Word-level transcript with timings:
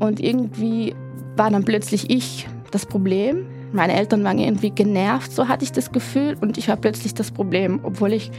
Und 0.00 0.18
irgendwie 0.20 0.94
war 1.36 1.50
dann 1.50 1.64
plötzlich 1.64 2.10
ich 2.10 2.48
das 2.70 2.84
Problem. 2.84 3.46
Meine 3.72 3.92
Eltern 3.92 4.24
waren 4.24 4.38
irgendwie 4.38 4.70
genervt, 4.70 5.32
so 5.32 5.46
hatte 5.46 5.64
ich 5.64 5.72
das 5.72 5.92
Gefühl. 5.92 6.36
Und 6.40 6.58
ich 6.58 6.68
war 6.68 6.76
plötzlich 6.76 7.14
das 7.14 7.30
Problem, 7.30 7.80
obwohl 7.82 8.12
ich 8.12 8.30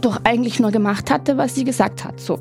doch 0.00 0.20
eigentlich 0.24 0.60
nur 0.60 0.70
gemacht 0.70 1.10
hatte, 1.10 1.36
was 1.36 1.54
sie 1.54 1.64
gesagt 1.64 2.04
hat. 2.04 2.20
So. 2.20 2.38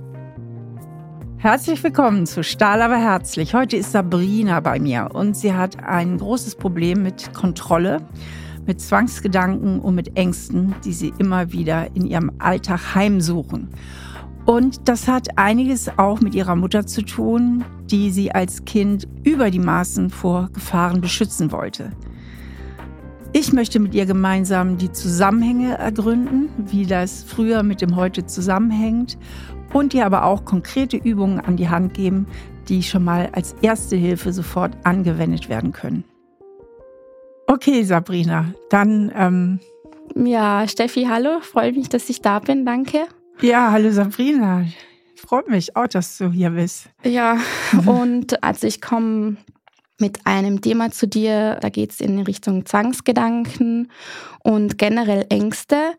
Herzlich 1.38 1.84
willkommen 1.84 2.26
zu 2.26 2.44
Stahl 2.44 2.82
aber 2.82 2.98
herzlich. 2.98 3.54
Heute 3.54 3.78
ist 3.78 3.92
Sabrina 3.92 4.60
bei 4.60 4.80
mir 4.80 5.10
und 5.14 5.36
sie 5.36 5.54
hat 5.54 5.84
ein 5.84 6.18
großes 6.18 6.56
Problem 6.56 7.04
mit 7.04 7.34
Kontrolle, 7.34 8.02
mit 8.66 8.80
Zwangsgedanken 8.80 9.80
und 9.80 9.96
mit 9.96 10.18
Ängsten, 10.18 10.74
die 10.86 10.94
sie 10.94 11.14
immer 11.18 11.52
wieder 11.52 11.88
in 11.96 12.06
ihrem 12.06 12.32
Alltag 12.40 12.96
heimsuchen. 12.96 13.70
Und 14.46 14.90
das 14.90 15.08
hat 15.08 15.38
einiges 15.38 15.90
auch 15.98 16.20
mit 16.20 16.36
ihrer 16.36 16.56
Mutter 16.56 16.86
zu 16.86 17.02
tun, 17.02 17.64
die 17.90 18.12
sie 18.12 18.32
als 18.32 18.66
Kind 18.66 19.08
über 19.24 19.50
die 19.50 19.60
Maßen 19.60 20.10
vor 20.10 20.50
Gefahren 20.54 21.00
beschützen 21.00 21.52
wollte. 21.52 21.92
Ich 23.32 23.54
möchte 23.54 23.80
mit 23.80 23.96
ihr 23.96 24.06
gemeinsam 24.06 24.78
die 24.78 24.92
Zusammenhänge 24.92 25.78
ergründen, 25.78 26.50
wie 26.58 26.86
das 26.86 27.24
früher 27.24 27.64
mit 27.64 27.82
dem 27.82 27.96
heute 27.96 28.26
zusammenhängt 28.26 29.18
und 29.74 29.94
ihr 29.94 30.06
aber 30.06 30.26
auch 30.26 30.46
konkrete 30.46 30.98
Übungen 30.98 31.40
an 31.40 31.58
die 31.58 31.70
Hand 31.70 31.94
geben, 31.96 32.28
die 32.68 32.84
schon 32.84 33.04
mal 33.04 33.30
als 33.32 33.56
erste 33.62 33.96
Hilfe 33.96 34.34
sofort 34.34 34.74
angewendet 34.84 35.50
werden 35.50 35.72
können. 35.72 36.04
Okay, 37.48 37.84
Sabrina, 37.84 38.54
dann. 38.70 39.12
Ähm 39.16 39.60
ja, 40.16 40.68
Steffi, 40.68 41.08
hallo, 41.10 41.40
freue 41.42 41.74
mich, 41.74 41.90
dass 41.90 42.10
ich 42.10 42.22
da 42.22 42.40
bin, 42.40 42.66
danke. 42.66 43.08
Ja, 43.42 43.72
hallo 43.72 43.92
Sabrina. 43.92 44.66
Freut 45.16 45.50
mich 45.50 45.76
auch, 45.76 45.88
dass 45.88 46.18
du 46.18 46.32
hier 46.32 46.52
bist. 46.52 46.90
Ja, 47.04 47.38
und 47.86 48.44
also 48.44 48.68
ich 48.68 48.82
komme 48.82 49.38
mit 50.00 50.26
einem 50.26 50.62
Thema 50.62 50.92
zu 50.92 51.08
dir, 51.08 51.58
da 51.62 51.70
geht 51.70 51.92
es 51.92 52.02
in 52.02 52.20
Richtung 52.20 52.66
Zwangsgedanken 52.66 53.92
und 54.44 54.78
generell 54.78 55.26
Ängste. 55.30 55.94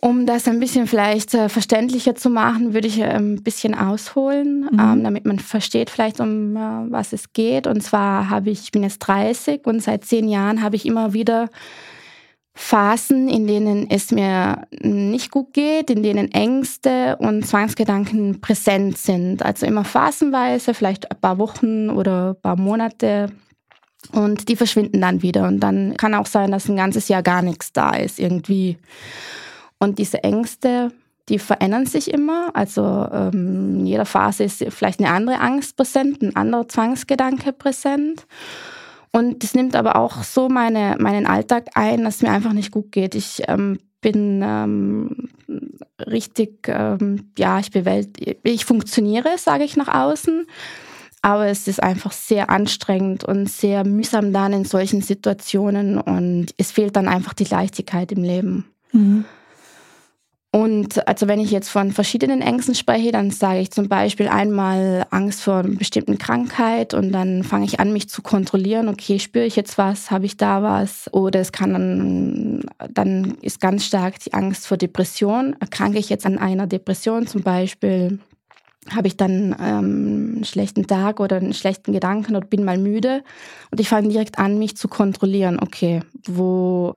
Um 0.00 0.26
das 0.26 0.46
ein 0.46 0.60
bisschen 0.60 0.86
vielleicht 0.86 1.32
äh, 1.34 1.48
verständlicher 1.48 2.14
zu 2.14 2.28
machen, 2.28 2.74
würde 2.74 2.86
ich 2.86 3.00
äh, 3.00 3.04
ein 3.04 3.42
bisschen 3.42 3.74
ausholen, 3.74 4.68
mhm. 4.70 4.78
ähm, 4.78 5.04
damit 5.04 5.24
man 5.24 5.38
versteht 5.38 5.90
vielleicht, 5.90 6.20
um 6.20 6.56
äh, 6.56 6.60
was 6.90 7.12
es 7.12 7.32
geht. 7.32 7.66
Und 7.66 7.82
zwar 7.82 8.28
habe 8.28 8.50
ich, 8.50 8.64
ich 8.64 8.72
bin 8.72 8.82
jetzt 8.82 8.98
30 8.98 9.66
und 9.66 9.82
seit 9.82 10.04
zehn 10.04 10.28
Jahren 10.28 10.62
habe 10.62 10.76
ich 10.76 10.84
immer 10.84 11.12
wieder 11.14 11.48
Phasen, 12.58 13.28
in 13.28 13.46
denen 13.46 13.88
es 13.90 14.10
mir 14.10 14.66
nicht 14.80 15.30
gut 15.30 15.52
geht, 15.52 15.90
in 15.90 16.02
denen 16.02 16.32
Ängste 16.32 17.16
und 17.18 17.46
Zwangsgedanken 17.46 18.40
präsent 18.40 18.96
sind. 18.96 19.44
Also 19.44 19.66
immer 19.66 19.84
phasenweise, 19.84 20.72
vielleicht 20.72 21.10
ein 21.10 21.20
paar 21.20 21.36
Wochen 21.36 21.90
oder 21.90 22.30
ein 22.30 22.40
paar 22.40 22.56
Monate. 22.56 23.30
Und 24.12 24.48
die 24.48 24.56
verschwinden 24.56 25.02
dann 25.02 25.20
wieder. 25.20 25.46
Und 25.46 25.60
dann 25.60 25.98
kann 25.98 26.14
auch 26.14 26.24
sein, 26.24 26.50
dass 26.50 26.68
ein 26.68 26.76
ganzes 26.76 27.08
Jahr 27.08 27.22
gar 27.22 27.42
nichts 27.42 27.74
da 27.74 27.90
ist 27.90 28.18
irgendwie. 28.18 28.78
Und 29.78 29.98
diese 29.98 30.24
Ängste, 30.24 30.92
die 31.28 31.38
verändern 31.38 31.84
sich 31.84 32.10
immer. 32.10 32.52
Also 32.54 33.06
ähm, 33.12 33.80
in 33.80 33.86
jeder 33.86 34.06
Phase 34.06 34.44
ist 34.44 34.64
vielleicht 34.70 35.00
eine 35.00 35.10
andere 35.10 35.40
Angst 35.40 35.76
präsent, 35.76 36.22
ein 36.22 36.34
anderer 36.34 36.68
Zwangsgedanke 36.68 37.52
präsent. 37.52 38.26
Und 39.16 39.42
das 39.42 39.54
nimmt 39.54 39.74
aber 39.74 39.96
auch 39.96 40.22
so 40.24 40.50
meine, 40.50 40.96
meinen 40.98 41.24
Alltag 41.24 41.68
ein, 41.72 42.04
dass 42.04 42.16
es 42.16 42.22
mir 42.22 42.32
einfach 42.32 42.52
nicht 42.52 42.70
gut 42.70 42.92
geht. 42.92 43.14
Ich 43.14 43.44
ähm, 43.48 43.78
bin 44.02 44.42
ähm, 44.44 45.30
richtig, 45.98 46.68
ähm, 46.68 47.30
ja, 47.38 47.58
ich 47.58 47.70
bewältige, 47.70 48.36
ich 48.42 48.66
funktioniere, 48.66 49.38
sage 49.38 49.64
ich 49.64 49.74
nach 49.74 49.88
außen. 49.88 50.46
Aber 51.22 51.46
es 51.46 51.66
ist 51.66 51.82
einfach 51.82 52.12
sehr 52.12 52.50
anstrengend 52.50 53.24
und 53.24 53.48
sehr 53.48 53.86
mühsam 53.86 54.34
dann 54.34 54.52
in 54.52 54.66
solchen 54.66 55.00
Situationen 55.00 55.98
und 55.98 56.48
es 56.58 56.70
fehlt 56.70 56.94
dann 56.94 57.08
einfach 57.08 57.32
die 57.32 57.44
Leichtigkeit 57.44 58.12
im 58.12 58.22
Leben. 58.22 58.66
Mhm. 58.92 59.24
Und 60.56 61.06
also 61.06 61.28
wenn 61.28 61.38
ich 61.38 61.50
jetzt 61.50 61.68
von 61.68 61.92
verschiedenen 61.92 62.40
Ängsten 62.40 62.74
spreche, 62.74 63.12
dann 63.12 63.30
sage 63.30 63.60
ich 63.60 63.70
zum 63.70 63.90
Beispiel 63.90 64.26
einmal 64.26 65.04
Angst 65.10 65.42
vor 65.42 65.56
einer 65.56 65.76
bestimmten 65.76 66.16
Krankheit 66.16 66.94
und 66.94 67.12
dann 67.12 67.44
fange 67.44 67.66
ich 67.66 67.78
an, 67.78 67.92
mich 67.92 68.08
zu 68.08 68.22
kontrollieren. 68.22 68.88
Okay, 68.88 69.18
spüre 69.18 69.44
ich 69.44 69.54
jetzt 69.54 69.76
was? 69.76 70.10
Habe 70.10 70.24
ich 70.24 70.38
da 70.38 70.62
was? 70.62 71.12
Oder 71.12 71.40
es 71.40 71.52
kann 71.52 71.74
dann, 71.74 72.62
dann 72.90 73.36
ist 73.42 73.60
ganz 73.60 73.84
stark 73.84 74.18
die 74.20 74.32
Angst 74.32 74.66
vor 74.66 74.78
Depression. 74.78 75.54
Erkranke 75.60 75.98
ich 75.98 76.08
jetzt 76.08 76.24
an 76.24 76.38
einer 76.38 76.66
Depression 76.66 77.26
zum 77.26 77.42
Beispiel? 77.42 78.18
Habe 78.88 79.08
ich 79.08 79.18
dann 79.18 79.54
ähm, 79.60 80.36
einen 80.36 80.44
schlechten 80.44 80.86
Tag 80.86 81.20
oder 81.20 81.36
einen 81.36 81.52
schlechten 81.52 81.92
Gedanken 81.92 82.34
oder 82.34 82.46
bin 82.46 82.64
mal 82.64 82.78
müde 82.78 83.24
und 83.70 83.78
ich 83.78 83.90
fange 83.90 84.08
direkt 84.08 84.38
an, 84.38 84.58
mich 84.58 84.74
zu 84.74 84.88
kontrollieren. 84.88 85.58
Okay, 85.60 86.00
wo 86.26 86.94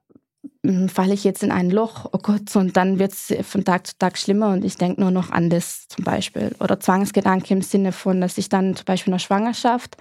falle 0.88 1.14
ich 1.14 1.24
jetzt 1.24 1.42
in 1.42 1.52
ein 1.52 1.70
Loch, 1.70 2.06
oh 2.12 2.18
Gott, 2.18 2.53
und 2.56 2.75
dann 2.75 3.00
wird 3.00 3.14
es 3.14 3.34
von 3.47 3.64
Tag 3.64 3.88
zu 3.88 3.97
Tag 3.97 4.18
schlimmer 4.18 4.50
und 4.50 4.66
ich 4.66 4.75
denke 4.75 5.00
nur 5.00 5.12
noch 5.12 5.31
an 5.31 5.50
das 5.50 5.88
zum 5.88 6.03
Beispiel. 6.03 6.53
Oder 6.59 6.80
Zwangsgedanke 6.80 7.53
im 7.53 7.62
Sinne 7.62 7.92
von, 7.94 8.20
dass 8.20 8.38
ich 8.38 8.50
dann 8.50 8.75
zum 8.75 8.86
Beispiel 8.86 9.12
in 9.12 9.18
der 9.18 9.20
Schwangerschaft 9.20 9.96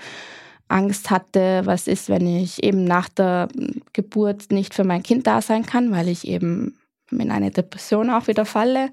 Angst 0.67 1.11
hatte, 1.11 1.63
was 1.65 1.87
ist, 1.87 2.09
wenn 2.09 2.27
ich 2.27 2.63
eben 2.63 2.85
nach 2.85 3.09
der 3.09 3.49
Geburt 3.93 4.51
nicht 4.51 4.75
für 4.75 4.85
mein 4.85 5.03
Kind 5.03 5.27
da 5.27 5.41
sein 5.41 5.65
kann, 5.65 5.93
weil 5.93 6.09
ich 6.09 6.27
eben 6.27 6.77
in 7.11 7.31
eine 7.31 7.51
Depression 7.51 8.11
auch 8.11 8.27
wieder 8.27 8.45
falle. 8.45 8.91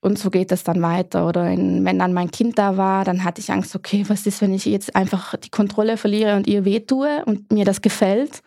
Und 0.00 0.18
so 0.18 0.30
geht 0.30 0.50
es 0.50 0.64
dann 0.64 0.80
weiter. 0.80 1.28
Oder 1.28 1.50
in, 1.50 1.84
wenn 1.84 1.98
dann 1.98 2.14
mein 2.14 2.30
Kind 2.30 2.58
da 2.58 2.76
war, 2.78 3.04
dann 3.04 3.22
hatte 3.22 3.40
ich 3.40 3.52
Angst, 3.52 3.76
okay, 3.76 4.04
was 4.08 4.26
ist, 4.26 4.40
wenn 4.40 4.54
ich 4.54 4.64
jetzt 4.64 4.96
einfach 4.96 5.36
die 5.36 5.50
Kontrolle 5.50 5.98
verliere 5.98 6.36
und 6.36 6.46
ihr 6.46 6.64
wehtue 6.64 7.22
und 7.26 7.52
mir 7.52 7.66
das 7.66 7.82
gefällt. 7.82 8.42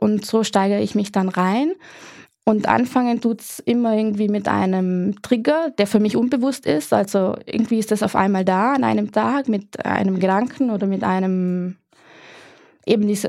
Und 0.00 0.24
so 0.26 0.42
steigere 0.42 0.80
ich 0.80 0.94
mich 0.94 1.12
dann 1.12 1.28
rein. 1.28 1.74
Und 2.44 2.66
anfangen 2.68 3.20
tut 3.20 3.42
es 3.42 3.58
immer 3.60 3.94
irgendwie 3.94 4.28
mit 4.28 4.48
einem 4.48 5.20
Trigger, 5.22 5.70
der 5.78 5.86
für 5.86 6.00
mich 6.00 6.16
unbewusst 6.16 6.66
ist. 6.66 6.92
Also 6.92 7.36
irgendwie 7.46 7.78
ist 7.78 7.92
das 7.92 8.02
auf 8.02 8.16
einmal 8.16 8.44
da 8.44 8.72
an 8.72 8.82
einem 8.82 9.12
Tag 9.12 9.48
mit 9.48 9.84
einem 9.84 10.18
Gedanken 10.18 10.70
oder 10.70 10.86
mit 10.86 11.04
einem 11.04 11.76
eben 12.90 13.06
diese, 13.06 13.28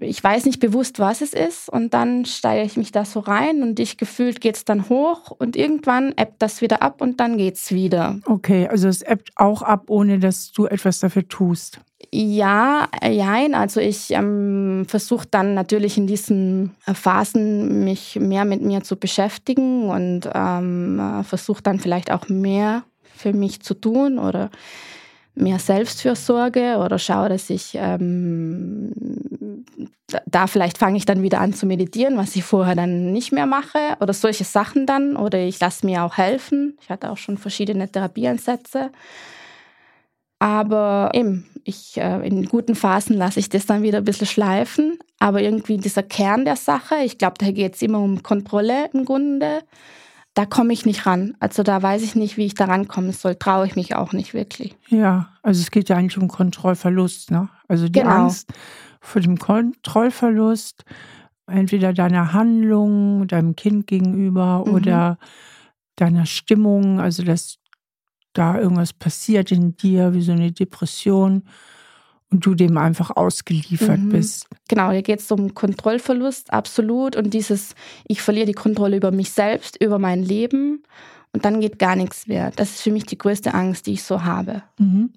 ich 0.00 0.22
weiß 0.22 0.44
nicht 0.44 0.60
bewusst, 0.60 0.98
was 0.98 1.20
es 1.20 1.32
ist. 1.32 1.68
Und 1.68 1.94
dann 1.94 2.24
steige 2.24 2.66
ich 2.66 2.76
mich 2.76 2.92
da 2.92 3.04
so 3.04 3.20
rein 3.20 3.62
und 3.62 3.78
ich 3.78 3.96
gefühlt 3.96 4.40
geht 4.40 4.56
es 4.56 4.64
dann 4.64 4.88
hoch 4.88 5.30
und 5.30 5.56
irgendwann 5.56 6.12
ebbt 6.16 6.42
das 6.42 6.60
wieder 6.60 6.82
ab 6.82 7.00
und 7.00 7.20
dann 7.20 7.38
geht 7.38 7.54
es 7.54 7.72
wieder. 7.72 8.18
Okay, 8.26 8.66
also 8.68 8.88
es 8.88 9.02
ebbt 9.02 9.30
auch 9.36 9.62
ab, 9.62 9.84
ohne 9.88 10.18
dass 10.18 10.52
du 10.52 10.66
etwas 10.66 11.00
dafür 11.00 11.26
tust. 11.28 11.80
Ja, 12.12 12.88
jein. 13.04 13.54
Also 13.54 13.80
ich 13.80 14.10
ähm, 14.12 14.86
versuche 14.88 15.26
dann 15.30 15.54
natürlich 15.54 15.98
in 15.98 16.06
diesen 16.06 16.74
äh, 16.86 16.94
Phasen 16.94 17.84
mich 17.84 18.16
mehr 18.16 18.44
mit 18.44 18.62
mir 18.62 18.82
zu 18.82 18.96
beschäftigen 18.96 19.88
und 19.90 20.28
ähm, 20.32 20.98
äh, 20.98 21.22
versuche 21.22 21.62
dann 21.62 21.78
vielleicht 21.78 22.10
auch 22.10 22.28
mehr 22.28 22.84
für 23.14 23.32
mich 23.32 23.60
zu 23.60 23.74
tun 23.74 24.18
oder 24.18 24.50
mehr 25.40 25.58
Selbstfürsorge 25.58 26.78
oder 26.78 26.98
schaue, 26.98 27.28
dass 27.28 27.50
ich 27.50 27.72
ähm, 27.74 28.92
da 30.26 30.46
vielleicht 30.46 30.78
fange 30.78 30.96
ich 30.96 31.04
dann 31.04 31.22
wieder 31.22 31.40
an 31.40 31.52
zu 31.52 31.66
meditieren, 31.66 32.16
was 32.16 32.34
ich 32.36 32.44
vorher 32.44 32.74
dann 32.74 33.12
nicht 33.12 33.32
mehr 33.32 33.46
mache 33.46 33.96
oder 34.00 34.12
solche 34.12 34.44
Sachen 34.44 34.86
dann 34.86 35.16
oder 35.16 35.38
ich 35.38 35.60
lasse 35.60 35.84
mir 35.84 36.04
auch 36.04 36.16
helfen. 36.16 36.78
Ich 36.80 36.88
hatte 36.88 37.10
auch 37.10 37.18
schon 37.18 37.36
verschiedene 37.36 37.90
Therapieansätze. 37.90 38.90
Aber 40.40 41.10
eben, 41.14 41.46
ich, 41.64 41.96
äh, 41.96 42.26
in 42.26 42.46
guten 42.46 42.74
Phasen 42.76 43.16
lasse 43.16 43.40
ich 43.40 43.48
das 43.48 43.66
dann 43.66 43.82
wieder 43.82 43.98
ein 43.98 44.04
bisschen 44.04 44.26
schleifen. 44.26 44.98
Aber 45.18 45.42
irgendwie 45.42 45.78
dieser 45.78 46.04
Kern 46.04 46.44
der 46.44 46.56
Sache, 46.56 46.96
ich 47.04 47.18
glaube, 47.18 47.36
da 47.38 47.50
geht 47.50 47.74
es 47.74 47.82
immer 47.82 47.98
um 47.98 48.22
Kontrolle 48.22 48.88
im 48.92 49.04
Grunde, 49.04 49.62
da 50.34 50.46
komme 50.46 50.72
ich 50.72 50.86
nicht 50.86 51.06
ran. 51.06 51.34
Also 51.40 51.62
da 51.62 51.82
weiß 51.82 52.02
ich 52.02 52.14
nicht, 52.14 52.36
wie 52.36 52.46
ich 52.46 52.54
da 52.54 52.66
rankommen 52.66 53.12
soll. 53.12 53.34
Traue 53.34 53.66
ich 53.66 53.76
mich 53.76 53.96
auch 53.96 54.12
nicht 54.12 54.34
wirklich. 54.34 54.76
Ja, 54.88 55.30
also 55.42 55.60
es 55.60 55.70
geht 55.70 55.88
ja 55.88 55.96
eigentlich 55.96 56.18
um 56.18 56.28
Kontrollverlust. 56.28 57.30
Ne? 57.30 57.48
Also 57.66 57.86
die 57.86 58.00
genau. 58.00 58.24
Angst 58.24 58.52
vor 59.00 59.20
dem 59.20 59.38
Kontrollverlust, 59.38 60.84
entweder 61.46 61.92
deiner 61.92 62.32
Handlung, 62.32 63.26
deinem 63.26 63.56
Kind 63.56 63.86
gegenüber 63.86 64.64
mhm. 64.66 64.74
oder 64.74 65.18
deiner 65.96 66.26
Stimmung, 66.26 67.00
also 67.00 67.22
dass 67.24 67.58
da 68.32 68.58
irgendwas 68.58 68.92
passiert 68.92 69.50
in 69.50 69.76
dir, 69.76 70.14
wie 70.14 70.22
so 70.22 70.32
eine 70.32 70.52
Depression 70.52 71.44
und 72.30 72.44
du 72.44 72.54
dem 72.54 72.76
einfach 72.76 73.16
ausgeliefert 73.16 74.00
mhm. 74.00 74.08
bist. 74.10 74.46
Genau, 74.68 74.90
hier 74.90 75.02
geht 75.02 75.20
es 75.20 75.30
um 75.32 75.54
Kontrollverlust, 75.54 76.52
absolut. 76.52 77.16
Und 77.16 77.32
dieses, 77.32 77.74
ich 78.06 78.20
verliere 78.20 78.46
die 78.46 78.52
Kontrolle 78.52 78.96
über 78.96 79.10
mich 79.10 79.30
selbst, 79.30 79.82
über 79.82 79.98
mein 79.98 80.22
Leben 80.22 80.82
und 81.32 81.44
dann 81.44 81.60
geht 81.60 81.78
gar 81.78 81.96
nichts 81.96 82.26
mehr. 82.26 82.50
Das 82.56 82.70
ist 82.70 82.82
für 82.82 82.90
mich 82.90 83.04
die 83.04 83.18
größte 83.18 83.54
Angst, 83.54 83.86
die 83.86 83.92
ich 83.92 84.02
so 84.02 84.24
habe. 84.24 84.62
Mhm. 84.78 85.12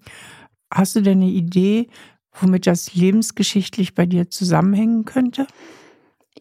Hast 0.73 0.95
du 0.95 1.01
denn 1.01 1.21
eine 1.21 1.31
Idee, 1.31 1.87
womit 2.39 2.65
das 2.65 2.93
lebensgeschichtlich 2.93 3.93
bei 3.93 4.05
dir 4.05 4.29
zusammenhängen 4.29 5.03
könnte? 5.03 5.47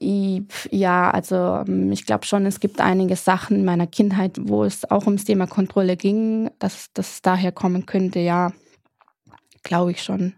Ja, 0.03 1.11
also 1.11 1.65
ähm, 1.67 1.93
ich 1.93 2.07
glaube 2.07 2.25
schon, 2.25 2.47
es 2.47 2.61
gibt 2.61 2.81
einige 2.81 3.17
Sachen 3.17 3.57
in 3.57 3.65
meiner 3.65 3.87
Kindheit, 3.87 4.39
wo 4.41 4.65
es 4.65 4.91
auch 4.91 5.05
ums 5.07 5.25
Thema 5.25 5.47
Kontrolle 5.47 5.97
ging, 5.97 6.51
dass 6.59 6.91
das 6.95 7.21
daher 7.21 7.53
kommen 7.53 7.85
könnte, 7.85 8.19
ja, 8.19 8.53
glaube 9.63 9.91
ich 9.91 10.03
schon. 10.03 10.35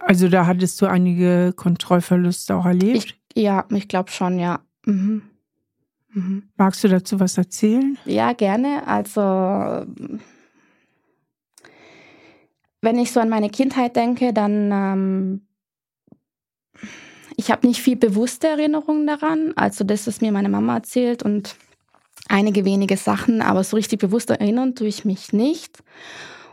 Also 0.00 0.28
da 0.28 0.46
hattest 0.46 0.80
du 0.80 0.86
einige 0.86 1.52
Kontrollverluste 1.54 2.54
auch 2.54 2.66
erlebt? 2.66 3.16
Ich, 3.34 3.42
ja, 3.42 3.64
ich 3.70 3.88
glaube 3.88 4.10
schon, 4.10 4.38
ja. 4.38 4.60
Mhm. 4.84 5.22
Mhm. 6.12 6.44
Magst 6.56 6.82
du 6.84 6.88
dazu 6.88 7.20
was 7.20 7.36
erzählen? 7.36 7.98
Ja, 8.04 8.32
gerne. 8.32 8.86
Also 8.86 9.20
wenn 12.86 12.98
ich 12.98 13.12
so 13.12 13.20
an 13.20 13.28
meine 13.28 13.50
Kindheit 13.50 13.96
denke, 13.96 14.32
dann 14.32 14.70
ähm, 14.72 15.46
ich 17.36 17.50
habe 17.50 17.66
nicht 17.66 17.82
viel 17.82 17.96
bewusste 17.96 18.48
Erinnerungen 18.48 19.06
daran. 19.06 19.52
Also 19.56 19.84
das, 19.84 20.06
was 20.06 20.20
mir 20.20 20.32
meine 20.32 20.48
Mama 20.48 20.76
erzählt 20.76 21.22
und 21.22 21.56
einige 22.28 22.64
wenige 22.64 22.96
Sachen, 22.96 23.42
aber 23.42 23.62
so 23.64 23.76
richtig 23.76 24.00
bewusst 24.00 24.30
erinnern 24.30 24.74
tue 24.74 24.86
ich 24.86 25.04
mich 25.04 25.32
nicht. 25.32 25.82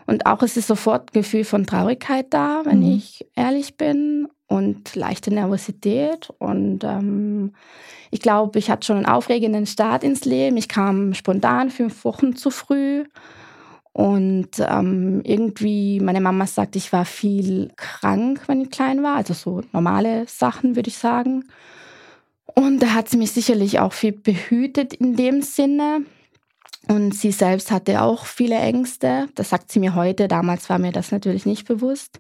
Und 0.05 0.25
auch 0.25 0.41
es 0.44 0.57
ist 0.57 0.67
sofort 0.67 1.09
ein 1.09 1.21
Gefühl 1.21 1.44
von 1.44 1.65
Traurigkeit 1.65 2.27
da, 2.29 2.61
wenn 2.65 2.79
mhm. 2.79 2.95
ich 2.95 3.25
ehrlich 3.35 3.77
bin 3.77 4.27
und 4.47 4.95
leichte 4.95 5.33
Nervosität. 5.33 6.29
Und 6.38 6.83
ähm, 6.83 7.53
ich 8.11 8.21
glaube, 8.21 8.59
ich 8.59 8.69
hatte 8.69 8.85
schon 8.85 8.97
einen 8.97 9.05
aufregenden 9.05 9.65
Start 9.65 10.03
ins 10.03 10.25
Leben. 10.25 10.57
Ich 10.57 10.67
kam 10.67 11.13
spontan 11.13 11.69
fünf 11.69 12.03
Wochen 12.05 12.35
zu 12.35 12.50
früh. 12.50 13.05
Und 13.94 14.50
ähm, 14.59 15.21
irgendwie, 15.23 16.00
meine 16.00 16.21
Mama 16.21 16.47
sagt, 16.47 16.75
ich 16.75 16.91
war 16.91 17.05
viel 17.05 17.71
krank, 17.75 18.41
wenn 18.47 18.61
ich 18.61 18.71
klein 18.71 19.03
war. 19.03 19.15
Also 19.15 19.33
so 19.33 19.61
normale 19.71 20.25
Sachen, 20.27 20.75
würde 20.75 20.89
ich 20.89 20.97
sagen. 20.97 21.45
Und 22.55 22.79
da 22.79 22.94
hat 22.94 23.09
sie 23.09 23.17
mich 23.17 23.31
sicherlich 23.31 23.79
auch 23.79 23.94
viel 23.94 24.11
behütet 24.11 24.94
in 24.94 25.15
dem 25.15 25.41
Sinne. 25.41 26.05
Und 26.88 27.16
sie 27.16 27.31
selbst 27.31 27.72
hatte 27.72 28.02
auch 28.02 28.25
viele 28.25 28.56
Ängste. 28.56 29.28
Das 29.36 29.50
sagt 29.50 29.72
sie 29.72 29.80
mir 29.80 29.96
heute. 29.96 30.28
Damals 30.28 30.70
war 30.70 30.80
mir 30.80 30.92
das 30.92 31.12
natürlich 31.12 31.46
nicht 31.46 31.68
bewusst. 31.68 32.20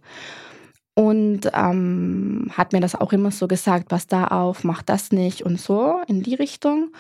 Und 0.95 1.49
ähm, 1.53 2.51
hat 2.55 2.71
mir 2.71 2.79
das 2.79 2.95
auch 2.95 3.13
immer 3.13 3.31
so 3.31 3.47
gesagt, 3.47 3.89
pass 3.89 4.07
da 4.07 4.27
auf, 4.27 4.63
mach 4.63 4.83
das 4.83 5.11
nicht 5.11 5.41
und 5.41 5.59
so 5.59 6.01
in 6.07 6.21
die 6.21 6.35
Richtung. 6.35 6.91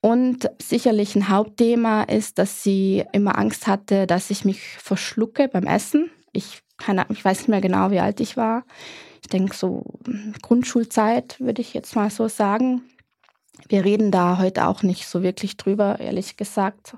Und 0.00 0.50
sicherlich 0.60 1.14
ein 1.14 1.28
Hauptthema 1.28 2.02
ist, 2.02 2.38
dass 2.38 2.62
sie 2.62 3.04
immer 3.12 3.38
Angst 3.38 3.66
hatte, 3.66 4.06
dass 4.06 4.30
ich 4.30 4.44
mich 4.44 4.60
verschlucke 4.60 5.48
beim 5.48 5.66
Essen. 5.66 6.10
Ich, 6.32 6.62
keine, 6.76 7.06
ich 7.10 7.24
weiß 7.24 7.38
nicht 7.38 7.48
mehr 7.48 7.60
genau, 7.60 7.90
wie 7.90 8.00
alt 8.00 8.20
ich 8.20 8.36
war. 8.36 8.64
Ich 9.22 9.28
denke 9.28 9.54
so 9.56 9.84
Grundschulzeit, 10.42 11.38
würde 11.38 11.62
ich 11.62 11.74
jetzt 11.74 11.94
mal 11.94 12.10
so 12.10 12.26
sagen. 12.26 12.82
Wir 13.68 13.84
reden 13.84 14.10
da 14.10 14.38
heute 14.38 14.66
auch 14.66 14.82
nicht 14.82 15.06
so 15.06 15.22
wirklich 15.22 15.56
drüber, 15.56 16.00
ehrlich 16.00 16.36
gesagt. 16.36 16.96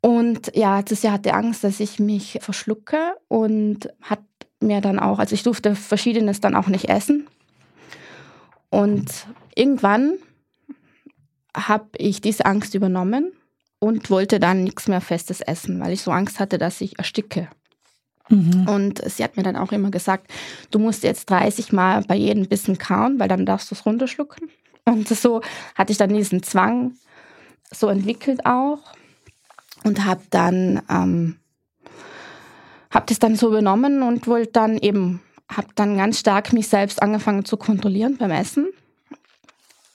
Und 0.00 0.54
ja, 0.54 0.82
Jahr 0.88 1.12
hatte 1.14 1.34
Angst, 1.34 1.64
dass 1.64 1.80
ich 1.80 1.98
mich 1.98 2.38
verschlucke 2.40 3.16
und 3.28 3.88
hat 4.02 4.20
mir 4.60 4.80
dann 4.80 4.98
auch, 4.98 5.18
also 5.18 5.34
ich 5.34 5.42
durfte 5.42 5.74
verschiedenes 5.74 6.40
dann 6.40 6.54
auch 6.54 6.68
nicht 6.68 6.88
essen. 6.88 7.26
Und 8.70 9.26
irgendwann 9.54 10.14
habe 11.56 11.88
ich 11.98 12.20
diese 12.20 12.44
Angst 12.44 12.74
übernommen 12.74 13.32
und 13.78 14.10
wollte 14.10 14.38
dann 14.38 14.64
nichts 14.64 14.88
mehr 14.88 15.00
Festes 15.00 15.40
essen, 15.40 15.80
weil 15.80 15.92
ich 15.92 16.02
so 16.02 16.10
Angst 16.10 16.40
hatte, 16.40 16.58
dass 16.58 16.80
ich 16.80 16.98
ersticke. 16.98 17.48
Mhm. 18.28 18.68
Und 18.68 19.10
sie 19.10 19.22
hat 19.22 19.36
mir 19.36 19.42
dann 19.42 19.56
auch 19.56 19.72
immer 19.72 19.90
gesagt, 19.90 20.30
du 20.70 20.78
musst 20.78 21.02
jetzt 21.04 21.30
30 21.30 21.72
Mal 21.72 22.02
bei 22.02 22.16
jedem 22.16 22.46
Bissen 22.46 22.78
kauen, 22.78 23.18
weil 23.18 23.28
dann 23.28 23.46
darfst 23.46 23.70
du 23.70 23.74
es 23.74 23.86
runterschlucken. 23.86 24.50
Und 24.86 25.08
so 25.08 25.42
hatte 25.74 25.92
ich 25.92 25.98
dann 25.98 26.14
diesen 26.14 26.42
Zwang 26.42 26.92
so 27.70 27.88
entwickelt 27.88 28.46
auch 28.46 28.78
und 29.84 30.04
habe 30.04 30.22
dann 30.30 30.80
ähm, 30.88 31.36
habe 32.90 33.06
das 33.08 33.18
dann 33.18 33.36
so 33.36 33.48
übernommen 33.48 34.02
und 34.02 34.26
wollte 34.26 34.52
dann 34.52 34.78
eben 34.78 35.20
habe 35.50 35.68
dann 35.74 35.96
ganz 35.96 36.18
stark 36.18 36.52
mich 36.52 36.68
selbst 36.68 37.02
angefangen 37.02 37.44
zu 37.44 37.56
kontrollieren 37.56 38.16
beim 38.16 38.30
Essen. 38.30 38.68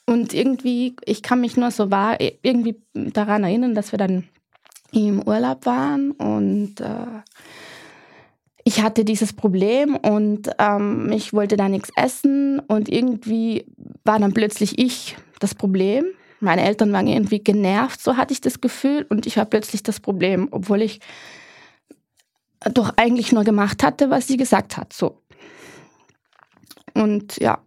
Und 0.06 0.34
irgendwie, 0.34 0.96
ich 1.06 1.24
kann 1.24 1.42
mich 1.42 1.58
nur 1.58 1.72
so 1.72 1.92
wahr, 1.92 2.18
irgendwie 2.42 2.82
daran 2.94 3.44
erinnern, 3.44 3.76
dass 3.76 3.92
wir 3.92 4.00
dann 4.00 4.28
im 4.92 5.22
Urlaub 5.24 5.66
waren 5.66 6.12
und 6.12 6.82
äh, 6.82 7.22
ich 8.64 8.82
hatte 8.82 9.06
dieses 9.06 9.34
Problem 9.34 9.96
und 9.96 10.50
ähm, 10.60 11.12
ich 11.12 11.34
wollte 11.34 11.58
da 11.58 11.70
nichts 11.70 11.92
essen 11.96 12.60
und 12.60 12.90
irgendwie 12.90 13.66
war 14.04 14.20
dann 14.20 14.34
plötzlich 14.34 14.80
ich 14.80 15.18
das 15.40 15.56
Problem. 15.56 16.06
Meine 16.40 16.64
Eltern 16.64 16.92
waren 16.94 17.08
irgendwie 17.08 17.44
genervt, 17.44 18.02
so 18.02 18.18
hatte 18.18 18.34
ich 18.34 18.42
das 18.42 18.62
Gefühl 18.62 19.06
und 19.10 19.26
ich 19.26 19.38
war 19.38 19.46
plötzlich 19.46 19.84
das 19.84 20.00
Problem, 20.00 20.48
obwohl 20.52 20.82
ich 20.82 21.00
doch 22.74 22.94
eigentlich 22.98 23.32
nur 23.32 23.44
gemacht 23.44 23.84
hatte, 23.84 24.10
was 24.10 24.28
sie 24.28 24.38
gesagt 24.38 24.78
hat, 24.78 24.94
so. 24.94 25.22
Und 26.94 27.38
ja, 27.38 27.60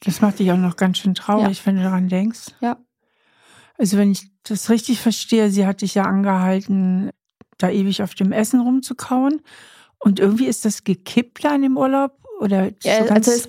das 0.00 0.20
macht 0.20 0.38
dich 0.38 0.50
auch 0.50 0.56
noch 0.56 0.76
ganz 0.76 0.98
schön 0.98 1.14
traurig, 1.14 1.58
ja. 1.58 1.66
wenn 1.66 1.76
du 1.76 1.82
daran 1.82 2.08
denkst. 2.08 2.54
Ja. 2.60 2.76
Also 3.78 3.98
wenn 3.98 4.12
ich 4.12 4.30
das 4.42 4.70
richtig 4.70 5.00
verstehe, 5.00 5.50
sie 5.50 5.66
hat 5.66 5.82
dich 5.82 5.94
ja 5.94 6.04
angehalten, 6.04 7.10
da 7.58 7.70
ewig 7.70 8.02
auf 8.02 8.14
dem 8.14 8.32
Essen 8.32 8.60
rumzukauen. 8.60 9.40
Und 10.04 10.20
irgendwie 10.20 10.46
ist 10.46 10.64
das 10.64 10.84
gekippt 10.84 11.44
da 11.44 11.54
in 11.54 11.62
dem 11.62 11.76
Urlaub? 11.76 12.12
Oder 12.40 12.70
ja, 12.82 13.06
so 13.06 13.14
also 13.14 13.30
es 13.30 13.48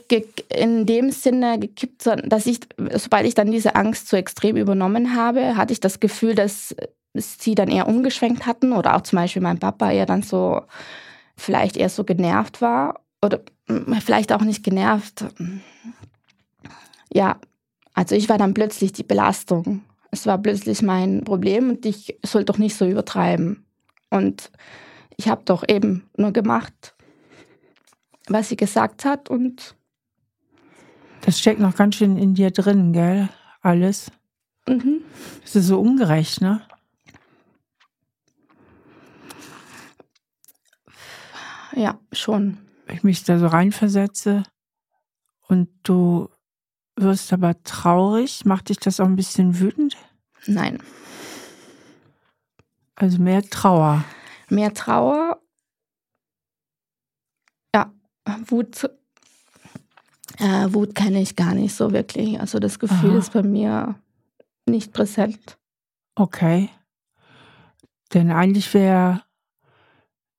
in 0.56 0.86
dem 0.86 1.12
Sinne 1.12 1.60
gekippt, 1.60 2.07
dass 2.25 2.46
ich, 2.46 2.60
sobald 2.94 3.25
ich 3.25 3.34
dann 3.34 3.52
diese 3.52 3.75
Angst 3.75 4.07
so 4.07 4.16
extrem 4.16 4.56
übernommen 4.56 5.16
habe, 5.16 5.57
hatte 5.57 5.74
ich 5.74 5.80
das 5.80 6.00
Gefühl, 6.00 6.36
dass 6.36 6.75
sie 7.13 7.56
dann 7.56 7.68
eher 7.68 7.88
umgeschwenkt 7.88 8.46
hatten 8.46 8.74
oder 8.74 8.96
auch 8.96 9.02
zum 9.02 9.18
Beispiel 9.18 9.42
mein 9.42 9.60
Papa 9.60 9.92
eher 9.92 10.06
dann 10.06 10.22
so 10.22 10.62
vielleicht 11.36 11.78
eher 11.78 11.90
so 11.90 12.04
genervt 12.04 12.62
war 12.62 13.02
oder 13.22 13.42
vielleicht 14.02 14.31
auch 14.31 14.42
nicht 14.42 14.63
genervt, 14.63 15.25
ja, 17.12 17.40
also 17.94 18.13
ich 18.13 18.28
war 18.28 18.38
dann 18.38 18.54
plötzlich 18.54 18.92
die 18.92 19.04
Belastung. 19.04 19.81
Es 20.12 20.25
war 20.25 20.38
plötzlich 20.38 20.81
mein 20.81 21.24
Problem 21.24 21.69
und 21.69 21.86
ich 21.86 22.18
soll 22.24 22.44
doch 22.44 22.57
nicht 22.57 22.75
so 22.75 22.86
übertreiben. 22.86 23.66
Und 24.10 24.52
ich 25.18 25.28
habe 25.28 25.44
doch 25.46 25.64
eben 25.68 26.10
nur 26.18 26.32
gemacht, 26.32 26.96
was 28.28 28.50
sie 28.50 28.56
gesagt 28.56 29.06
hat 29.06 29.30
und 29.30 29.76
das 31.22 31.40
steckt 31.40 31.60
noch 31.60 31.76
ganz 31.76 31.96
schön 31.96 32.18
in 32.18 32.36
dir 32.36 32.52
drin, 32.52 32.94
gell? 32.94 33.30
Alles. 33.62 34.12
Mhm. 34.68 35.02
Das 35.42 35.56
ist 35.56 35.68
so 35.68 35.80
ungerecht, 35.80 36.42
ne? 36.42 36.62
Ja, 41.74 42.00
schon. 42.12 42.57
Wenn 42.86 42.95
ich 42.98 43.04
mich 43.04 43.24
da 43.24 43.40
so 43.40 43.48
reinversetze 43.48 44.44
und 45.48 45.69
du 45.84 46.30
wirst 46.95 47.34
aber 47.34 47.62
traurig. 47.64 48.45
Macht 48.45 48.69
dich 48.69 48.78
das 48.78 49.00
auch 49.00 49.06
ein 49.06 49.16
bisschen 49.16 49.60
wütend? 49.60 49.98
Nein. 50.45 50.80
Also 52.95 53.19
mehr 53.19 53.44
Trauer. 53.44 54.04
Mehr 54.56 54.74
Trauer. 54.74 55.42
Ja, 57.76 57.92
Wut. 58.47 58.90
Äh, 60.38 60.74
Wut 60.74 60.95
kenne 60.95 61.21
ich 61.21 61.35
gar 61.35 61.54
nicht 61.54 61.76
so 61.76 61.92
wirklich. 61.92 62.40
Also 62.40 62.59
das 62.59 62.80
Gefühl 62.80 63.12
Aha. 63.12 63.18
ist 63.18 63.33
bei 63.33 63.44
mir 63.44 63.95
nicht 64.66 64.94
präsent. 64.94 65.57
Okay. 66.16 66.69
Denn 68.14 68.31
eigentlich 68.31 68.74
wäre 68.74 69.24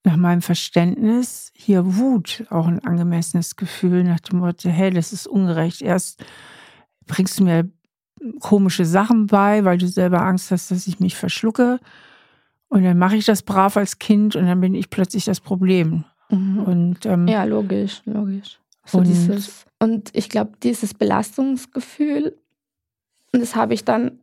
nach 0.03 0.17
meinem 0.17 0.41
Verständnis 0.41 1.53
hier 1.55 1.97
Wut 1.97 2.47
auch 2.49 2.69
ein 2.69 2.83
angemessenes 2.83 3.57
Gefühl 3.57 4.03
nach 4.05 4.21
dem 4.21 4.39
Motto, 4.39 4.71
hey, 4.71 4.91
das 4.91 5.13
ist 5.13 5.27
ungerecht. 5.27 5.83
Erst 5.83 6.25
bringst 7.07 7.39
du 7.39 7.45
mir 7.45 7.71
komische 8.41 8.87
Sachen 8.87 9.27
bei, 9.27 9.65
weil 9.67 9.77
du 9.77 9.87
selber 9.87 10.23
Angst 10.23 10.51
hast, 10.51 10.71
dass 10.71 10.87
ich 10.87 11.01
mich 11.01 11.17
verschlucke. 11.17 11.81
Und 12.69 12.85
dann 12.85 12.99
mache 12.99 13.17
ich 13.17 13.25
das 13.25 13.43
brav 13.43 13.77
als 13.77 13.99
Kind 13.99 14.37
und 14.37 14.47
dann 14.47 14.61
bin 14.61 14.75
ich 14.75 14.91
plötzlich 14.91 15.25
das 15.25 15.41
Problem. 15.41 16.05
Mhm. 16.31 16.59
Und, 16.59 17.07
ähm, 17.07 17.29
ja, 17.29 17.45
logisch, 17.45 18.03
logisch. 18.05 18.59
So 18.85 18.99
und, 18.99 19.07
dieses, 19.07 19.65
und 19.79 20.11
ich 20.13 20.29
glaube, 20.29 20.53
dieses 20.63 20.95
Belastungsgefühl, 20.95 22.37
das 23.33 23.55
habe 23.57 23.75
ich 23.75 23.85
dann 23.85 24.21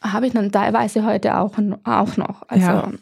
habe 0.00 0.26
ich 0.26 0.32
dann 0.32 0.52
teilweise 0.52 1.04
heute 1.04 1.38
auch, 1.38 1.58
auch 1.84 2.16
noch. 2.16 2.42
Also 2.48 2.66
ja 2.66 2.92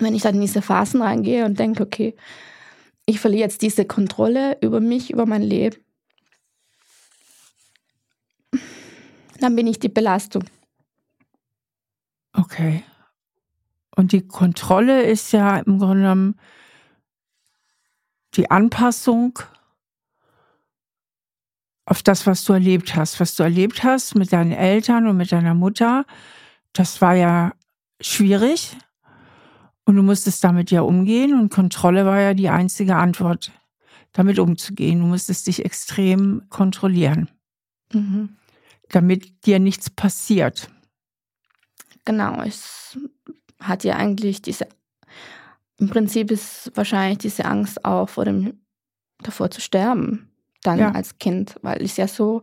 wenn 0.00 0.14
ich 0.14 0.22
dann 0.22 0.34
in 0.34 0.40
diese 0.40 0.62
Phasen 0.62 1.02
reingehe 1.02 1.44
und 1.44 1.58
denke, 1.58 1.82
okay, 1.82 2.14
ich 3.06 3.20
verliere 3.20 3.42
jetzt 3.42 3.62
diese 3.62 3.84
Kontrolle 3.84 4.58
über 4.60 4.80
mich, 4.80 5.10
über 5.10 5.26
mein 5.26 5.42
Leben, 5.42 5.76
dann 9.40 9.54
bin 9.54 9.66
ich 9.66 9.78
die 9.78 9.88
Belastung. 9.88 10.44
Okay. 12.36 12.84
Und 13.94 14.12
die 14.12 14.26
Kontrolle 14.26 15.02
ist 15.02 15.32
ja 15.32 15.56
im 15.56 15.78
Grunde 15.78 16.02
genommen 16.02 16.34
die 18.34 18.50
Anpassung 18.50 19.38
auf 21.86 22.02
das, 22.02 22.26
was 22.26 22.44
du 22.44 22.52
erlebt 22.52 22.94
hast. 22.94 23.20
Was 23.20 23.36
du 23.36 23.42
erlebt 23.42 23.84
hast 23.84 24.14
mit 24.14 24.32
deinen 24.32 24.52
Eltern 24.52 25.06
und 25.06 25.16
mit 25.16 25.32
deiner 25.32 25.54
Mutter, 25.54 26.04
das 26.72 27.00
war 27.00 27.14
ja 27.14 27.52
schwierig. 28.00 28.76
Und 29.84 29.96
du 29.96 30.02
musstest 30.02 30.42
damit 30.42 30.70
ja 30.70 30.82
umgehen 30.82 31.38
und 31.38 31.50
Kontrolle 31.50 32.04
war 32.04 32.20
ja 32.20 32.34
die 32.34 32.48
einzige 32.48 32.96
Antwort, 32.96 33.52
damit 34.12 34.38
umzugehen. 34.40 34.98
Du 34.98 35.06
musstest 35.06 35.46
dich 35.46 35.64
extrem 35.64 36.42
kontrollieren, 36.50 37.30
mhm. 37.92 38.36
damit 38.88 39.46
dir 39.46 39.60
nichts 39.60 39.88
passiert. 39.88 40.70
Genau, 42.06 42.40
es 42.42 42.98
hat 43.60 43.84
ja 43.84 43.96
eigentlich 43.96 44.40
diese, 44.40 44.66
im 45.78 45.90
Prinzip 45.90 46.30
ist 46.30 46.72
wahrscheinlich 46.74 47.18
diese 47.18 47.44
Angst 47.44 47.84
auch 47.84 48.08
vor 48.08 48.24
dem, 48.24 48.58
davor 49.18 49.50
zu 49.50 49.60
sterben, 49.60 50.30
dann 50.62 50.78
ja. 50.78 50.92
als 50.92 51.18
Kind, 51.18 51.56
weil 51.60 51.82
es 51.82 51.98
ja 51.98 52.08
so, 52.08 52.42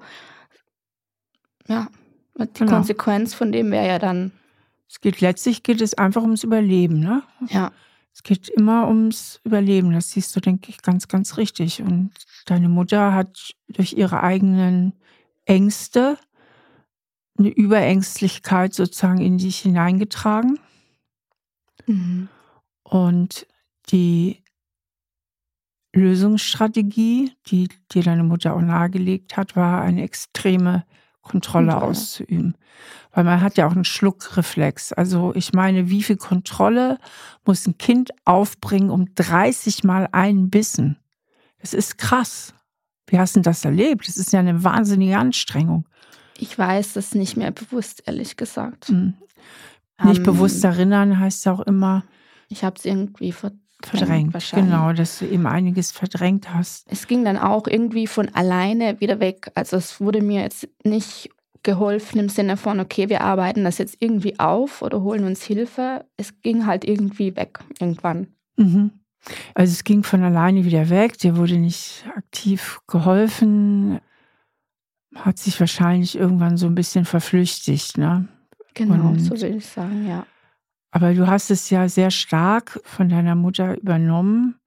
ja, 1.67 1.87
die 2.37 2.59
genau. 2.59 2.73
Konsequenz 2.73 3.33
von 3.33 3.51
dem 3.51 3.71
wäre 3.71 3.87
ja 3.87 3.99
dann 3.99 4.31
es 4.93 5.01
geht 5.01 5.21
letztlich 5.21 5.63
geht 5.63 5.81
es 5.81 5.95
einfach 5.95 6.21
ums 6.21 6.43
Überleben, 6.43 6.99
ne? 6.99 7.23
Ja. 7.49 7.71
Es 8.13 8.21
geht 8.21 8.47
immer 8.47 8.87
ums 8.87 9.41
Überleben. 9.43 9.91
Das 9.91 10.11
siehst 10.11 10.35
du, 10.35 10.39
denke 10.39 10.69
ich, 10.69 10.83
ganz, 10.83 11.07
ganz 11.07 11.37
richtig. 11.37 11.81
Und 11.81 12.11
deine 12.45 12.69
Mutter 12.69 13.11
hat 13.11 13.55
durch 13.69 13.93
ihre 13.93 14.21
eigenen 14.21 14.93
Ängste 15.45 16.19
eine 17.37 17.49
Überängstlichkeit 17.49 18.73
sozusagen 18.73 19.21
in 19.21 19.37
dich 19.37 19.59
hineingetragen. 19.59 20.59
Mhm. 21.87 22.29
Und 22.83 23.47
die 23.89 24.43
Lösungsstrategie, 25.95 27.33
die 27.47 27.69
dir 27.91 28.03
deine 28.03 28.23
Mutter 28.23 28.55
auch 28.55 28.61
nahegelegt 28.61 29.37
hat, 29.37 29.55
war 29.55 29.81
eine 29.81 30.03
extreme 30.03 30.85
Kontrolle 31.21 31.67
Kontrolle. 31.71 31.89
auszuüben. 31.91 32.57
Weil 33.11 33.23
man 33.23 33.41
hat 33.41 33.57
ja 33.57 33.67
auch 33.67 33.71
einen 33.71 33.85
Schluckreflex. 33.85 34.91
Also 34.91 35.33
ich 35.35 35.53
meine, 35.53 35.89
wie 35.89 36.03
viel 36.03 36.17
Kontrolle 36.17 36.99
muss 37.45 37.65
ein 37.65 37.77
Kind 37.77 38.11
aufbringen, 38.25 38.89
um 38.89 39.13
30 39.15 39.83
Mal 39.83 40.09
einen 40.11 40.49
Bissen? 40.49 40.97
Das 41.59 41.73
ist 41.73 41.97
krass. 41.97 42.53
Wie 43.07 43.17
hast 43.17 43.35
du 43.35 43.41
das 43.41 43.63
erlebt? 43.63 44.07
Das 44.07 44.17
ist 44.17 44.33
ja 44.33 44.39
eine 44.39 44.63
wahnsinnige 44.63 45.17
Anstrengung. 45.17 45.87
Ich 46.37 46.57
weiß 46.57 46.93
das 46.93 47.15
nicht 47.15 47.37
mehr 47.37 47.51
bewusst, 47.51 48.03
ehrlich 48.05 48.37
gesagt. 48.37 48.89
Mhm. 48.89 49.15
Nicht 50.03 50.19
ähm, 50.19 50.23
bewusst 50.23 50.63
erinnern 50.63 51.19
heißt 51.19 51.47
auch 51.47 51.61
immer. 51.61 52.03
Ich 52.49 52.63
habe 52.63 52.75
es 52.77 52.85
irgendwie 52.85 53.31
ver 53.31 53.51
verdrängt. 53.81 54.33
Genau, 54.53 54.93
dass 54.93 55.19
du 55.19 55.25
eben 55.25 55.45
einiges 55.45 55.91
verdrängt 55.91 56.53
hast. 56.53 56.87
Es 56.89 57.05
ging 57.07 57.25
dann 57.25 57.37
auch 57.37 57.67
irgendwie 57.67 58.07
von 58.07 58.29
alleine 58.33 59.01
wieder 59.01 59.19
weg. 59.19 59.51
Also 59.55 59.75
es 59.75 59.99
wurde 59.99 60.21
mir 60.21 60.41
jetzt 60.41 60.69
nicht 60.85 61.29
geholfen 61.63 62.19
im 62.19 62.29
Sinne 62.29 62.57
von, 62.57 62.79
okay, 62.79 63.09
wir 63.09 63.21
arbeiten 63.21 63.63
das 63.63 63.77
jetzt 63.77 63.97
irgendwie 63.99 64.39
auf 64.39 64.81
oder 64.81 65.01
holen 65.01 65.25
uns 65.25 65.43
Hilfe. 65.43 66.05
Es 66.17 66.41
ging 66.41 66.65
halt 66.65 66.85
irgendwie 66.85 67.35
weg 67.35 67.59
irgendwann. 67.79 68.27
Mhm. 68.57 68.91
Also 69.53 69.71
es 69.71 69.83
ging 69.83 70.03
von 70.03 70.23
alleine 70.23 70.65
wieder 70.65 70.89
weg, 70.89 71.17
dir 71.17 71.37
wurde 71.37 71.57
nicht 71.57 72.05
aktiv 72.15 72.81
geholfen, 72.87 73.99
hat 75.15 75.37
sich 75.37 75.59
wahrscheinlich 75.59 76.17
irgendwann 76.17 76.57
so 76.57 76.67
ein 76.67 76.75
bisschen 76.75 77.05
verflüchtigt, 77.05 77.97
ne? 77.97 78.27
Genau, 78.73 79.09
Und 79.09 79.19
so 79.19 79.39
will 79.39 79.57
ich 79.57 79.65
sagen, 79.65 80.07
ja. 80.07 80.25
Aber 80.91 81.13
du 81.13 81.27
hast 81.27 81.51
es 81.51 81.69
ja 81.69 81.87
sehr 81.89 82.11
stark 82.11 82.79
von 82.83 83.09
deiner 83.09 83.35
Mutter 83.35 83.79
übernommen. 83.79 84.59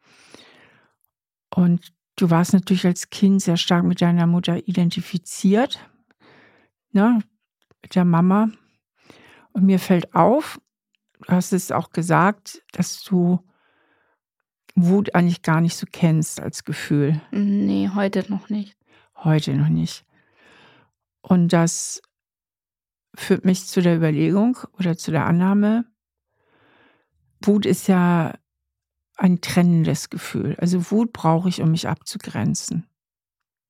Und 1.55 1.93
du 2.17 2.31
warst 2.31 2.53
natürlich 2.53 2.85
als 2.87 3.11
Kind 3.11 3.43
sehr 3.43 3.57
stark 3.57 3.85
mit 3.85 4.01
deiner 4.01 4.27
Mutter 4.27 4.67
identifiziert, 4.67 5.79
ne, 6.93 7.21
mit 7.83 7.95
der 7.95 8.05
Mama. 8.05 8.51
Und 9.53 9.65
mir 9.65 9.79
fällt 9.79 10.15
auf, 10.15 10.61
du 11.27 11.33
hast 11.33 11.53
es 11.53 11.73
auch 11.73 11.91
gesagt, 11.91 12.63
dass 12.73 13.03
du 13.03 13.41
Wut 14.75 15.15
eigentlich 15.15 15.43
gar 15.43 15.61
nicht 15.61 15.77
so 15.77 15.87
kennst 15.91 16.41
als 16.41 16.65
Gefühl. 16.65 17.21
Nee, 17.31 17.91
heute 17.95 18.25
noch 18.29 18.51
nicht. 18.51 18.77
Heute 19.15 19.55
noch 19.55 19.69
nicht. 19.69 20.06
Und 21.29 21.53
das 21.53 22.01
führt 23.17 23.45
mich 23.45 23.67
zu 23.67 23.83
der 23.83 23.97
Überlegung 23.97 24.59
oder 24.79 24.97
zu 24.97 25.11
der 25.11 25.27
Annahme, 25.27 25.85
Wut 27.43 27.67
ist 27.67 27.89
ja 27.89 28.35
ein 29.17 29.41
trennendes 29.41 30.09
Gefühl. 30.09 30.55
Also 30.61 30.89
Wut 30.93 31.13
brauche 31.13 31.49
ich, 31.49 31.61
um 31.63 31.73
mich 31.73 31.89
abzugrenzen. 31.89 32.87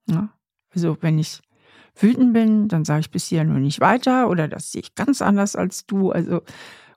Ja? 0.06 0.28
Also 0.74 0.98
wenn 1.00 1.18
ich 1.18 1.40
wütend 1.94 2.34
bin, 2.34 2.68
dann 2.68 2.84
sage 2.84 3.00
ich 3.00 3.10
bis 3.10 3.26
hier 3.28 3.44
nur 3.44 3.58
nicht 3.58 3.80
weiter 3.80 4.28
oder 4.28 4.48
das 4.48 4.72
sehe 4.72 4.82
ich 4.82 4.94
ganz 4.94 5.22
anders 5.22 5.56
als 5.56 5.86
du. 5.86 6.10
Also 6.10 6.42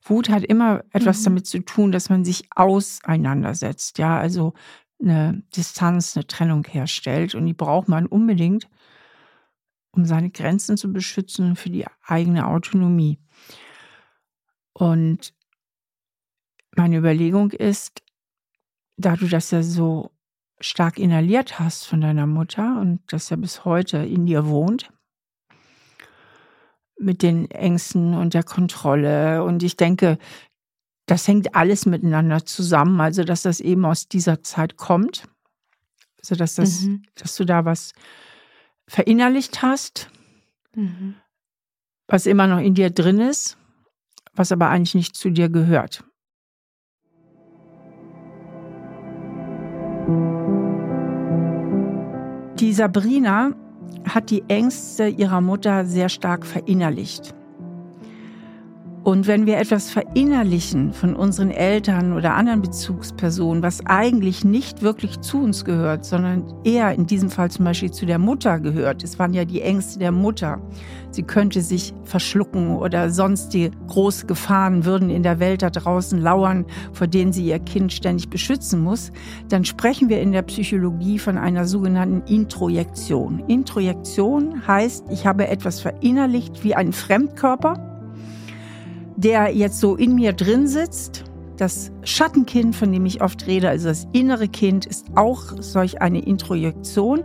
Wut 0.03 0.27
hat 0.27 0.43
immer 0.43 0.83
etwas 0.91 1.21
mhm. 1.21 1.23
damit 1.23 1.47
zu 1.47 1.59
tun, 1.59 1.93
dass 1.93 2.09
man 2.09 2.25
sich 2.25 2.49
auseinandersetzt. 2.53 3.97
Ja, 3.97 4.19
also 4.19 4.53
eine 5.01 5.41
Distanz, 5.55 6.17
eine 6.17 6.27
Trennung 6.27 6.65
herstellt 6.65 7.33
und 7.33 7.45
die 7.45 7.53
braucht 7.53 7.87
man 7.87 8.07
unbedingt, 8.07 8.67
um 9.91 10.05
seine 10.05 10.29
Grenzen 10.29 10.77
zu 10.77 10.91
beschützen 10.91 11.49
und 11.49 11.55
für 11.55 11.69
die 11.69 11.85
eigene 12.05 12.47
Autonomie. 12.47 13.19
Und 14.73 15.33
meine 16.75 16.97
Überlegung 16.97 17.51
ist, 17.51 18.01
da 18.97 19.15
du 19.15 19.27
das 19.27 19.51
ja 19.51 19.63
so 19.63 20.11
stark 20.59 20.99
inhaliert 20.99 21.59
hast 21.59 21.85
von 21.85 22.01
deiner 22.01 22.27
Mutter 22.27 22.79
und 22.79 23.01
das 23.07 23.29
ja 23.29 23.37
bis 23.37 23.65
heute 23.65 23.97
in 23.97 24.25
dir 24.25 24.47
wohnt, 24.47 24.91
mit 26.99 27.21
den 27.21 27.49
Ängsten 27.49 28.13
und 28.13 28.33
der 28.33 28.43
Kontrolle. 28.43 29.43
Und 29.43 29.63
ich 29.63 29.77
denke, 29.77 30.17
das 31.05 31.27
hängt 31.27 31.55
alles 31.55 31.85
miteinander 31.85 32.45
zusammen, 32.45 32.99
also 33.01 33.23
dass 33.23 33.41
das 33.41 33.61
eben 33.61 33.85
aus 33.85 34.07
dieser 34.07 34.43
Zeit 34.43 34.77
kommt. 34.77 35.23
Also 36.19 36.35
dass, 36.35 36.55
das, 36.55 36.81
mhm. 36.81 37.03
dass 37.15 37.35
du 37.35 37.45
da 37.45 37.63
was 37.63 37.93
verinnerlicht 38.89 39.61
hast, 39.61 40.09
mhm. 40.75 41.15
was 42.07 42.25
immer 42.25 42.47
noch 42.47 42.59
in 42.59 42.73
dir 42.73 42.89
drin 42.89 43.19
ist, 43.19 43.57
was 44.33 44.51
aber 44.51 44.69
eigentlich 44.69 44.95
nicht 44.95 45.15
zu 45.15 45.29
dir 45.29 45.47
gehört. 45.47 46.03
Die 52.59 52.73
Sabrina 52.73 53.53
hat 54.05 54.31
die 54.31 54.43
Ängste 54.49 55.07
ihrer 55.07 55.39
Mutter 55.39 55.85
sehr 55.85 56.09
stark 56.09 56.45
verinnerlicht. 56.45 57.33
Und 59.09 59.25
wenn 59.25 59.47
wir 59.47 59.57
etwas 59.57 59.89
verinnerlichen 59.89 60.93
von 60.93 61.15
unseren 61.15 61.49
Eltern 61.49 62.13
oder 62.13 62.35
anderen 62.35 62.61
Bezugspersonen, 62.61 63.63
was 63.63 63.83
eigentlich 63.87 64.45
nicht 64.45 64.83
wirklich 64.83 65.19
zu 65.21 65.41
uns 65.41 65.65
gehört, 65.65 66.05
sondern 66.05 66.43
eher 66.63 66.93
in 66.93 67.07
diesem 67.07 67.31
Fall 67.31 67.49
zum 67.49 67.65
Beispiel 67.65 67.89
zu 67.89 68.05
der 68.05 68.19
Mutter 68.19 68.59
gehört, 68.59 69.03
es 69.03 69.17
waren 69.17 69.33
ja 69.33 69.45
die 69.45 69.63
Ängste 69.63 69.97
der 69.97 70.11
Mutter, 70.11 70.61
sie 71.09 71.23
könnte 71.23 71.61
sich 71.61 71.91
verschlucken 72.03 72.77
oder 72.77 73.09
sonstige 73.09 73.71
große 73.87 74.27
Gefahren 74.27 74.85
würden 74.85 75.09
in 75.09 75.23
der 75.23 75.39
Welt 75.39 75.63
da 75.63 75.71
draußen 75.71 76.21
lauern, 76.21 76.67
vor 76.93 77.07
denen 77.07 77.33
sie 77.33 77.47
ihr 77.47 77.57
Kind 77.57 77.91
ständig 77.91 78.29
beschützen 78.29 78.79
muss, 78.79 79.11
dann 79.47 79.65
sprechen 79.65 80.09
wir 80.09 80.21
in 80.21 80.33
der 80.33 80.43
Psychologie 80.43 81.17
von 81.17 81.39
einer 81.39 81.65
sogenannten 81.65 82.31
Introjektion. 82.31 83.39
Introjektion 83.47 84.67
heißt, 84.67 85.05
ich 85.09 85.25
habe 85.25 85.47
etwas 85.47 85.79
verinnerlicht 85.79 86.63
wie 86.63 86.75
ein 86.75 86.93
Fremdkörper 86.93 87.89
der 89.19 89.53
jetzt 89.53 89.79
so 89.81 89.95
in 89.95 90.15
mir 90.15 90.31
drin 90.31 90.67
sitzt. 90.67 91.25
Das 91.57 91.91
Schattenkind, 92.03 92.73
von 92.73 92.91
dem 92.91 93.05
ich 93.05 93.21
oft 93.21 93.45
rede, 93.45 93.67
also 93.67 93.89
das 93.89 94.07
innere 94.13 94.47
Kind, 94.47 94.85
ist 94.85 95.07
auch 95.15 95.43
solch 95.59 96.01
eine 96.01 96.21
Introjektion. 96.21 97.23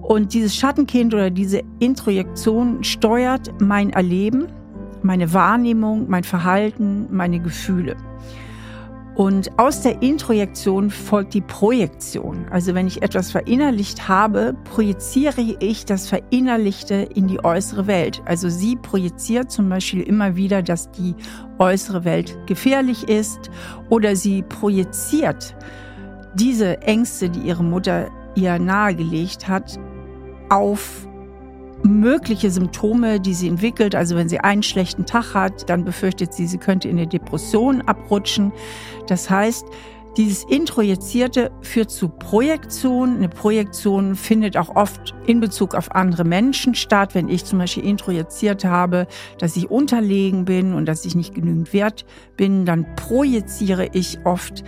Und 0.00 0.32
dieses 0.32 0.54
Schattenkind 0.54 1.12
oder 1.12 1.30
diese 1.30 1.62
Introjektion 1.80 2.84
steuert 2.84 3.50
mein 3.60 3.90
Erleben, 3.90 4.46
meine 5.02 5.32
Wahrnehmung, 5.32 6.08
mein 6.08 6.22
Verhalten, 6.22 7.08
meine 7.10 7.40
Gefühle. 7.40 7.96
Und 9.16 9.58
aus 9.60 9.82
der 9.82 10.02
Introjektion 10.02 10.90
folgt 10.90 11.34
die 11.34 11.40
Projektion. 11.40 12.46
Also 12.50 12.74
wenn 12.74 12.88
ich 12.88 13.02
etwas 13.02 13.30
verinnerlicht 13.30 14.08
habe, 14.08 14.56
projiziere 14.64 15.40
ich 15.60 15.84
das 15.84 16.08
Verinnerlichte 16.08 16.94
in 17.14 17.28
die 17.28 17.44
äußere 17.44 17.86
Welt. 17.86 18.22
Also 18.24 18.48
sie 18.48 18.74
projiziert 18.74 19.52
zum 19.52 19.68
Beispiel 19.68 20.02
immer 20.02 20.34
wieder, 20.34 20.62
dass 20.62 20.90
die 20.90 21.14
äußere 21.58 22.04
Welt 22.04 22.36
gefährlich 22.46 23.08
ist 23.08 23.50
oder 23.88 24.16
sie 24.16 24.42
projiziert 24.42 25.54
diese 26.34 26.82
Ängste, 26.82 27.30
die 27.30 27.40
ihre 27.40 27.62
Mutter 27.62 28.10
ihr 28.34 28.58
nahegelegt 28.58 29.46
hat, 29.46 29.78
auf 30.50 31.06
mögliche 31.84 32.50
Symptome, 32.50 33.20
die 33.20 33.34
sie 33.34 33.48
entwickelt. 33.48 33.94
Also 33.94 34.16
wenn 34.16 34.28
sie 34.28 34.40
einen 34.40 34.62
schlechten 34.62 35.06
Tag 35.06 35.34
hat, 35.34 35.68
dann 35.68 35.84
befürchtet 35.84 36.34
sie, 36.34 36.46
sie 36.46 36.58
könnte 36.58 36.88
in 36.88 36.96
eine 36.96 37.06
Depression 37.06 37.82
abrutschen. 37.82 38.52
Das 39.06 39.30
heißt, 39.30 39.66
Dieses 40.16 40.44
Introjizierte 40.44 41.50
führt 41.60 41.90
zu 41.90 42.08
Projektion. 42.08 43.16
Eine 43.16 43.28
Projektion 43.28 44.14
findet 44.14 44.56
auch 44.56 44.76
oft 44.76 45.12
in 45.26 45.40
Bezug 45.40 45.74
auf 45.74 45.90
andere 45.92 46.22
Menschen 46.22 46.76
statt. 46.76 47.16
Wenn 47.16 47.28
ich 47.28 47.44
zum 47.44 47.58
Beispiel 47.58 47.84
introjiziert 47.84 48.64
habe, 48.64 49.08
dass 49.38 49.56
ich 49.56 49.72
unterlegen 49.72 50.44
bin 50.44 50.72
und 50.72 50.86
dass 50.86 51.04
ich 51.04 51.16
nicht 51.16 51.34
genügend 51.34 51.72
wert 51.72 52.04
bin, 52.36 52.64
dann 52.64 52.94
projiziere 52.94 53.88
ich 53.92 54.18
oft 54.22 54.62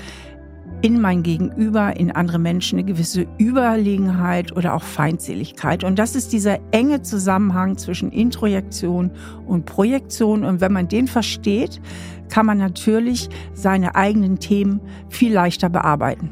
in 0.82 1.00
mein 1.00 1.22
Gegenüber, 1.22 1.96
in 1.96 2.10
andere 2.12 2.38
Menschen 2.38 2.78
eine 2.78 2.86
gewisse 2.86 3.26
Überlegenheit 3.38 4.56
oder 4.56 4.74
auch 4.74 4.82
Feindseligkeit. 4.82 5.84
Und 5.84 5.98
das 5.98 6.14
ist 6.14 6.32
dieser 6.32 6.58
enge 6.72 7.02
Zusammenhang 7.02 7.78
zwischen 7.78 8.12
Introjektion 8.12 9.10
und 9.46 9.66
Projektion. 9.66 10.44
Und 10.44 10.60
wenn 10.60 10.72
man 10.72 10.88
den 10.88 11.08
versteht, 11.08 11.80
kann 12.28 12.46
man 12.46 12.58
natürlich 12.58 13.28
seine 13.54 13.94
eigenen 13.94 14.38
Themen 14.38 14.80
viel 15.08 15.32
leichter 15.32 15.68
bearbeiten. 15.68 16.30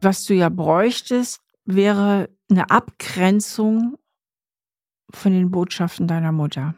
Was 0.00 0.24
du 0.24 0.34
ja 0.34 0.48
bräuchtest, 0.48 1.40
wäre 1.64 2.28
eine 2.50 2.70
Abgrenzung 2.70 3.96
von 5.10 5.32
den 5.32 5.50
Botschaften 5.50 6.06
deiner 6.06 6.32
Mutter. 6.32 6.74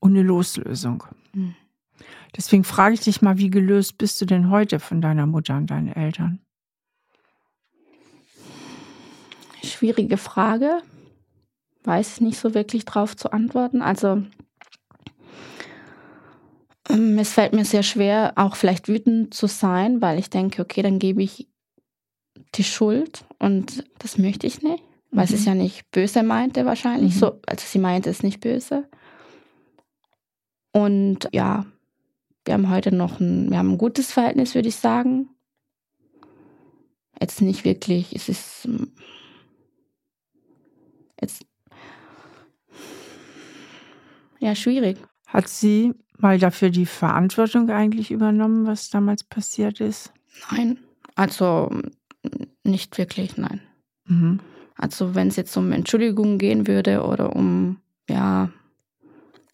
Und 0.00 0.10
eine 0.10 0.22
Loslösung. 0.22 1.04
Mhm. 1.32 1.54
Deswegen 2.36 2.64
frage 2.64 2.94
ich 2.94 3.00
dich 3.00 3.22
mal, 3.22 3.38
wie 3.38 3.50
gelöst 3.50 3.98
bist 3.98 4.20
du 4.20 4.26
denn 4.26 4.50
heute 4.50 4.80
von 4.80 5.00
deiner 5.00 5.26
Mutter 5.26 5.56
und 5.56 5.70
deinen 5.70 5.92
Eltern? 5.92 6.40
Schwierige 9.62 10.16
Frage. 10.16 10.82
Weiß 11.84 12.20
nicht 12.20 12.38
so 12.38 12.54
wirklich 12.54 12.84
drauf 12.84 13.16
zu 13.16 13.32
antworten. 13.32 13.82
Also 13.82 14.22
ähm, 16.88 17.18
es 17.18 17.32
fällt 17.32 17.52
mir 17.52 17.64
sehr 17.64 17.82
schwer, 17.82 18.32
auch 18.36 18.56
vielleicht 18.56 18.88
wütend 18.88 19.34
zu 19.34 19.46
sein, 19.46 20.00
weil 20.00 20.18
ich 20.18 20.30
denke, 20.30 20.62
okay, 20.62 20.82
dann 20.82 20.98
gebe 20.98 21.22
ich 21.22 21.48
die 22.54 22.64
Schuld 22.64 23.24
und 23.38 23.84
das 23.98 24.18
möchte 24.18 24.46
ich 24.46 24.62
nicht, 24.62 24.82
weil 25.10 25.24
mhm. 25.24 25.28
sie 25.28 25.34
es 25.34 25.44
ja 25.44 25.54
nicht 25.54 25.90
böse 25.90 26.22
meinte 26.22 26.64
wahrscheinlich. 26.64 27.14
Mhm. 27.14 27.18
So, 27.18 27.40
also 27.46 27.64
sie 27.66 27.78
meinte 27.78 28.10
es 28.10 28.22
nicht 28.22 28.40
böse. 28.40 28.88
Und 30.72 31.28
ja, 31.32 31.66
wir 32.48 32.54
haben 32.54 32.70
heute 32.70 32.94
noch 32.94 33.20
ein, 33.20 33.50
wir 33.50 33.58
haben 33.58 33.72
ein 33.72 33.78
gutes 33.78 34.10
Verhältnis, 34.10 34.54
würde 34.54 34.68
ich 34.68 34.76
sagen. 34.76 35.28
Jetzt 37.20 37.42
nicht 37.42 37.66
wirklich, 37.66 38.16
es 38.16 38.30
ist 38.30 38.64
ähm, 38.64 38.92
jetzt 41.20 41.44
ja 44.38 44.54
schwierig. 44.54 44.96
Hat 45.26 45.46
sie 45.46 45.92
mal 46.16 46.38
dafür 46.38 46.70
die 46.70 46.86
Verantwortung 46.86 47.68
eigentlich 47.68 48.10
übernommen, 48.10 48.66
was 48.66 48.88
damals 48.88 49.24
passiert 49.24 49.80
ist? 49.80 50.14
Nein, 50.50 50.78
also 51.16 51.70
nicht 52.64 52.96
wirklich, 52.96 53.36
nein. 53.36 53.60
Mhm. 54.06 54.40
Also 54.74 55.14
wenn 55.14 55.28
es 55.28 55.36
jetzt 55.36 55.54
um 55.58 55.70
Entschuldigung 55.70 56.38
gehen 56.38 56.66
würde 56.66 57.02
oder 57.02 57.36
um, 57.36 57.82
ja, 58.08 58.50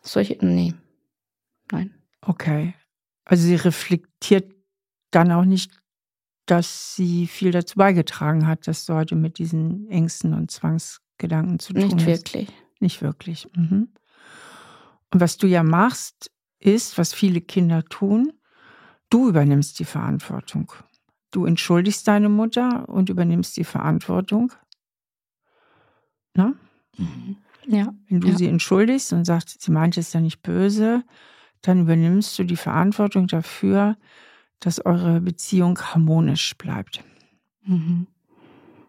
solche, 0.00 0.38
nee, 0.46 0.74
nein. 1.72 1.92
Okay. 2.20 2.74
Also 3.24 3.44
sie 3.44 3.54
reflektiert 3.54 4.54
dann 5.10 5.32
auch 5.32 5.44
nicht, 5.44 5.70
dass 6.46 6.94
sie 6.94 7.26
viel 7.26 7.50
dazu 7.50 7.76
beigetragen 7.76 8.46
hat, 8.46 8.66
dass 8.66 8.84
du 8.84 8.94
heute 8.94 9.16
mit 9.16 9.38
diesen 9.38 9.88
Ängsten 9.88 10.34
und 10.34 10.50
Zwangsgedanken 10.50 11.58
zu 11.58 11.72
tun 11.72 11.82
nicht 11.82 11.94
hast. 11.94 12.06
Nicht 12.06 12.06
wirklich. 12.06 12.48
Nicht 12.80 13.02
wirklich. 13.02 13.48
Mhm. 13.56 13.88
Und 15.12 15.20
was 15.20 15.38
du 15.38 15.46
ja 15.46 15.62
machst, 15.62 16.30
ist, 16.58 16.98
was 16.98 17.14
viele 17.14 17.40
Kinder 17.40 17.84
tun, 17.84 18.32
du 19.10 19.28
übernimmst 19.28 19.78
die 19.78 19.84
Verantwortung. 19.84 20.72
Du 21.30 21.46
entschuldigst 21.46 22.06
deine 22.06 22.28
Mutter 22.28 22.88
und 22.88 23.08
übernimmst 23.08 23.56
die 23.56 23.64
Verantwortung. 23.64 24.52
Na? 26.34 26.54
Mhm. 26.96 27.36
Ja. 27.66 27.94
Wenn 28.08 28.20
du 28.20 28.28
ja. 28.28 28.36
sie 28.36 28.48
entschuldigst 28.48 29.12
und 29.12 29.24
sagst, 29.24 29.62
sie 29.62 29.70
meinte 29.70 30.00
es 30.00 30.12
ja 30.12 30.20
nicht 30.20 30.42
böse, 30.42 31.04
dann 31.66 31.80
übernimmst 31.80 32.38
du 32.38 32.44
die 32.44 32.56
Verantwortung 32.56 33.26
dafür, 33.26 33.96
dass 34.60 34.84
eure 34.84 35.20
Beziehung 35.20 35.78
harmonisch 35.78 36.56
bleibt. 36.56 37.02
Mhm. 37.64 38.06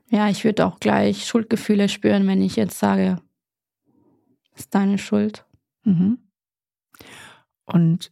Ja, 0.10 0.30
ich 0.30 0.44
würde 0.44 0.66
auch 0.66 0.80
gleich 0.80 1.26
Schuldgefühle 1.26 1.90
spüren, 1.90 2.28
wenn 2.28 2.42
ich 2.42 2.58
jetzt 2.58 2.78
sage, 2.78 3.18
ist 4.56 4.76
deine 4.76 4.98
Schuld. 4.98 5.46
Mhm. 5.84 6.20
Und 7.66 8.12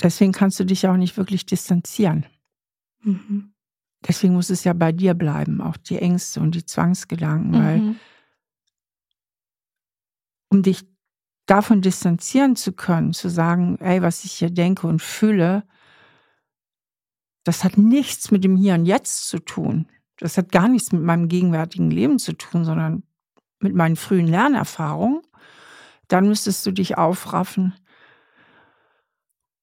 deswegen 0.00 0.32
kannst 0.32 0.58
du 0.60 0.64
dich 0.64 0.86
auch 0.86 0.96
nicht 0.96 1.16
wirklich 1.16 1.44
distanzieren. 1.44 2.26
Mhm. 3.02 3.52
Deswegen 4.06 4.34
muss 4.34 4.50
es 4.50 4.62
ja 4.62 4.72
bei 4.72 4.92
dir 4.92 5.14
bleiben, 5.14 5.60
auch 5.60 5.76
die 5.76 5.98
Ängste 5.98 6.40
und 6.40 6.54
die 6.54 6.64
Zwangsgedanken, 6.64 7.52
weil 7.52 7.78
mhm. 7.78 7.96
um 10.48 10.62
dich 10.62 10.84
davon 11.48 11.80
distanzieren 11.80 12.56
zu 12.56 12.72
können, 12.72 13.12
zu 13.14 13.28
sagen, 13.28 13.78
ey, 13.80 14.02
was 14.02 14.24
ich 14.24 14.32
hier 14.32 14.50
denke 14.50 14.86
und 14.86 15.02
fühle, 15.02 15.64
das 17.44 17.64
hat 17.64 17.78
nichts 17.78 18.30
mit 18.30 18.44
dem 18.44 18.56
Hier 18.56 18.74
und 18.74 18.84
Jetzt 18.84 19.26
zu 19.28 19.38
tun. 19.38 19.88
Das 20.18 20.36
hat 20.36 20.52
gar 20.52 20.68
nichts 20.68 20.92
mit 20.92 21.02
meinem 21.02 21.28
gegenwärtigen 21.28 21.90
Leben 21.90 22.18
zu 22.18 22.34
tun, 22.34 22.64
sondern 22.64 23.02
mit 23.60 23.74
meinen 23.74 23.96
frühen 23.96 24.26
Lernerfahrungen. 24.26 25.22
Dann 26.08 26.28
müsstest 26.28 26.66
du 26.66 26.72
dich 26.72 26.98
aufraffen 26.98 27.74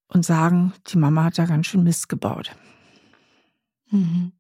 und 0.08 0.26
sagen, 0.26 0.74
die 0.88 0.98
Mama 0.98 1.26
hat 1.26 1.38
da 1.38 1.46
ganz 1.46 1.68
schön 1.68 1.84
Mist 1.84 2.10
gebaut. 2.10 2.56
Mhm. 3.92 4.32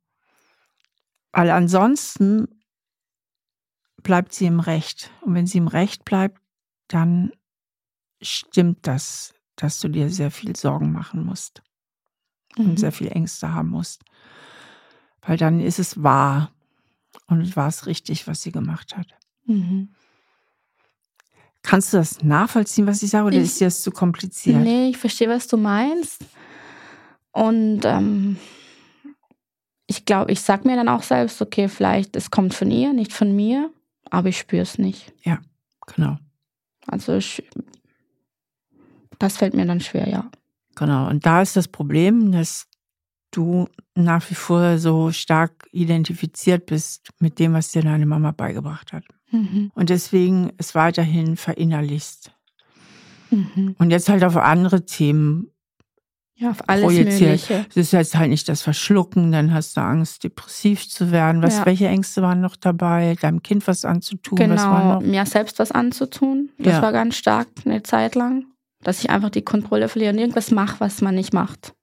Weil 1.31 1.51
ansonsten 1.51 2.47
bleibt 4.01 4.33
sie 4.33 4.45
im 4.45 4.59
Recht. 4.59 5.11
Und 5.21 5.35
wenn 5.35 5.47
sie 5.47 5.57
im 5.57 5.67
Recht 5.67 6.05
bleibt, 6.05 6.41
dann 6.87 7.31
stimmt 8.21 8.87
das, 8.87 9.33
dass 9.55 9.79
du 9.79 9.87
dir 9.87 10.09
sehr 10.09 10.31
viel 10.31 10.55
Sorgen 10.55 10.91
machen 10.91 11.25
musst 11.25 11.61
mhm. 12.57 12.71
und 12.71 12.79
sehr 12.79 12.91
viel 12.91 13.07
Ängste 13.07 13.53
haben 13.53 13.69
musst. 13.69 14.03
Weil 15.21 15.37
dann 15.37 15.59
ist 15.59 15.79
es 15.79 16.03
wahr 16.03 16.51
und 17.27 17.55
war 17.55 17.67
es 17.67 17.85
richtig, 17.85 18.27
was 18.27 18.41
sie 18.41 18.51
gemacht 18.51 18.95
hat. 18.95 19.07
Mhm. 19.45 19.89
Kannst 21.63 21.93
du 21.93 21.97
das 21.97 22.23
nachvollziehen, 22.23 22.85
was 22.85 23.01
ich 23.01 23.09
sage, 23.09 23.25
oder 23.25 23.37
ich, 23.37 23.43
ist 23.43 23.59
dir 23.59 23.65
das 23.65 23.81
zu 23.81 23.91
kompliziert? 23.91 24.61
Nee, 24.61 24.89
ich 24.89 24.97
verstehe, 24.97 25.29
was 25.29 25.47
du 25.47 25.57
meinst. 25.57 26.23
Und 27.31 27.81
ähm, 27.85 28.37
ich 29.87 30.05
glaube, 30.05 30.31
ich 30.31 30.41
sage 30.41 30.67
mir 30.67 30.75
dann 30.75 30.89
auch 30.89 31.01
selbst, 31.01 31.41
okay, 31.41 31.67
vielleicht 31.67 32.15
es 32.15 32.29
kommt 32.29 32.53
von 32.53 32.69
ihr, 32.69 32.93
nicht 32.93 33.13
von 33.13 33.35
mir, 33.35 33.71
aber 34.11 34.29
ich 34.29 34.37
spüre 34.37 34.61
es 34.61 34.77
nicht. 34.77 35.11
Ja, 35.23 35.39
genau. 35.87 36.17
Also 36.87 37.15
ich, 37.15 37.43
das 39.19 39.37
fällt 39.37 39.53
mir 39.53 39.65
dann 39.65 39.79
schwer, 39.81 40.07
ja. 40.07 40.29
Genau, 40.75 41.07
und 41.09 41.25
da 41.25 41.41
ist 41.41 41.55
das 41.55 41.67
Problem, 41.67 42.31
dass 42.31 42.67
du 43.31 43.67
nach 43.95 44.29
wie 44.29 44.35
vor 44.35 44.77
so 44.77 45.11
stark 45.11 45.67
identifiziert 45.71 46.65
bist 46.65 47.09
mit 47.19 47.39
dem, 47.39 47.53
was 47.53 47.71
dir 47.71 47.81
deine 47.81 48.05
Mama 48.05 48.31
beigebracht 48.31 48.93
hat. 48.93 49.03
Mhm. 49.31 49.71
Und 49.73 49.89
deswegen 49.89 50.51
es 50.57 50.75
weiterhin 50.75 51.37
verinnerlichst. 51.37 52.31
Mhm. 53.31 53.75
Und 53.77 53.91
jetzt 53.91 54.09
halt 54.09 54.23
auf 54.23 54.37
andere 54.37 54.85
Themen 54.85 55.49
ja, 56.37 56.51
auf 56.51 56.67
alles 56.67 56.83
projiziert. 56.83 57.21
Mögliche. 57.21 57.65
Es 57.69 57.77
ist 57.77 57.93
jetzt 57.93 58.15
halt 58.15 58.29
nicht 58.29 58.49
das 58.49 58.61
Verschlucken, 58.61 59.31
dann 59.31 59.53
hast 59.53 59.77
du 59.77 59.81
Angst, 59.81 60.23
depressiv 60.23 60.87
zu 60.87 61.11
werden. 61.11 61.41
Was, 61.41 61.57
ja. 61.57 61.65
Welche 61.65 61.87
Ängste 61.87 62.21
waren 62.21 62.41
noch 62.41 62.57
dabei? 62.57 63.15
Deinem 63.21 63.41
Kind 63.41 63.65
was 63.67 63.85
anzutun? 63.85 64.37
Genau, 64.37 64.99
mir 64.99 65.25
selbst 65.25 65.59
was 65.59 65.71
anzutun. 65.71 66.49
Das 66.57 66.73
ja. 66.73 66.81
war 66.81 66.91
ganz 66.91 67.15
stark 67.15 67.47
eine 67.65 67.83
Zeit 67.83 68.15
lang. 68.15 68.45
Dass 68.83 68.99
ich 68.99 69.09
einfach 69.09 69.29
die 69.29 69.43
Kontrolle 69.43 69.87
verliere 69.87 70.13
und 70.13 70.19
irgendwas 70.19 70.51
mache, 70.51 70.79
was 70.79 71.01
man 71.01 71.15
nicht 71.15 71.33
macht. 71.33 71.73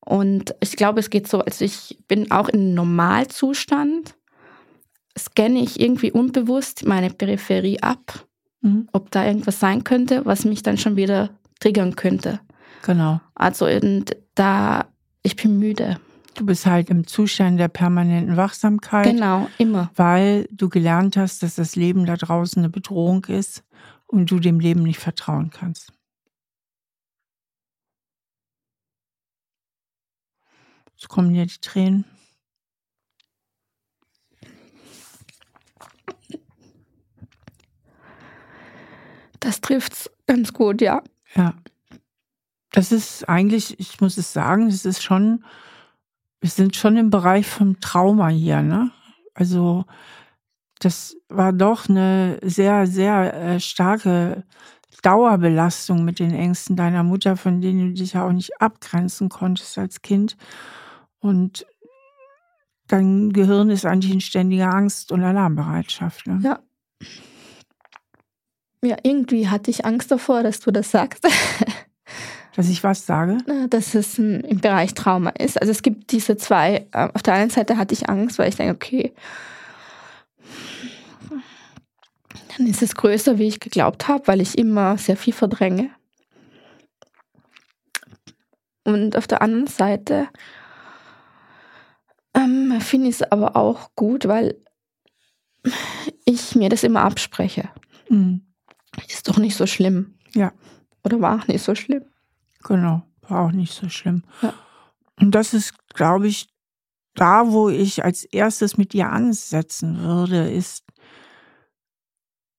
Und 0.00 0.54
ich 0.60 0.76
glaube, 0.76 1.00
es 1.00 1.10
geht 1.10 1.26
so, 1.28 1.40
also 1.40 1.64
ich 1.64 1.98
bin 2.06 2.30
auch 2.30 2.48
im 2.48 2.74
Normalzustand, 2.74 4.14
scanne 5.18 5.60
ich 5.60 5.80
irgendwie 5.80 6.12
unbewusst 6.12 6.86
meine 6.86 7.10
Peripherie 7.10 7.80
ab, 7.80 8.26
mhm. 8.60 8.88
ob 8.92 9.10
da 9.10 9.26
irgendwas 9.26 9.58
sein 9.58 9.84
könnte, 9.84 10.24
was 10.24 10.44
mich 10.44 10.62
dann 10.62 10.78
schon 10.78 10.96
wieder 10.96 11.30
triggern 11.60 11.96
könnte. 11.96 12.40
Genau. 12.82 13.20
Also 13.34 13.66
da, 14.34 14.86
ich 15.22 15.36
bin 15.36 15.58
müde. 15.58 16.00
Du 16.34 16.46
bist 16.46 16.66
halt 16.66 16.88
im 16.90 17.06
Zustand 17.06 17.58
der 17.58 17.68
permanenten 17.68 18.36
Wachsamkeit. 18.36 19.06
Genau, 19.06 19.48
immer. 19.58 19.90
Weil 19.96 20.46
du 20.52 20.68
gelernt 20.68 21.16
hast, 21.16 21.42
dass 21.42 21.56
das 21.56 21.74
Leben 21.74 22.06
da 22.06 22.16
draußen 22.16 22.60
eine 22.62 22.70
Bedrohung 22.70 23.24
ist 23.24 23.64
und 24.06 24.30
du 24.30 24.38
dem 24.38 24.60
Leben 24.60 24.84
nicht 24.84 25.00
vertrauen 25.00 25.50
kannst. 25.50 25.92
Jetzt 30.94 31.08
kommen 31.08 31.32
dir 31.32 31.46
die 31.46 31.60
Tränen. 31.60 32.04
Das 39.40 39.60
trifft's 39.60 40.10
ganz 40.26 40.52
gut, 40.52 40.80
ja. 40.80 41.02
Ja. 41.34 41.54
Das 42.72 42.92
ist 42.92 43.28
eigentlich, 43.28 43.78
ich 43.80 44.00
muss 44.00 44.18
es 44.18 44.32
sagen, 44.32 44.68
es 44.68 44.84
ist 44.84 45.02
schon, 45.02 45.44
wir 46.40 46.50
sind 46.50 46.76
schon 46.76 46.96
im 46.96 47.10
Bereich 47.10 47.46
vom 47.46 47.80
Trauma 47.80 48.28
hier, 48.28 48.62
ne? 48.62 48.90
Also 49.34 49.84
das 50.80 51.16
war 51.28 51.52
doch 51.52 51.88
eine 51.88 52.38
sehr, 52.42 52.86
sehr 52.86 53.34
äh, 53.34 53.60
starke 53.60 54.44
Dauerbelastung 55.02 56.04
mit 56.04 56.18
den 56.18 56.34
Ängsten 56.34 56.76
deiner 56.76 57.02
Mutter, 57.02 57.36
von 57.36 57.60
denen 57.60 57.88
du 57.88 58.00
dich 58.00 58.14
ja 58.14 58.26
auch 58.26 58.32
nicht 58.32 58.60
abgrenzen 58.60 59.28
konntest 59.28 59.78
als 59.78 60.02
Kind. 60.02 60.36
Und 61.20 61.66
dein 62.88 63.32
Gehirn 63.32 63.70
ist 63.70 63.86
eigentlich 63.86 64.12
in 64.12 64.20
ständiger 64.20 64.74
Angst- 64.74 65.12
und 65.12 65.22
Alarmbereitschaft. 65.22 66.26
Ne? 66.26 66.40
Ja. 66.42 66.60
Ja, 68.82 68.96
irgendwie 69.02 69.48
hatte 69.48 69.70
ich 69.70 69.84
Angst 69.84 70.10
davor, 70.10 70.42
dass 70.42 70.60
du 70.60 70.70
das 70.70 70.90
sagst. 70.90 71.26
dass 72.58 72.68
ich 72.68 72.82
was 72.82 73.06
sage? 73.06 73.38
Dass 73.70 73.94
es 73.94 74.18
im 74.18 74.42
Bereich 74.60 74.92
Trauma 74.92 75.30
ist. 75.30 75.60
Also 75.60 75.70
es 75.70 75.82
gibt 75.82 76.10
diese 76.10 76.36
zwei. 76.36 76.88
Äh, 76.90 77.08
auf 77.14 77.22
der 77.22 77.34
einen 77.34 77.50
Seite 77.50 77.76
hatte 77.76 77.94
ich 77.94 78.08
Angst, 78.08 78.36
weil 78.36 78.48
ich 78.48 78.56
denke, 78.56 78.74
okay, 78.74 79.14
dann 82.56 82.66
ist 82.66 82.82
es 82.82 82.96
größer, 82.96 83.38
wie 83.38 83.46
ich 83.46 83.60
geglaubt 83.60 84.08
habe, 84.08 84.26
weil 84.26 84.40
ich 84.40 84.58
immer 84.58 84.98
sehr 84.98 85.16
viel 85.16 85.32
verdränge. 85.32 85.90
Und 88.82 89.16
auf 89.16 89.28
der 89.28 89.40
anderen 89.40 89.68
Seite 89.68 90.26
ähm, 92.34 92.80
finde 92.80 93.10
ich 93.10 93.20
es 93.20 93.22
aber 93.22 93.54
auch 93.54 93.90
gut, 93.94 94.26
weil 94.26 94.56
ich 96.24 96.56
mir 96.56 96.70
das 96.70 96.82
immer 96.82 97.02
abspreche. 97.02 97.68
Mhm. 98.08 98.48
Ist 99.06 99.28
doch 99.28 99.38
nicht 99.38 99.54
so 99.54 99.68
schlimm. 99.68 100.18
Ja. 100.34 100.52
Oder 101.04 101.20
war 101.20 101.40
auch 101.40 101.46
nicht 101.46 101.62
so 101.62 101.76
schlimm. 101.76 102.02
Genau, 102.64 103.02
war 103.22 103.46
auch 103.46 103.52
nicht 103.52 103.72
so 103.72 103.88
schlimm. 103.88 104.24
Ja. 104.42 104.54
Und 105.20 105.32
das 105.32 105.54
ist, 105.54 105.74
glaube 105.94 106.28
ich, 106.28 106.48
da, 107.14 107.50
wo 107.50 107.68
ich 107.68 108.04
als 108.04 108.24
erstes 108.24 108.78
mit 108.78 108.92
dir 108.92 109.10
ansetzen 109.10 109.98
würde, 109.98 110.50
ist 110.50 110.84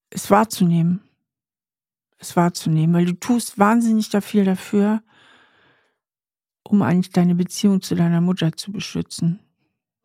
es 0.09 0.29
wahrzunehmen. 0.29 1.01
Es 2.17 2.35
wahrzunehmen, 2.35 2.93
weil 2.93 3.05
du 3.05 3.13
tust 3.13 3.57
wahnsinnig 3.57 4.09
da 4.09 4.19
viel 4.19 4.43
dafür, 4.43 5.01
um 6.63 6.81
eigentlich 6.81 7.11
deine 7.11 7.35
Beziehung 7.35 7.81
zu 7.81 7.95
deiner 7.95 8.19
Mutter 8.19 8.51
zu 8.51 8.73
beschützen. 8.73 9.39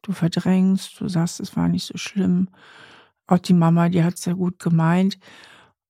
Du 0.02 0.12
verdrängst, 0.12 1.00
du 1.00 1.08
sagst, 1.08 1.40
es 1.40 1.56
war 1.56 1.68
nicht 1.68 1.86
so 1.86 1.96
schlimm. 1.96 2.50
Auch 3.26 3.38
die 3.38 3.54
Mama, 3.54 3.88
die 3.88 4.04
hat 4.04 4.14
es 4.14 4.26
ja 4.26 4.34
gut 4.34 4.60
gemeint. 4.60 5.18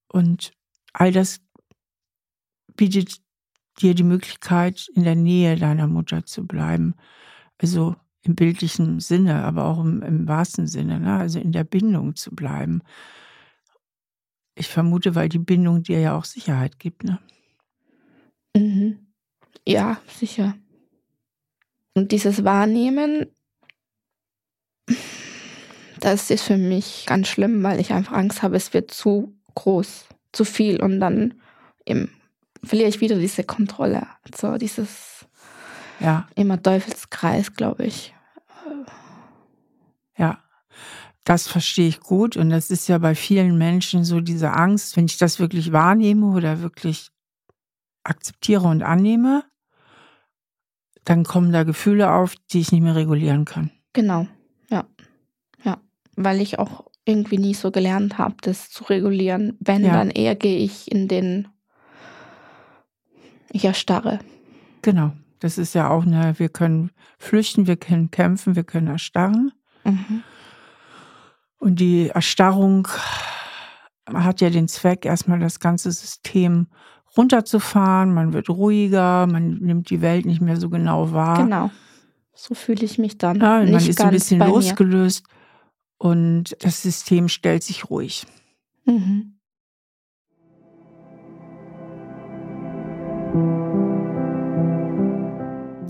Und 0.09 0.53
all 0.95 1.13
das 1.13 1.41
bietet 2.77 3.21
dir 3.81 3.95
die 3.95 4.03
Möglichkeit, 4.03 4.89
in 4.95 5.05
der 5.05 5.17
Nähe 5.17 5.57
deiner 5.57 5.87
Mutter 5.87 6.25
zu 6.25 6.47
bleiben. 6.47 6.95
Also 7.59 7.97
im 8.23 8.35
bildlichen 8.35 9.01
Sinne, 9.01 9.45
aber 9.45 9.65
auch 9.65 9.81
im, 9.81 10.03
im 10.03 10.27
wahrsten 10.27 10.67
Sinne, 10.67 11.01
ne? 11.01 11.17
also 11.17 11.39
in 11.39 11.53
der 11.53 11.65
Bindung 11.65 12.17
zu 12.17 12.35
bleiben. 12.35 12.83
Ich 14.55 14.69
vermute, 14.69 15.15
weil 15.15 15.29
die 15.29 15.39
Bindung 15.39 15.83
dir 15.83 16.01
ja 16.01 16.17
auch 16.17 16.25
Sicherheit 16.25 16.79
gibt, 16.79 17.05
ne? 17.05 17.19
Mhm. 18.57 18.99
Ja, 19.67 20.01
sicher. 20.09 20.55
Und 21.95 22.13
dieses 22.13 22.45
Wahrnehmen, 22.45 23.27
das 26.01 26.31
ist 26.31 26.43
für 26.43 26.57
mich 26.57 27.05
ganz 27.07 27.29
schlimm, 27.29 27.63
weil 27.63 27.81
ich 27.81 27.93
einfach 27.93 28.13
Angst 28.13 28.43
habe, 28.43 28.57
es 28.57 28.73
wird 28.75 28.91
zu 28.91 29.37
groß, 29.55 30.07
zu 30.33 30.45
viel 30.45 30.83
und 30.83 31.01
dann 31.01 31.35
im, 31.85 32.11
verliere 32.65 32.89
ich 32.89 33.01
wieder 33.01 33.17
diese 33.17 33.45
Kontrolle. 33.45 34.07
So 34.35 34.57
dieses 34.57 35.27
ja. 36.01 36.27
immer 36.35 36.63
Teufelskreis, 36.63 37.55
glaube 37.55 37.85
ich. 37.85 38.15
Ja. 40.17 40.39
Das 41.25 41.49
verstehe 41.49 41.89
ich 41.89 42.01
gut 42.01 42.37
und 42.37 42.51
das 42.51 42.71
ist 42.71 42.87
ja 42.87 42.99
bei 42.99 43.15
vielen 43.15 43.57
Menschen 43.57 44.05
so 44.05 44.21
diese 44.21 44.53
Angst, 44.53 44.97
wenn 44.97 45.07
ich 45.07 45.17
das 45.17 45.41
wirklich 45.41 45.73
wahrnehme 45.73 46.27
oder 46.27 46.61
wirklich 46.61 47.11
akzeptiere 48.03 48.69
und 48.69 48.83
annehme, 48.83 49.43
dann 51.05 51.25
kommen 51.25 51.53
da 51.53 51.65
Gefühle 51.65 52.13
auf, 52.13 52.35
die 52.53 52.61
ich 52.61 52.73
nicht 52.73 52.83
mehr 52.83 52.95
regulieren 52.95 53.47
kann. 53.47 53.71
Genau, 53.95 54.27
ja. 54.69 54.85
Ja, 55.65 55.79
weil 56.15 56.43
ich 56.43 56.59
auch 56.59 56.85
irgendwie 57.05 57.39
nie 57.39 57.55
so 57.55 57.71
gelernt 57.71 58.19
habe, 58.19 58.37
das 58.41 58.71
zu 58.71 58.85
regulieren. 58.85 59.57
Wenn, 59.61 59.85
ja. 59.85 59.93
dann 59.93 60.11
eher 60.11 60.35
gehe 60.35 60.59
ich 60.59 60.91
in 60.91 61.09
den, 61.09 61.49
ich 63.55 63.65
erstarre. 63.65 64.19
Genau, 64.83 65.13
das 65.41 65.59
ist 65.59 65.75
ja 65.75 65.89
auch 65.91 66.05
eine, 66.05 66.39
wir 66.39 66.49
können 66.49 66.91
flüchten, 67.19 67.67
wir 67.67 67.77
können 67.77 68.11
kämpfen, 68.11 68.57
wir 68.57 68.65
können 68.65 68.89
erstarren. 68.89 69.53
Mhm. 69.85 70.23
Und 71.59 71.81
die 71.81 72.09
Erstarrung 72.09 72.89
hat 74.13 74.41
ja 74.41 74.51
den 74.51 74.69
Zweck, 74.69 75.07
erstmal 75.07 75.39
das 75.39 75.61
ganze 75.61 75.91
System 75.93 76.67
runterzufahren. 77.17 78.13
Man 78.13 78.33
wird 78.33 78.51
ruhiger, 78.51 79.27
man 79.27 79.59
nimmt 79.59 79.89
die 79.91 80.03
Welt 80.03 80.27
nicht 80.27 80.41
mehr 80.41 80.57
so 80.57 80.69
genau 80.69 81.13
wahr. 81.13 81.39
Genau. 81.39 81.71
So 82.35 82.55
fühle 82.55 82.85
ich 82.85 82.99
mich 82.99 83.17
dann. 83.17 83.41
Ja, 83.41 83.59
man 83.59 83.69
ist 83.69 84.01
ein 84.01 84.11
bisschen 84.11 84.41
losgelöst 84.41 85.25
mir. 85.29 86.09
und 86.09 86.57
das 86.61 86.83
System 86.83 87.29
stellt 87.29 87.63
sich 87.63 87.89
ruhig. 87.89 88.27
Mhm. 88.85 89.34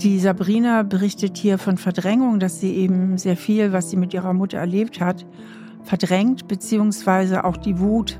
Die 0.01 0.19
Sabrina 0.19 0.83
berichtet 0.83 1.37
hier 1.37 1.57
von 1.57 1.77
Verdrängung, 1.77 2.39
dass 2.39 2.59
sie 2.59 2.73
eben 2.75 3.17
sehr 3.17 3.37
viel, 3.37 3.71
was 3.71 3.89
sie 3.89 3.97
mit 3.97 4.13
ihrer 4.13 4.33
Mutter 4.33 4.57
erlebt 4.57 4.99
hat, 4.99 5.25
verdrängt, 5.83 6.47
beziehungsweise 6.47 7.43
auch 7.43 7.57
die 7.57 7.79
Wut, 7.79 8.17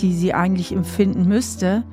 die 0.00 0.12
sie 0.12 0.34
eigentlich 0.34 0.72
empfinden 0.72 1.26
müsste, 1.26 1.84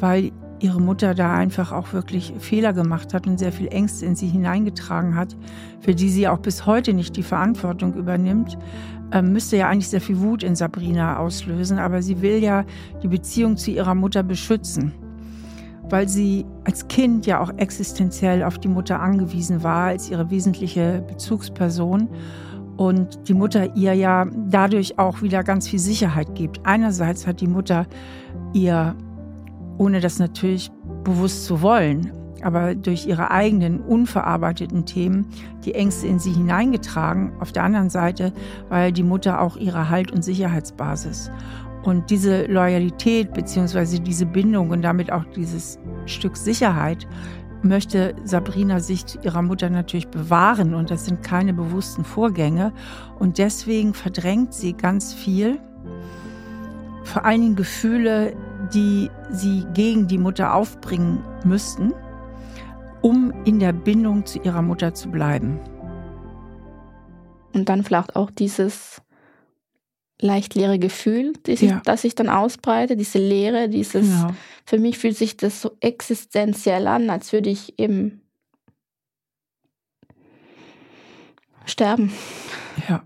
weil 0.00 0.32
ihre 0.60 0.80
Mutter 0.80 1.14
da 1.14 1.34
einfach 1.34 1.72
auch 1.72 1.92
wirklich 1.92 2.32
Fehler 2.38 2.72
gemacht 2.72 3.14
hat 3.14 3.26
und 3.26 3.38
sehr 3.38 3.52
viel 3.52 3.68
Ängste 3.68 4.06
in 4.06 4.16
sie 4.16 4.28
hineingetragen 4.28 5.14
hat, 5.14 5.36
für 5.80 5.94
die 5.94 6.08
sie 6.08 6.26
auch 6.26 6.38
bis 6.38 6.66
heute 6.66 6.92
nicht 6.92 7.16
die 7.16 7.22
Verantwortung 7.22 7.94
übernimmt, 7.94 8.58
ähm, 9.12 9.32
müsste 9.32 9.56
ja 9.56 9.68
eigentlich 9.68 9.90
sehr 9.90 10.00
viel 10.00 10.20
Wut 10.20 10.42
in 10.42 10.56
Sabrina 10.56 11.18
auslösen, 11.18 11.78
aber 11.78 12.02
sie 12.02 12.22
will 12.22 12.42
ja 12.42 12.64
die 13.02 13.08
Beziehung 13.08 13.56
zu 13.56 13.70
ihrer 13.70 13.94
Mutter 13.94 14.22
beschützen, 14.22 14.92
weil 15.90 16.08
sie 16.08 16.44
als 16.64 16.88
Kind 16.88 17.26
ja 17.26 17.40
auch 17.40 17.52
existenziell 17.56 18.42
auf 18.42 18.58
die 18.58 18.68
Mutter 18.68 19.00
angewiesen 19.00 19.62
war 19.62 19.86
als 19.86 20.10
ihre 20.10 20.30
wesentliche 20.30 21.04
Bezugsperson 21.06 22.08
und 22.76 23.28
die 23.28 23.34
Mutter 23.34 23.76
ihr 23.76 23.94
ja 23.94 24.26
dadurch 24.48 24.98
auch 24.98 25.22
wieder 25.22 25.42
ganz 25.44 25.68
viel 25.68 25.78
Sicherheit 25.78 26.34
gibt. 26.34 26.60
Einerseits 26.64 27.26
hat 27.26 27.40
die 27.40 27.46
Mutter 27.46 27.86
ihr, 28.52 28.94
ohne 29.78 30.00
das 30.00 30.18
natürlich 30.18 30.70
bewusst 31.04 31.44
zu 31.44 31.62
wollen, 31.62 32.12
aber 32.42 32.74
durch 32.74 33.06
ihre 33.06 33.30
eigenen 33.30 33.80
unverarbeiteten 33.80 34.84
Themen 34.84 35.26
die 35.64 35.74
Ängste 35.74 36.06
in 36.06 36.18
sie 36.18 36.32
hineingetragen. 36.32 37.32
Auf 37.40 37.52
der 37.52 37.62
anderen 37.62 37.90
Seite 37.90 38.32
war 38.68 38.90
die 38.90 39.02
Mutter 39.02 39.40
auch 39.40 39.56
ihre 39.56 39.88
Halt- 39.88 40.12
und 40.12 40.22
Sicherheitsbasis. 40.22 41.30
Und 41.84 42.10
diese 42.10 42.46
Loyalität 42.46 43.34
beziehungsweise 43.34 44.00
diese 44.00 44.24
Bindung 44.24 44.70
und 44.70 44.82
damit 44.82 45.12
auch 45.12 45.24
dieses 45.36 45.78
Stück 46.06 46.36
Sicherheit 46.36 47.06
möchte 47.62 48.14
Sabrina 48.24 48.80
sich 48.80 49.04
ihrer 49.22 49.42
Mutter 49.42 49.70
natürlich 49.70 50.08
bewahren 50.08 50.74
und 50.74 50.90
das 50.90 51.06
sind 51.06 51.22
keine 51.22 51.52
bewussten 51.52 52.04
Vorgänge. 52.04 52.72
Und 53.18 53.38
deswegen 53.38 53.94
verdrängt 53.94 54.54
sie 54.54 54.72
ganz 54.74 55.12
viel, 55.12 55.58
vor 57.02 57.24
allen 57.24 57.40
Dingen 57.40 57.56
Gefühle, 57.56 58.34
die 58.72 59.10
sie 59.30 59.64
gegen 59.74 60.06
die 60.08 60.18
Mutter 60.18 60.54
aufbringen 60.54 61.22
müssten, 61.44 61.92
um 63.02 63.32
in 63.44 63.58
der 63.58 63.72
Bindung 63.72 64.24
zu 64.24 64.38
ihrer 64.40 64.62
Mutter 64.62 64.94
zu 64.94 65.10
bleiben. 65.10 65.60
Und 67.52 67.68
dann 67.68 67.84
vielleicht 67.84 68.16
auch 68.16 68.30
dieses 68.30 69.00
leicht 70.24 70.54
leere 70.54 70.78
Gefühl, 70.78 71.34
das, 71.44 71.60
ja. 71.60 71.76
ich, 71.76 71.82
das 71.82 72.02
sich 72.02 72.14
dann 72.14 72.28
ausbreitet, 72.28 72.98
diese 72.98 73.18
Leere, 73.18 73.68
dieses, 73.68 74.06
genau. 74.06 74.34
für 74.64 74.78
mich 74.78 74.98
fühlt 74.98 75.16
sich 75.16 75.36
das 75.36 75.60
so 75.60 75.76
existenziell 75.80 76.86
an, 76.86 77.10
als 77.10 77.32
würde 77.32 77.50
ich 77.50 77.78
eben 77.78 78.22
sterben. 81.66 82.12
Ja. 82.88 83.04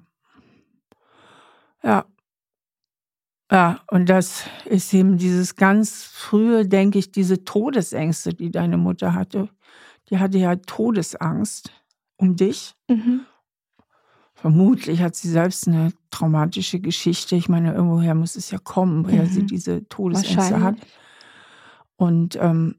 Ja. 1.83 2.04
Ja, 3.50 3.81
und 3.90 4.11
das 4.11 4.44
ist 4.66 4.92
eben 4.92 5.16
dieses 5.16 5.57
ganz 5.57 6.04
frühe, 6.04 6.66
denke 6.68 6.98
ich, 6.98 7.12
diese 7.12 7.44
Todesängste, 7.44 8.35
die 8.35 8.50
deine 8.50 8.76
Mutter 8.76 9.14
hatte. 9.14 9.48
Die 10.11 10.18
hatte 10.18 10.37
ja 10.37 10.57
Todesangst 10.57 11.72
um 12.18 12.37
dich. 12.37 12.74
Mhm. 12.88 13.24
Vermutlich 14.40 15.03
hat 15.03 15.16
sie 15.16 15.29
selbst 15.29 15.66
eine 15.66 15.92
traumatische 16.11 16.79
Geschichte. 16.79 17.35
Ich 17.35 17.48
meine, 17.48 17.74
irgendwoher 17.74 18.14
muss 18.14 18.37
es 18.37 18.53
ja 18.53 18.59
kommen, 18.59 19.05
woher 19.05 19.24
mhm. 19.24 19.29
sie 19.29 19.46
diese 19.46 19.88
Todesängste 19.88 20.61
hat. 20.61 20.77
Und 21.96 22.38
ähm, 22.40 22.77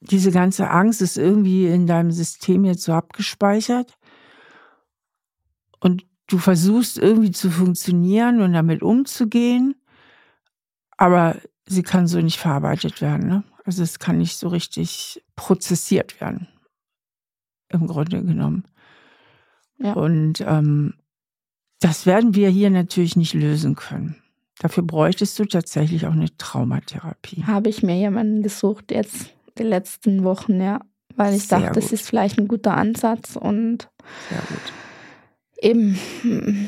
diese 0.00 0.32
ganze 0.32 0.70
Angst 0.70 1.02
ist 1.02 1.18
irgendwie 1.18 1.66
in 1.66 1.86
deinem 1.86 2.10
System 2.10 2.64
jetzt 2.64 2.84
so 2.84 2.94
abgespeichert. 2.94 3.98
Und 5.78 6.06
du 6.26 6.38
versuchst 6.38 6.96
irgendwie 6.96 7.32
zu 7.32 7.50
funktionieren 7.50 8.40
und 8.40 8.54
damit 8.54 8.82
umzugehen, 8.82 9.74
aber 10.96 11.36
sie 11.66 11.82
kann 11.82 12.06
so 12.06 12.18
nicht 12.20 12.38
verarbeitet 12.38 13.02
werden. 13.02 13.28
Ne? 13.28 13.44
Also 13.64 13.82
es 13.82 13.98
kann 13.98 14.16
nicht 14.16 14.38
so 14.38 14.48
richtig 14.48 15.22
prozessiert 15.36 16.18
werden, 16.20 16.48
im 17.68 17.86
Grunde 17.86 18.24
genommen. 18.24 18.64
Ja. 19.78 19.94
Und 19.94 20.40
ähm, 20.40 20.94
das 21.80 22.06
werden 22.06 22.34
wir 22.34 22.48
hier 22.48 22.70
natürlich 22.70 23.16
nicht 23.16 23.34
lösen 23.34 23.74
können. 23.74 24.16
Dafür 24.60 24.84
bräuchtest 24.84 25.38
du 25.38 25.44
tatsächlich 25.44 26.06
auch 26.06 26.12
eine 26.12 26.36
Traumatherapie. 26.36 27.44
Habe 27.44 27.68
ich 27.68 27.82
mir 27.82 27.96
jemanden 27.96 28.42
gesucht 28.42 28.92
jetzt 28.92 29.34
die 29.58 29.64
letzten 29.64 30.22
Wochen, 30.22 30.60
ja, 30.60 30.80
weil 31.16 31.34
ich 31.34 31.48
Sehr 31.48 31.58
dachte, 31.58 31.74
gut. 31.74 31.82
das 31.82 31.92
ist 31.92 32.06
vielleicht 32.06 32.38
ein 32.38 32.48
guter 32.48 32.76
Ansatz 32.76 33.36
und 33.36 33.88
Sehr 34.28 34.38
gut 34.48 34.72
eben, 35.62 35.98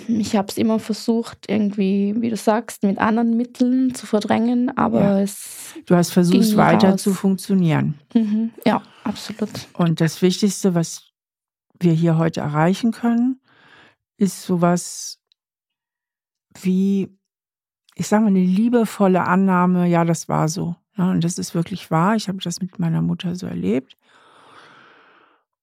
ich 0.09 0.37
habe 0.37 0.49
es 0.49 0.57
immer 0.57 0.79
versucht, 0.79 1.47
irgendwie, 1.49 2.15
wie 2.19 2.31
du 2.31 2.37
sagst, 2.37 2.85
mit 2.85 2.99
anderen 2.99 3.37
Mitteln 3.37 3.95
zu 3.95 4.07
verdrängen, 4.07 4.77
aber 4.77 5.01
ja. 5.01 5.21
es. 5.21 5.75
Du 5.87 5.97
hast 5.97 6.11
versucht, 6.11 6.57
weiter 6.57 6.91
raus. 6.91 7.03
zu 7.03 7.13
funktionieren. 7.13 7.99
Mhm. 8.15 8.51
Ja, 8.65 8.83
absolut. 9.03 9.51
Und 9.75 10.01
das 10.01 10.23
Wichtigste, 10.23 10.75
was 10.75 11.03
wir 11.85 11.93
hier 11.93 12.19
heute 12.19 12.41
erreichen 12.41 12.91
können, 12.91 13.41
ist 14.17 14.43
sowas 14.43 15.21
wie, 16.61 17.17
ich 17.95 18.09
sage 18.09 18.25
mal, 18.25 18.29
eine 18.29 18.43
liebevolle 18.43 19.25
Annahme, 19.25 19.87
ja, 19.87 20.05
das 20.05 20.29
war 20.29 20.49
so. 20.49 20.77
Ja, 20.97 21.11
und 21.11 21.25
das 21.25 21.39
ist 21.39 21.55
wirklich 21.55 21.91
wahr. 21.91 22.15
Ich 22.17 22.29
habe 22.29 22.39
das 22.39 22.61
mit 22.61 22.79
meiner 22.79 23.03
Mutter 23.03 23.35
so 23.35 23.47
erlebt. 23.47 23.97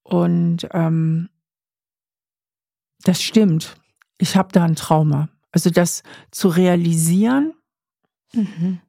Und 0.03 0.67
ähm, 0.71 1.29
das 3.03 3.21
stimmt. 3.21 3.75
Ich 4.17 4.35
habe 4.35 4.49
da 4.51 4.63
ein 4.65 4.75
Trauma. 4.75 5.29
Also 5.51 5.69
das 5.69 6.03
zu 6.31 6.49
realisieren. 6.49 7.53
Mhm. 8.33 8.81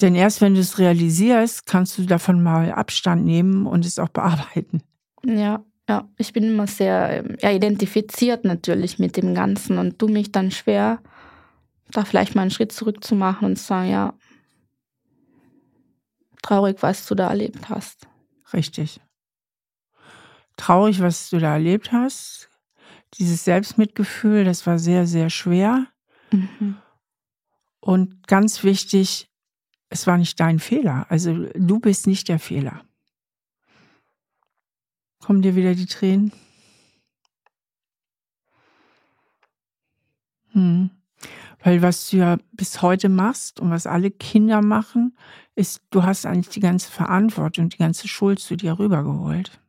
Denn 0.00 0.14
erst 0.14 0.40
wenn 0.40 0.54
du 0.54 0.60
es 0.60 0.78
realisierst, 0.78 1.66
kannst 1.66 1.98
du 1.98 2.06
davon 2.06 2.42
mal 2.42 2.72
Abstand 2.72 3.24
nehmen 3.24 3.66
und 3.66 3.84
es 3.84 3.98
auch 3.98 4.08
bearbeiten. 4.08 4.82
Ja, 5.24 5.64
ja. 5.90 6.08
Ich 6.16 6.32
bin 6.32 6.44
immer 6.44 6.66
sehr 6.66 7.24
ähm, 7.24 7.36
ja, 7.40 7.50
identifiziert 7.50 8.44
natürlich 8.44 8.98
mit 8.98 9.16
dem 9.16 9.34
Ganzen 9.34 9.78
und 9.78 9.98
tu 9.98 10.08
mich 10.08 10.32
dann 10.32 10.50
schwer, 10.50 11.00
da 11.90 12.04
vielleicht 12.04 12.34
mal 12.34 12.42
einen 12.42 12.50
Schritt 12.50 12.72
zurück 12.72 13.04
zu 13.04 13.14
machen 13.14 13.44
und 13.44 13.56
zu 13.56 13.64
sagen, 13.64 13.90
ja, 13.90 14.14
traurig, 16.42 16.78
was 16.80 17.06
du 17.06 17.14
da 17.14 17.28
erlebt 17.28 17.68
hast. 17.68 18.08
Richtig. 18.52 19.00
Traurig, 20.56 21.00
was 21.00 21.30
du 21.30 21.38
da 21.38 21.54
erlebt 21.54 21.92
hast 21.92 22.50
dieses 23.14 23.44
Selbstmitgefühl, 23.44 24.44
das 24.44 24.66
war 24.66 24.78
sehr, 24.78 25.06
sehr 25.06 25.30
schwer. 25.30 25.86
Mhm. 26.30 26.76
Und 27.80 28.26
ganz 28.26 28.62
wichtig, 28.62 29.28
es 29.88 30.06
war 30.06 30.18
nicht 30.18 30.38
dein 30.38 30.58
Fehler. 30.58 31.06
Also 31.08 31.48
du 31.54 31.80
bist 31.80 32.06
nicht 32.06 32.28
der 32.28 32.38
Fehler. 32.38 32.84
Kommen 35.20 35.42
dir 35.42 35.54
wieder 35.54 35.74
die 35.74 35.86
Tränen? 35.86 36.32
Hm. 40.52 40.90
Weil 41.62 41.82
was 41.82 42.08
du 42.08 42.16
ja 42.16 42.38
bis 42.52 42.80
heute 42.82 43.08
machst 43.08 43.60
und 43.60 43.70
was 43.70 43.86
alle 43.86 44.10
Kinder 44.10 44.62
machen, 44.62 45.16
ist, 45.54 45.82
du 45.90 46.02
hast 46.02 46.24
eigentlich 46.24 46.48
die 46.48 46.60
ganze 46.60 46.90
Verantwortung, 46.90 47.68
die 47.68 47.76
ganze 47.76 48.08
Schuld 48.08 48.40
zu 48.40 48.56
dir 48.56 48.78
rübergeholt. 48.78 49.60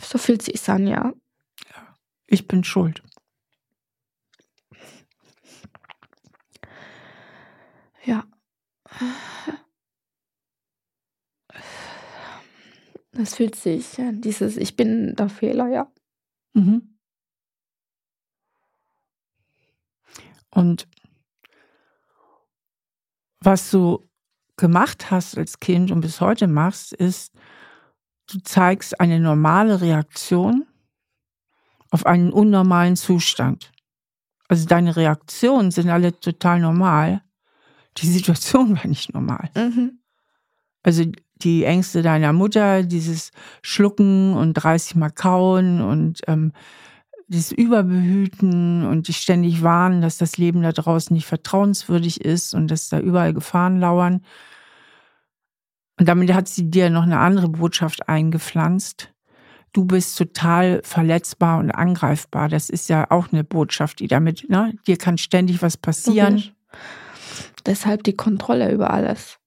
So 0.00 0.18
fühlt 0.18 0.42
sich 0.42 0.68
an, 0.68 0.86
ja. 0.86 1.12
ja. 1.74 1.94
Ich 2.26 2.46
bin 2.46 2.64
schuld. 2.64 3.02
Ja. 8.04 8.24
Das 13.12 13.34
fühlt 13.34 13.54
sich, 13.54 13.96
dieses 14.12 14.56
Ich 14.56 14.76
bin 14.76 15.16
der 15.16 15.28
Fehler, 15.30 15.68
ja. 15.68 15.90
Mhm. 16.52 16.98
Und 20.50 20.86
was 23.40 23.70
du 23.70 24.06
gemacht 24.56 25.10
hast 25.10 25.36
als 25.38 25.60
Kind 25.60 25.90
und 25.90 26.00
bis 26.00 26.20
heute 26.20 26.46
machst, 26.46 26.92
ist, 26.92 27.32
du 28.30 28.38
zeigst 28.40 29.00
eine 29.00 29.20
normale 29.20 29.80
Reaktion 29.80 30.66
auf 31.90 32.06
einen 32.06 32.32
unnormalen 32.32 32.96
Zustand. 32.96 33.72
Also 34.48 34.66
deine 34.66 34.96
Reaktionen 34.96 35.70
sind 35.70 35.90
alle 35.90 36.18
total 36.18 36.60
normal. 36.60 37.22
Die 37.98 38.06
Situation 38.06 38.76
war 38.76 38.86
nicht 38.86 39.12
normal. 39.14 39.50
Mhm. 39.56 39.98
Also 40.82 41.04
die 41.42 41.64
Ängste 41.64 42.02
deiner 42.02 42.32
Mutter, 42.32 42.82
dieses 42.82 43.30
Schlucken 43.62 44.34
und 44.34 44.54
30 44.54 44.96
Mal 44.96 45.10
kauen 45.10 45.80
und 45.80 46.22
ähm, 46.28 46.52
dieses 47.28 47.52
Überbehüten 47.52 48.86
und 48.86 49.08
dich 49.08 49.16
ständig 49.18 49.62
warnen, 49.62 50.00
dass 50.00 50.16
das 50.16 50.38
Leben 50.38 50.62
da 50.62 50.72
draußen 50.72 51.12
nicht 51.14 51.26
vertrauenswürdig 51.26 52.24
ist 52.24 52.54
und 52.54 52.70
dass 52.70 52.88
da 52.88 53.00
überall 53.00 53.34
Gefahren 53.34 53.80
lauern. 53.80 54.24
Und 55.98 56.08
damit 56.08 56.32
hat 56.32 56.48
sie 56.48 56.70
dir 56.70 56.90
noch 56.90 57.02
eine 57.02 57.18
andere 57.18 57.48
Botschaft 57.48 58.08
eingepflanzt. 58.08 59.12
Du 59.72 59.84
bist 59.84 60.16
total 60.16 60.80
verletzbar 60.84 61.58
und 61.58 61.70
angreifbar. 61.70 62.48
Das 62.48 62.70
ist 62.70 62.88
ja 62.88 63.10
auch 63.10 63.32
eine 63.32 63.44
Botschaft, 63.44 64.00
die 64.00 64.08
damit, 64.08 64.48
ne? 64.48 64.74
Dir 64.86 64.96
kann 64.96 65.18
ständig 65.18 65.62
was 65.62 65.76
passieren. 65.76 66.36
Okay. 66.36 66.52
Deshalb 67.64 68.04
die 68.04 68.14
Kontrolle 68.14 68.72
über 68.72 68.90
alles. 68.90 69.38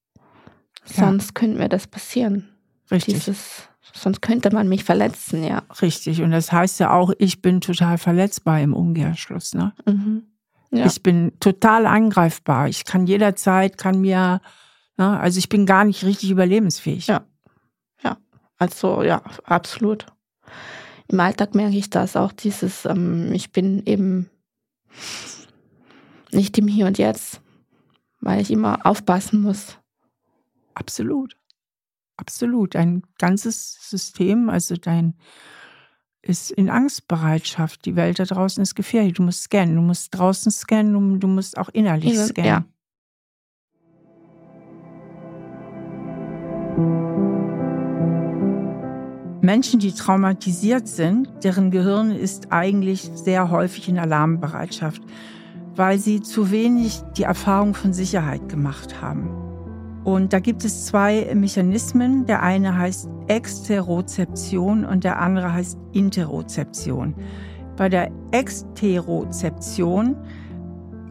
Sonst 0.84 1.26
ja. 1.28 1.32
könnte 1.34 1.58
mir 1.58 1.68
das 1.68 1.86
passieren. 1.86 2.48
Richtig. 2.90 3.14
Dieses, 3.14 3.68
sonst 3.92 4.20
könnte 4.20 4.52
man 4.52 4.68
mich 4.68 4.84
verletzen, 4.84 5.44
ja. 5.44 5.62
Richtig. 5.80 6.22
Und 6.22 6.32
das 6.32 6.52
heißt 6.52 6.80
ja 6.80 6.92
auch, 6.92 7.12
ich 7.18 7.42
bin 7.42 7.60
total 7.60 7.98
verletzbar 7.98 8.60
im 8.60 8.74
Umkehrschluss, 8.74 9.54
ne? 9.54 9.72
Mhm. 9.86 10.24
Ja. 10.72 10.86
Ich 10.86 11.02
bin 11.02 11.32
total 11.40 11.86
angreifbar. 11.86 12.68
Ich 12.68 12.84
kann 12.84 13.06
jederzeit, 13.06 13.76
kann 13.76 14.00
mir 14.00 14.40
Ne? 15.00 15.18
Also 15.18 15.38
ich 15.38 15.48
bin 15.48 15.64
gar 15.64 15.84
nicht 15.84 16.04
richtig 16.04 16.30
überlebensfähig. 16.30 17.06
Ja. 17.06 17.24
Ja. 18.04 18.18
Also 18.58 19.02
ja, 19.02 19.22
absolut. 19.44 20.04
Im 21.08 21.18
Alltag 21.18 21.54
merke 21.54 21.76
ich 21.76 21.88
das 21.88 22.16
auch, 22.16 22.32
dieses, 22.32 22.84
ähm, 22.84 23.32
ich 23.32 23.50
bin 23.50 23.82
eben 23.86 24.28
nicht 26.32 26.58
im 26.58 26.68
Hier 26.68 26.86
und 26.86 26.98
Jetzt, 26.98 27.40
weil 28.20 28.40
ich 28.40 28.50
immer 28.50 28.84
aufpassen 28.84 29.40
muss. 29.40 29.78
Absolut. 30.74 31.36
Absolut. 32.16 32.74
Dein 32.74 33.02
ganzes 33.18 33.78
System, 33.88 34.50
also 34.50 34.76
dein 34.76 35.14
ist 36.22 36.50
in 36.50 36.68
Angstbereitschaft. 36.68 37.84
Die 37.86 37.96
Welt 37.96 38.18
da 38.18 38.24
draußen 38.24 38.62
ist 38.62 38.74
gefährlich. 38.74 39.14
Du 39.14 39.22
musst 39.22 39.44
scannen. 39.44 39.74
Du 39.74 39.80
musst 39.80 40.14
draußen 40.14 40.52
scannen, 40.52 41.18
du 41.18 41.26
musst 41.26 41.56
auch 41.56 41.70
innerlich 41.70 42.18
scannen. 42.18 42.46
Ja. 42.46 42.64
Menschen, 49.42 49.80
die 49.80 49.92
traumatisiert 49.92 50.86
sind, 50.86 51.28
deren 51.42 51.70
Gehirn 51.70 52.10
ist 52.10 52.52
eigentlich 52.52 53.10
sehr 53.14 53.50
häufig 53.50 53.88
in 53.88 53.98
Alarmbereitschaft, 53.98 55.02
weil 55.80 55.98
sie 55.98 56.20
zu 56.20 56.50
wenig 56.50 57.00
die 57.16 57.22
Erfahrung 57.22 57.72
von 57.72 57.94
Sicherheit 57.94 58.50
gemacht 58.50 59.00
haben. 59.00 59.30
Und 60.04 60.34
da 60.34 60.38
gibt 60.38 60.62
es 60.62 60.84
zwei 60.84 61.32
Mechanismen. 61.34 62.26
Der 62.26 62.42
eine 62.42 62.76
heißt 62.76 63.08
Exterozeption 63.28 64.84
und 64.84 65.04
der 65.04 65.18
andere 65.18 65.54
heißt 65.54 65.78
Interozeption. 65.92 67.14
Bei 67.78 67.88
der 67.88 68.10
Exterozeption 68.30 70.16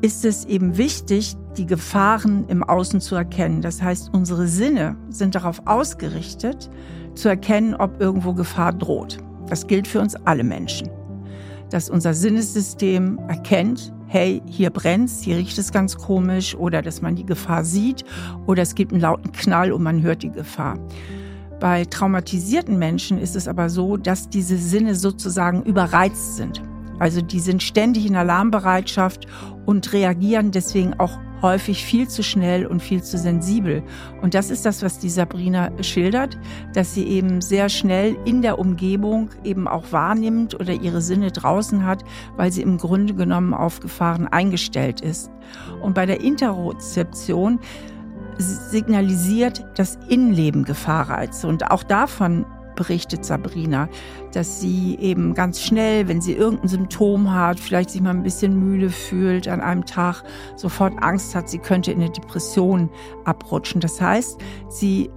ist 0.03 0.23
es 0.23 0.45
eben 0.45 0.77
wichtig, 0.77 1.35
die 1.57 1.65
Gefahren 1.65 2.45
im 2.47 2.61
Außen 2.61 3.01
zu 3.01 3.15
erkennen. 3.15 3.63
Das 3.63 3.81
heißt, 3.81 4.13
unsere 4.13 4.45
Sinne 4.45 4.95
sind 5.09 5.33
darauf 5.33 5.63
ausgerichtet, 5.65 6.69
zu 7.15 7.27
erkennen, 7.27 7.73
ob 7.73 7.99
irgendwo 7.99 8.35
Gefahr 8.35 8.73
droht. 8.73 9.17
Das 9.47 9.65
gilt 9.65 9.87
für 9.87 9.99
uns 9.99 10.13
alle 10.27 10.43
Menschen. 10.43 10.91
Dass 11.71 11.89
unser 11.89 12.13
Sinnessystem 12.13 13.17
erkennt, 13.27 13.91
hey, 14.09 14.41
hier 14.47 14.71
brennt's, 14.71 15.21
hier 15.21 15.37
riecht 15.37 15.59
es 15.59 15.71
ganz 15.71 15.95
komisch 15.95 16.55
oder 16.55 16.81
dass 16.81 17.01
man 17.03 17.15
die 17.15 17.27
Gefahr 17.27 17.63
sieht 17.63 18.03
oder 18.47 18.63
es 18.63 18.73
gibt 18.73 18.91
einen 18.91 19.01
lauten 19.01 19.31
Knall 19.31 19.71
und 19.71 19.83
man 19.83 20.01
hört 20.01 20.23
die 20.23 20.31
Gefahr. 20.31 20.79
Bei 21.59 21.85
traumatisierten 21.85 22.79
Menschen 22.79 23.19
ist 23.19 23.35
es 23.35 23.47
aber 23.47 23.69
so, 23.69 23.97
dass 23.97 24.27
diese 24.27 24.57
Sinne 24.57 24.95
sozusagen 24.95 25.61
überreizt 25.61 26.37
sind. 26.37 26.63
Also 26.97 27.21
die 27.21 27.39
sind 27.39 27.61
ständig 27.61 28.07
in 28.07 28.15
Alarmbereitschaft 28.15 29.27
und 29.67 29.93
reagieren 29.93 30.49
deswegen 30.49 30.95
auch 30.95 31.19
häufig 31.41 31.83
viel 31.83 32.07
zu 32.07 32.23
schnell 32.23 32.65
und 32.65 32.81
viel 32.81 33.03
zu 33.03 33.17
sensibel. 33.17 33.83
Und 34.21 34.33
das 34.33 34.49
ist 34.49 34.65
das, 34.65 34.83
was 34.83 34.99
die 34.99 35.09
Sabrina 35.09 35.71
schildert, 35.81 36.37
dass 36.73 36.93
sie 36.93 37.05
eben 37.05 37.41
sehr 37.41 37.69
schnell 37.69 38.17
in 38.25 38.41
der 38.41 38.59
Umgebung 38.59 39.29
eben 39.43 39.67
auch 39.67 39.91
wahrnimmt 39.91 40.59
oder 40.59 40.73
ihre 40.73 41.01
Sinne 41.01 41.31
draußen 41.31 41.85
hat, 41.85 42.03
weil 42.35 42.51
sie 42.51 42.61
im 42.61 42.77
Grunde 42.77 43.13
genommen 43.13 43.53
auf 43.53 43.79
Gefahren 43.79 44.27
eingestellt 44.27 45.01
ist. 45.01 45.31
Und 45.81 45.93
bei 45.93 46.05
der 46.05 46.21
Interozeption 46.21 47.59
signalisiert 48.37 49.65
das 49.75 49.97
Innenleben 50.07 50.63
Gefahrreize. 50.63 51.47
Und 51.47 51.71
auch 51.71 51.83
davon 51.83 52.45
berichtet 52.79 53.25
Sabrina, 53.25 53.89
dass 54.31 54.61
sie 54.61 54.97
eben 54.99 55.33
ganz 55.33 55.61
schnell, 55.61 56.07
wenn 56.07 56.21
sie 56.21 56.33
irgendein 56.33 56.69
Symptom 56.69 57.33
hat, 57.33 57.59
vielleicht 57.59 57.89
sich 57.89 58.01
mal 58.01 58.11
ein 58.11 58.23
bisschen 58.23 58.57
müde 58.57 58.89
fühlt 58.89 59.49
an 59.49 59.59
einem 59.59 59.85
Tag, 59.85 60.23
sofort 60.55 60.93
Angst 61.03 61.35
hat, 61.35 61.49
sie 61.49 61.59
könnte 61.59 61.91
in 61.91 62.01
eine 62.01 62.09
Depression 62.09 62.89
abrutschen. 63.25 63.81
Das 63.81 63.99
heißt, 63.99 64.39
sie 64.69 65.09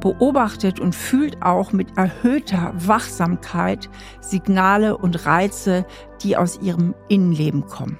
beobachtet 0.00 0.80
und 0.80 0.94
fühlt 0.94 1.42
auch 1.42 1.72
mit 1.72 1.98
erhöhter 1.98 2.72
Wachsamkeit 2.74 3.90
Signale 4.22 4.96
und 4.96 5.26
Reize, 5.26 5.84
die 6.22 6.36
aus 6.38 6.58
ihrem 6.62 6.94
Innenleben 7.08 7.66
kommen. 7.66 7.98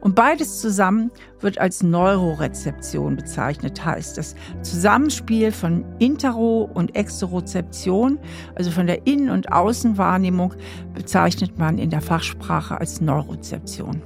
Und 0.00 0.14
beides 0.14 0.60
zusammen 0.60 1.10
wird 1.40 1.58
als 1.58 1.82
Neurorezeption 1.82 3.16
bezeichnet, 3.16 3.84
heißt 3.84 4.18
das 4.18 4.34
Zusammenspiel 4.62 5.52
von 5.52 5.84
Intero- 5.98 6.70
und 6.74 6.94
Exterozeption, 6.96 8.18
also 8.54 8.70
von 8.70 8.86
der 8.86 9.06
Innen- 9.06 9.30
und 9.30 9.52
Außenwahrnehmung, 9.52 10.54
bezeichnet 10.94 11.58
man 11.58 11.78
in 11.78 11.90
der 11.90 12.00
Fachsprache 12.00 12.78
als 12.78 13.00
Neurozeption. 13.00 14.02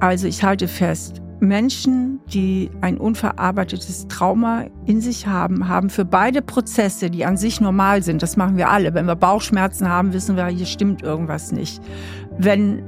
Also 0.00 0.26
ich 0.26 0.42
halte 0.42 0.68
fest, 0.68 1.22
Menschen, 1.40 2.20
die 2.32 2.70
ein 2.80 2.98
unverarbeitetes 2.98 4.08
Trauma 4.08 4.64
in 4.86 5.00
sich 5.00 5.26
haben, 5.26 5.68
haben 5.68 5.90
für 5.90 6.04
beide 6.04 6.42
Prozesse, 6.42 7.10
die 7.10 7.24
an 7.24 7.36
sich 7.36 7.60
normal 7.60 8.02
sind, 8.02 8.22
das 8.22 8.36
machen 8.36 8.56
wir 8.56 8.70
alle. 8.70 8.94
Wenn 8.94 9.06
wir 9.06 9.16
Bauchschmerzen 9.16 9.88
haben, 9.88 10.12
wissen 10.12 10.36
wir, 10.36 10.46
hier 10.46 10.66
stimmt 10.66 11.02
irgendwas 11.02 11.52
nicht. 11.52 11.82
Wenn 12.38 12.82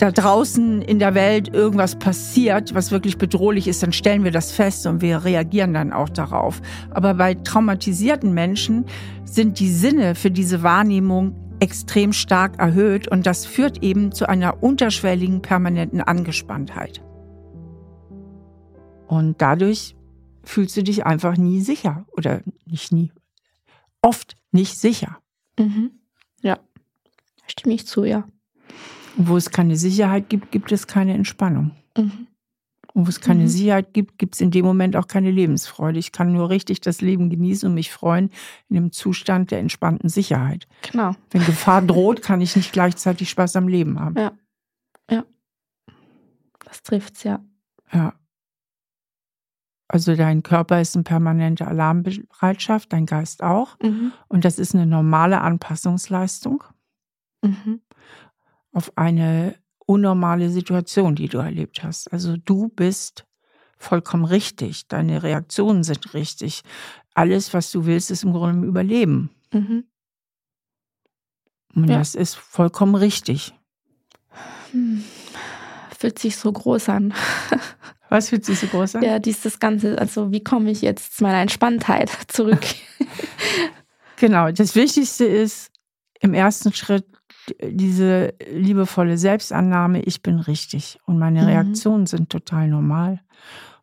da 0.00 0.10
draußen 0.10 0.80
in 0.80 0.98
der 0.98 1.14
Welt 1.14 1.52
irgendwas 1.52 1.94
passiert, 1.94 2.74
was 2.74 2.90
wirklich 2.90 3.18
bedrohlich 3.18 3.68
ist, 3.68 3.82
dann 3.82 3.92
stellen 3.92 4.24
wir 4.24 4.30
das 4.30 4.50
fest 4.50 4.86
und 4.86 5.02
wir 5.02 5.24
reagieren 5.24 5.74
dann 5.74 5.92
auch 5.92 6.08
darauf. 6.08 6.62
Aber 6.90 7.14
bei 7.14 7.34
traumatisierten 7.34 8.32
Menschen 8.32 8.86
sind 9.24 9.60
die 9.60 9.68
Sinne 9.68 10.14
für 10.14 10.30
diese 10.30 10.62
Wahrnehmung 10.62 11.34
extrem 11.60 12.14
stark 12.14 12.58
erhöht 12.58 13.08
und 13.08 13.26
das 13.26 13.44
führt 13.44 13.82
eben 13.82 14.12
zu 14.12 14.26
einer 14.26 14.62
unterschwelligen 14.62 15.42
permanenten 15.42 16.00
Angespanntheit. 16.00 17.02
Und 19.06 19.42
dadurch 19.42 19.96
fühlst 20.44 20.78
du 20.78 20.82
dich 20.82 21.04
einfach 21.04 21.36
nie 21.36 21.60
sicher 21.60 22.06
oder 22.12 22.40
nicht 22.64 22.90
nie, 22.90 23.12
oft 24.00 24.36
nicht 24.50 24.78
sicher. 24.78 25.18
Mhm. 25.58 25.90
Ja, 26.40 26.58
stimme 27.46 27.74
ich 27.74 27.86
zu, 27.86 28.04
ja. 28.04 28.24
Und 29.20 29.28
wo 29.28 29.36
es 29.36 29.50
keine 29.50 29.76
Sicherheit 29.76 30.30
gibt, 30.30 30.50
gibt 30.50 30.72
es 30.72 30.86
keine 30.86 31.12
Entspannung. 31.12 31.72
Mhm. 31.94 32.26
Und 32.94 33.06
wo 33.06 33.10
es 33.10 33.20
keine 33.20 33.42
mhm. 33.42 33.48
Sicherheit 33.48 33.92
gibt, 33.92 34.16
gibt 34.16 34.34
es 34.34 34.40
in 34.40 34.50
dem 34.50 34.64
Moment 34.64 34.96
auch 34.96 35.08
keine 35.08 35.30
Lebensfreude. 35.30 35.98
Ich 35.98 36.10
kann 36.10 36.32
nur 36.32 36.48
richtig 36.48 36.80
das 36.80 37.02
Leben 37.02 37.28
genießen 37.28 37.68
und 37.68 37.74
mich 37.74 37.92
freuen 37.92 38.30
in 38.70 38.76
dem 38.76 38.92
Zustand 38.92 39.50
der 39.50 39.58
entspannten 39.58 40.08
Sicherheit. 40.08 40.66
Genau. 40.90 41.14
Wenn 41.28 41.44
Gefahr 41.44 41.82
droht, 41.82 42.22
kann 42.22 42.40
ich 42.40 42.56
nicht 42.56 42.72
gleichzeitig 42.72 43.28
Spaß 43.28 43.56
am 43.56 43.68
Leben 43.68 44.00
haben. 44.00 44.16
Ja. 44.16 44.32
Ja. 45.10 45.24
Das 46.64 46.82
trifft's, 46.82 47.22
ja. 47.22 47.44
Ja. 47.92 48.14
Also 49.86 50.16
dein 50.16 50.42
Körper 50.42 50.80
ist 50.80 50.96
in 50.96 51.04
permanenter 51.04 51.68
Alarmbereitschaft, 51.68 52.90
dein 52.90 53.04
Geist 53.04 53.42
auch. 53.42 53.78
Mhm. 53.82 54.12
Und 54.28 54.46
das 54.46 54.58
ist 54.58 54.74
eine 54.74 54.86
normale 54.86 55.42
Anpassungsleistung. 55.42 56.64
Mhm 57.44 57.82
auf 58.72 58.92
eine 58.96 59.54
unnormale 59.86 60.50
Situation, 60.50 61.14
die 61.14 61.28
du 61.28 61.38
erlebt 61.38 61.82
hast. 61.82 62.12
Also 62.12 62.36
du 62.36 62.68
bist 62.68 63.24
vollkommen 63.76 64.24
richtig, 64.24 64.86
deine 64.88 65.22
Reaktionen 65.22 65.82
sind 65.82 66.14
richtig. 66.14 66.62
Alles, 67.14 67.52
was 67.54 67.72
du 67.72 67.86
willst, 67.86 68.10
ist 68.10 68.22
im 68.22 68.32
Grunde 68.32 68.58
im 68.58 68.64
Überleben. 68.64 69.30
Mhm. 69.52 69.84
Und 71.74 71.88
ja. 71.88 71.98
das 71.98 72.14
ist 72.14 72.36
vollkommen 72.36 72.94
richtig. 72.94 73.54
Hm. 74.72 75.04
Fühlt 75.98 76.18
sich 76.18 76.36
so 76.36 76.50
groß 76.52 76.88
an. 76.88 77.14
Was 78.08 78.28
fühlt 78.28 78.44
sich 78.44 78.58
so 78.58 78.66
groß 78.66 78.96
an? 78.96 79.02
Ja, 79.02 79.20
dieses 79.20 79.60
Ganze, 79.60 79.96
also 79.96 80.32
wie 80.32 80.42
komme 80.42 80.70
ich 80.72 80.82
jetzt 80.82 81.16
zu 81.16 81.22
meiner 81.22 81.38
Entspanntheit 81.38 82.10
zurück? 82.26 82.64
genau, 84.16 84.50
das 84.50 84.74
Wichtigste 84.74 85.24
ist, 85.26 85.70
im 86.18 86.34
ersten 86.34 86.72
Schritt 86.72 87.06
diese 87.62 88.34
liebevolle 88.52 89.18
Selbstannahme, 89.18 90.02
ich 90.02 90.22
bin 90.22 90.38
richtig 90.38 90.98
und 91.06 91.18
meine 91.18 91.42
mhm. 91.42 91.48
Reaktionen 91.48 92.06
sind 92.06 92.30
total 92.30 92.68
normal. 92.68 93.20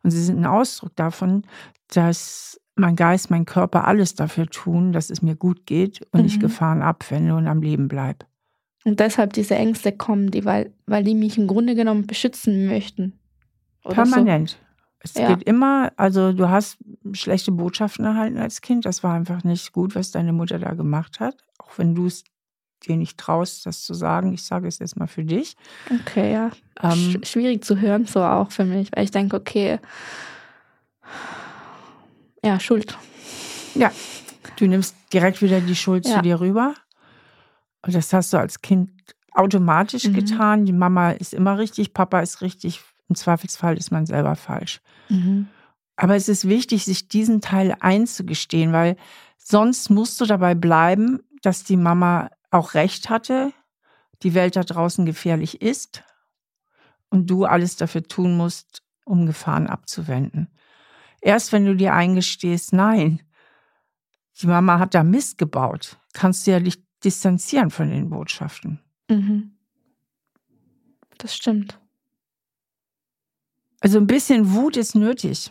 Und 0.02 0.10
sie 0.10 0.22
sind 0.22 0.38
ein 0.38 0.46
Ausdruck 0.46 0.94
davon, 0.96 1.44
dass 1.88 2.60
mein 2.76 2.96
Geist, 2.96 3.30
mein 3.30 3.44
Körper 3.44 3.86
alles 3.86 4.14
dafür 4.14 4.46
tun, 4.46 4.92
dass 4.92 5.10
es 5.10 5.22
mir 5.22 5.34
gut 5.34 5.66
geht 5.66 6.06
und 6.12 6.20
mhm. 6.20 6.26
ich 6.26 6.40
Gefahren 6.40 6.82
abwende 6.82 7.34
und 7.34 7.48
am 7.48 7.62
Leben 7.62 7.88
bleibe. 7.88 8.26
Und 8.84 9.00
deshalb 9.00 9.32
diese 9.32 9.56
Ängste 9.56 9.92
kommen, 9.92 10.30
die, 10.30 10.44
weil, 10.44 10.72
weil 10.86 11.04
die 11.04 11.14
mich 11.14 11.36
im 11.36 11.46
Grunde 11.46 11.74
genommen 11.74 12.06
beschützen 12.06 12.66
möchten. 12.66 13.18
Permanent. 13.82 14.50
So. 14.50 14.56
Es 15.00 15.14
ja. 15.14 15.28
geht 15.28 15.44
immer, 15.44 15.92
also 15.96 16.32
du 16.32 16.48
hast 16.48 16.78
schlechte 17.12 17.52
Botschaften 17.52 18.04
erhalten 18.04 18.38
als 18.38 18.60
Kind. 18.60 18.84
Das 18.84 19.02
war 19.02 19.14
einfach 19.14 19.44
nicht 19.44 19.72
gut, 19.72 19.94
was 19.94 20.10
deine 20.10 20.32
Mutter 20.32 20.58
da 20.58 20.74
gemacht 20.74 21.20
hat. 21.20 21.36
Auch 21.58 21.78
wenn 21.78 21.94
du 21.94 22.06
es 22.06 22.24
dir 22.86 22.96
nicht 22.96 23.18
traust, 23.18 23.66
das 23.66 23.82
zu 23.82 23.94
sagen. 23.94 24.32
Ich 24.32 24.44
sage 24.44 24.68
es 24.68 24.78
jetzt 24.78 24.96
mal 24.96 25.06
für 25.06 25.24
dich. 25.24 25.56
Okay, 26.00 26.32
ja. 26.32 26.50
Ähm, 26.82 27.20
schwierig 27.24 27.64
zu 27.64 27.80
hören, 27.80 28.06
so 28.06 28.22
auch 28.22 28.52
für 28.52 28.64
mich, 28.64 28.90
weil 28.94 29.04
ich 29.04 29.10
denke, 29.10 29.36
okay, 29.36 29.78
ja, 32.44 32.60
Schuld. 32.60 32.96
Ja, 33.74 33.92
du 34.56 34.66
nimmst 34.66 34.94
direkt 35.12 35.42
wieder 35.42 35.60
die 35.60 35.76
Schuld 35.76 36.06
ja. 36.06 36.16
zu 36.16 36.22
dir 36.22 36.40
rüber. 36.40 36.74
Und 37.82 37.94
das 37.94 38.12
hast 38.12 38.32
du 38.32 38.38
als 38.38 38.60
Kind 38.60 38.90
automatisch 39.32 40.04
mhm. 40.04 40.14
getan. 40.14 40.66
Die 40.66 40.72
Mama 40.72 41.10
ist 41.10 41.34
immer 41.34 41.58
richtig, 41.58 41.94
Papa 41.94 42.20
ist 42.20 42.42
richtig. 42.42 42.80
Im 43.08 43.14
Zweifelsfall 43.14 43.76
ist 43.76 43.90
man 43.90 44.06
selber 44.06 44.36
falsch. 44.36 44.80
Mhm. 45.08 45.48
Aber 45.96 46.14
es 46.14 46.28
ist 46.28 46.46
wichtig, 46.46 46.84
sich 46.84 47.08
diesen 47.08 47.40
Teil 47.40 47.74
einzugestehen, 47.80 48.72
weil 48.72 48.96
sonst 49.36 49.90
musst 49.90 50.20
du 50.20 50.26
dabei 50.26 50.54
bleiben, 50.54 51.20
dass 51.42 51.64
die 51.64 51.76
Mama 51.76 52.30
auch 52.50 52.74
recht 52.74 53.10
hatte, 53.10 53.52
die 54.22 54.34
Welt 54.34 54.56
da 54.56 54.62
draußen 54.62 55.06
gefährlich 55.06 55.62
ist 55.62 56.02
und 57.10 57.28
du 57.28 57.44
alles 57.44 57.76
dafür 57.76 58.02
tun 58.02 58.36
musst, 58.36 58.82
um 59.04 59.26
Gefahren 59.26 59.66
abzuwenden. 59.66 60.48
Erst 61.20 61.52
wenn 61.52 61.64
du 61.64 61.74
dir 61.74 61.94
eingestehst, 61.94 62.72
nein, 62.72 63.22
die 64.40 64.46
Mama 64.46 64.78
hat 64.78 64.94
da 64.94 65.02
Mist 65.02 65.38
gebaut, 65.38 65.98
kannst 66.12 66.46
du 66.46 66.52
ja 66.52 66.60
dich 66.60 66.82
distanzieren 67.04 67.70
von 67.70 67.90
den 67.90 68.10
Botschaften. 68.10 68.80
Mhm. 69.08 69.56
Das 71.18 71.34
stimmt. 71.34 71.80
Also 73.80 73.98
ein 73.98 74.06
bisschen 74.06 74.52
Wut 74.52 74.76
ist 74.76 74.94
nötig. 74.94 75.50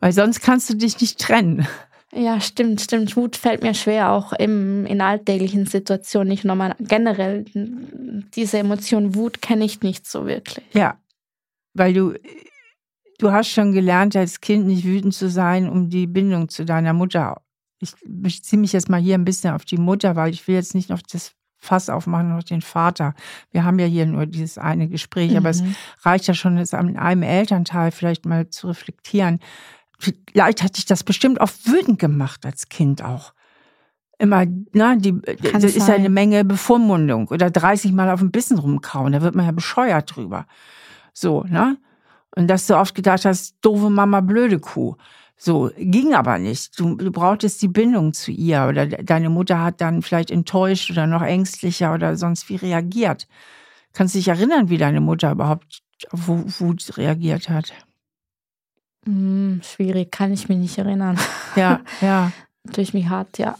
Weil 0.00 0.12
sonst 0.12 0.40
kannst 0.40 0.68
du 0.68 0.74
dich 0.74 1.00
nicht 1.00 1.18
trennen. 1.18 1.66
Ja, 2.14 2.40
stimmt, 2.40 2.80
stimmt. 2.80 3.16
Wut 3.16 3.36
fällt 3.36 3.62
mir 3.62 3.74
schwer, 3.74 4.10
auch 4.12 4.32
im, 4.32 4.86
in 4.86 5.00
alltäglichen 5.00 5.66
Situationen, 5.66 6.28
nicht 6.28 6.44
normal. 6.44 6.76
Generell, 6.78 7.44
diese 8.34 8.58
Emotion 8.58 9.14
Wut 9.14 9.42
kenne 9.42 9.64
ich 9.64 9.80
nicht 9.82 10.06
so 10.06 10.26
wirklich. 10.26 10.64
Ja, 10.72 10.96
weil 11.74 11.92
du, 11.92 12.14
du 13.18 13.32
hast 13.32 13.48
schon 13.48 13.72
gelernt, 13.72 14.14
als 14.14 14.40
Kind 14.40 14.66
nicht 14.66 14.84
wütend 14.84 15.14
zu 15.14 15.28
sein, 15.28 15.68
um 15.68 15.90
die 15.90 16.06
Bindung 16.06 16.48
zu 16.48 16.64
deiner 16.64 16.92
Mutter. 16.92 17.42
Ich 17.80 17.92
beziehe 18.04 18.60
mich 18.60 18.72
jetzt 18.72 18.88
mal 18.88 19.00
hier 19.00 19.16
ein 19.16 19.24
bisschen 19.24 19.52
auf 19.52 19.64
die 19.64 19.76
Mutter, 19.76 20.14
weil 20.14 20.32
ich 20.32 20.46
will 20.46 20.54
jetzt 20.54 20.74
nicht 20.74 20.90
noch 20.90 21.02
das 21.02 21.32
Fass 21.58 21.90
aufmachen, 21.90 22.28
noch 22.28 22.44
den 22.44 22.60
Vater. 22.60 23.14
Wir 23.50 23.64
haben 23.64 23.78
ja 23.78 23.86
hier 23.86 24.06
nur 24.06 24.26
dieses 24.26 24.58
eine 24.58 24.88
Gespräch, 24.88 25.32
mhm. 25.32 25.38
aber 25.38 25.50
es 25.50 25.62
mhm. 25.62 25.74
reicht 26.02 26.28
ja 26.28 26.34
schon, 26.34 26.58
es 26.58 26.74
an 26.74 26.96
einem 26.96 27.22
Elternteil 27.22 27.90
vielleicht 27.90 28.24
mal 28.24 28.48
zu 28.50 28.68
reflektieren 28.68 29.40
vielleicht 30.04 30.62
hat 30.62 30.76
dich 30.76 30.86
das 30.86 31.04
bestimmt 31.04 31.40
oft 31.40 31.66
wütend 31.66 31.98
gemacht 31.98 32.44
als 32.46 32.68
Kind 32.68 33.02
auch. 33.02 33.32
Immer, 34.18 34.44
na, 34.72 34.94
die, 34.96 35.20
das 35.52 35.64
ist 35.64 35.88
ja 35.88 35.94
eine 35.94 36.08
Menge 36.08 36.44
Bevormundung 36.44 37.28
oder 37.28 37.50
30 37.50 37.92
Mal 37.92 38.10
auf 38.10 38.20
dem 38.20 38.30
Bissen 38.30 38.58
rumkauen, 38.58 39.12
da 39.12 39.22
wird 39.22 39.34
man 39.34 39.46
ja 39.46 39.52
bescheuert 39.52 40.14
drüber. 40.14 40.46
So, 41.12 41.42
ne? 41.48 41.78
Und 42.36 42.48
dass 42.48 42.66
du 42.66 42.76
oft 42.76 42.94
gedacht 42.94 43.24
hast, 43.24 43.56
doofe 43.60 43.90
Mama, 43.90 44.20
blöde 44.20 44.58
Kuh. 44.58 44.96
So, 45.36 45.70
ging 45.76 46.14
aber 46.14 46.38
nicht. 46.38 46.78
Du, 46.78 46.94
du 46.94 47.10
brauchtest 47.10 47.60
die 47.62 47.68
Bindung 47.68 48.12
zu 48.12 48.30
ihr 48.30 48.66
oder 48.68 48.86
deine 48.86 49.30
Mutter 49.30 49.60
hat 49.60 49.80
dann 49.80 50.02
vielleicht 50.02 50.30
enttäuscht 50.30 50.90
oder 50.90 51.06
noch 51.06 51.22
ängstlicher 51.22 51.92
oder 51.92 52.16
sonst 52.16 52.48
wie 52.48 52.56
reagiert. 52.56 53.28
Kannst 53.92 54.14
du 54.14 54.18
dich 54.18 54.28
erinnern, 54.28 54.68
wie 54.70 54.78
deine 54.78 55.00
Mutter 55.00 55.32
überhaupt 55.32 55.82
auf 56.10 56.28
Wut 56.28 56.96
reagiert 56.96 57.48
hat? 57.48 57.72
Hm, 59.04 59.60
schwierig, 59.62 60.10
kann 60.10 60.32
ich 60.32 60.48
mich 60.48 60.58
nicht 60.58 60.78
erinnern. 60.78 61.18
Ja, 61.56 61.82
ja. 62.00 62.32
Durch 62.64 62.94
mich 62.94 63.08
hart, 63.08 63.38
ja. 63.38 63.56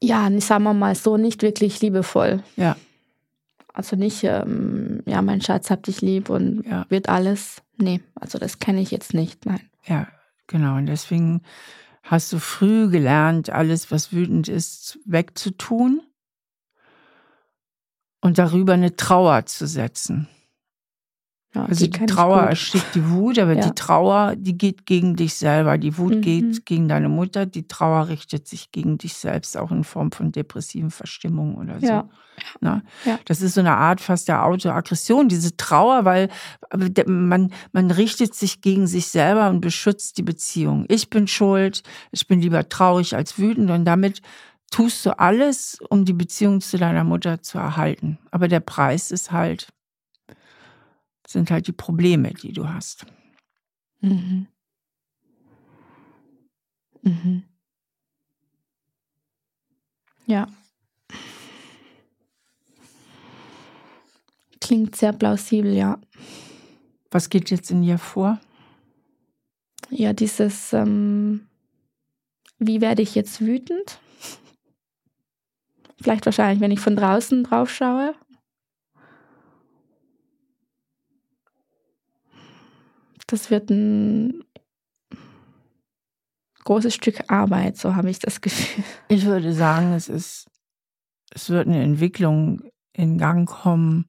Ja, 0.00 0.30
sagen 0.40 0.64
wir 0.64 0.72
mal 0.72 0.94
so, 0.94 1.18
nicht 1.18 1.42
wirklich 1.42 1.82
liebevoll. 1.82 2.42
Ja. 2.56 2.76
Also 3.74 3.96
nicht, 3.96 4.24
ähm, 4.24 5.02
ja, 5.04 5.20
mein 5.20 5.42
Schatz 5.42 5.68
hab 5.68 5.82
dich 5.82 6.00
lieb 6.00 6.30
und 6.30 6.64
ja. 6.66 6.86
wird 6.88 7.10
alles. 7.10 7.60
Nee, 7.76 8.00
also 8.14 8.38
das 8.38 8.60
kenne 8.60 8.80
ich 8.80 8.90
jetzt 8.92 9.12
nicht, 9.12 9.44
nein. 9.44 9.60
Ja, 9.84 10.08
genau. 10.46 10.76
Und 10.76 10.86
deswegen 10.86 11.42
hast 12.02 12.32
du 12.32 12.38
früh 12.38 12.88
gelernt, 12.88 13.50
alles, 13.50 13.90
was 13.90 14.12
wütend 14.12 14.48
ist, 14.48 14.98
wegzutun 15.04 16.00
und 18.20 18.38
darüber 18.38 18.74
eine 18.74 18.96
Trauer 18.96 19.44
zu 19.46 19.66
setzen. 19.66 20.28
Ja, 21.54 21.66
also 21.66 21.86
die, 21.86 21.90
die 21.90 22.06
Trauer 22.06 22.40
erstickt 22.42 22.94
die 22.94 23.08
Wut, 23.08 23.38
aber 23.38 23.54
ja. 23.54 23.62
die 23.62 23.74
Trauer, 23.74 24.34
die 24.36 24.58
geht 24.58 24.86
gegen 24.86 25.14
dich 25.14 25.34
selber. 25.34 25.78
Die 25.78 25.96
Wut 25.98 26.16
mhm. 26.16 26.20
geht 26.20 26.66
gegen 26.66 26.88
deine 26.88 27.08
Mutter, 27.08 27.46
die 27.46 27.68
Trauer 27.68 28.08
richtet 28.08 28.48
sich 28.48 28.72
gegen 28.72 28.98
dich 28.98 29.14
selbst, 29.14 29.56
auch 29.56 29.70
in 29.70 29.84
Form 29.84 30.10
von 30.10 30.32
depressiven 30.32 30.90
Verstimmungen 30.90 31.54
oder 31.56 31.78
so. 31.78 31.86
Ja. 31.86 32.08
Na? 32.60 32.82
Ja. 33.04 33.20
Das 33.26 33.40
ist 33.40 33.54
so 33.54 33.60
eine 33.60 33.76
Art 33.76 34.00
fast 34.00 34.26
der 34.26 34.44
Autoaggression, 34.44 35.28
diese 35.28 35.56
Trauer, 35.56 36.04
weil 36.04 36.28
man, 37.06 37.52
man 37.72 37.90
richtet 37.92 38.34
sich 38.34 38.60
gegen 38.60 38.88
sich 38.88 39.06
selber 39.06 39.48
und 39.48 39.60
beschützt 39.60 40.18
die 40.18 40.22
Beziehung. 40.22 40.86
Ich 40.88 41.08
bin 41.08 41.28
schuld, 41.28 41.84
ich 42.10 42.26
bin 42.26 42.40
lieber 42.40 42.68
traurig 42.68 43.14
als 43.14 43.38
wütend 43.38 43.70
und 43.70 43.84
damit 43.84 44.22
tust 44.72 45.06
du 45.06 45.16
alles, 45.16 45.78
um 45.88 46.04
die 46.04 46.12
Beziehung 46.12 46.60
zu 46.60 46.78
deiner 46.78 47.04
Mutter 47.04 47.42
zu 47.42 47.58
erhalten. 47.58 48.18
Aber 48.32 48.48
der 48.48 48.58
Preis 48.58 49.12
ist 49.12 49.30
halt 49.30 49.68
sind 51.34 51.50
halt 51.50 51.66
die 51.66 51.72
Probleme, 51.72 52.32
die 52.32 52.52
du 52.52 52.66
hast. 52.66 53.04
Mhm. 54.00 54.46
Mhm. 57.02 57.42
Ja. 60.26 60.48
Klingt 64.60 64.96
sehr 64.96 65.12
plausibel, 65.12 65.74
ja. 65.74 65.98
Was 67.10 67.28
geht 67.28 67.50
jetzt 67.50 67.70
in 67.70 67.82
dir 67.82 67.98
vor? 67.98 68.40
Ja, 69.90 70.12
dieses, 70.12 70.72
ähm, 70.72 71.46
wie 72.58 72.80
werde 72.80 73.02
ich 73.02 73.14
jetzt 73.14 73.40
wütend? 73.40 73.98
Vielleicht 76.00 76.26
wahrscheinlich, 76.26 76.60
wenn 76.60 76.70
ich 76.70 76.80
von 76.80 76.96
draußen 76.96 77.44
drauf 77.44 77.70
schaue. 77.70 78.14
Das 83.26 83.50
wird 83.50 83.70
ein 83.70 84.44
großes 86.64 86.94
Stück 86.94 87.30
Arbeit, 87.30 87.76
so 87.76 87.94
habe 87.94 88.10
ich 88.10 88.18
das 88.18 88.40
Gefühl. 88.40 88.84
Ich 89.08 89.24
würde 89.26 89.52
sagen, 89.52 89.92
es 89.92 90.08
ist, 90.08 90.50
es 91.30 91.50
wird 91.50 91.66
eine 91.66 91.82
Entwicklung 91.82 92.62
in 92.92 93.18
Gang 93.18 93.48
kommen. 93.48 94.06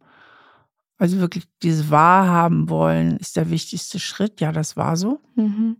Also 0.98 1.20
wirklich 1.20 1.46
dieses 1.62 1.92
Wahrhaben 1.92 2.70
wollen 2.70 3.18
ist 3.18 3.36
der 3.36 3.50
wichtigste 3.50 4.00
Schritt. 4.00 4.40
Ja, 4.40 4.52
das 4.52 4.78
war 4.78 4.96
so. 4.96 5.20
Mhm. 5.36 5.78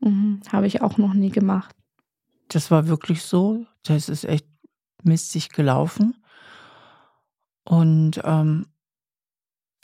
Mhm. 0.00 0.40
Habe 0.50 0.66
ich 0.66 0.82
auch 0.82 0.98
noch 0.98 1.14
nie 1.14 1.30
gemacht. 1.30 1.74
Das 2.48 2.70
war 2.70 2.86
wirklich 2.86 3.22
so. 3.22 3.64
Das 3.84 4.08
ist 4.08 4.24
echt 4.24 4.46
mistig 5.02 5.48
gelaufen. 5.50 6.22
Und 7.64 8.20
ähm, 8.24 8.66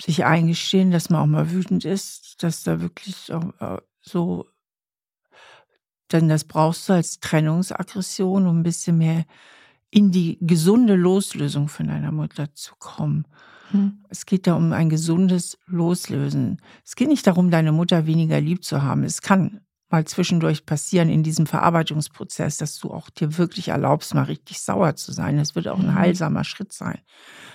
sich 0.00 0.24
eingestehen, 0.24 0.90
dass 0.90 1.10
man 1.10 1.22
auch 1.22 1.26
mal 1.26 1.50
wütend 1.50 1.84
ist, 1.84 2.42
dass 2.42 2.62
da 2.62 2.80
wirklich 2.80 3.30
äh, 3.30 3.76
so, 4.00 4.46
denn 6.12 6.28
das 6.28 6.44
brauchst 6.44 6.88
du 6.88 6.94
als 6.94 7.20
Trennungsaggression, 7.20 8.46
um 8.46 8.60
ein 8.60 8.62
bisschen 8.62 8.98
mehr 8.98 9.24
in 9.90 10.10
die 10.10 10.38
gesunde 10.40 10.94
Loslösung 10.94 11.68
von 11.68 11.88
deiner 11.88 12.12
Mutter 12.12 12.54
zu 12.54 12.74
kommen. 12.78 13.26
Hm. 13.70 14.04
Es 14.08 14.26
geht 14.26 14.46
da 14.46 14.54
um 14.54 14.72
ein 14.72 14.88
gesundes 14.88 15.58
Loslösen. 15.66 16.60
Es 16.84 16.96
geht 16.96 17.08
nicht 17.08 17.26
darum, 17.26 17.50
deine 17.50 17.72
Mutter 17.72 18.06
weniger 18.06 18.40
lieb 18.40 18.64
zu 18.64 18.82
haben. 18.82 19.02
Es 19.02 19.22
kann 19.22 19.60
mal 19.90 20.04
zwischendurch 20.04 20.66
passieren 20.66 21.08
in 21.08 21.22
diesem 21.22 21.46
Verarbeitungsprozess, 21.46 22.58
dass 22.58 22.78
du 22.78 22.90
auch 22.90 23.10
dir 23.10 23.38
wirklich 23.38 23.68
erlaubst, 23.68 24.14
mal 24.14 24.24
richtig 24.24 24.60
sauer 24.60 24.96
zu 24.96 25.12
sein. 25.12 25.36
Das 25.36 25.54
wird 25.54 25.68
auch 25.68 25.78
ein 25.78 25.86
mhm. 25.86 25.94
heilsamer 25.94 26.44
Schritt 26.44 26.72
sein. 26.72 27.00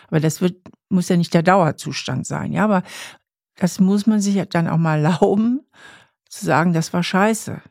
Aber 0.07 0.19
das 0.19 0.41
wird, 0.41 0.57
muss 0.89 1.09
ja 1.09 1.17
nicht 1.17 1.33
der 1.33 1.43
Dauerzustand 1.43 2.25
sein. 2.25 2.51
Ja, 2.51 2.63
aber 2.63 2.83
das 3.55 3.79
muss 3.79 4.07
man 4.07 4.19
sich 4.19 4.41
dann 4.49 4.67
auch 4.67 4.77
mal 4.77 4.97
erlauben, 5.05 5.61
zu 6.29 6.45
sagen, 6.45 6.73
das 6.73 6.93
war 6.93 7.03
scheiße. 7.03 7.61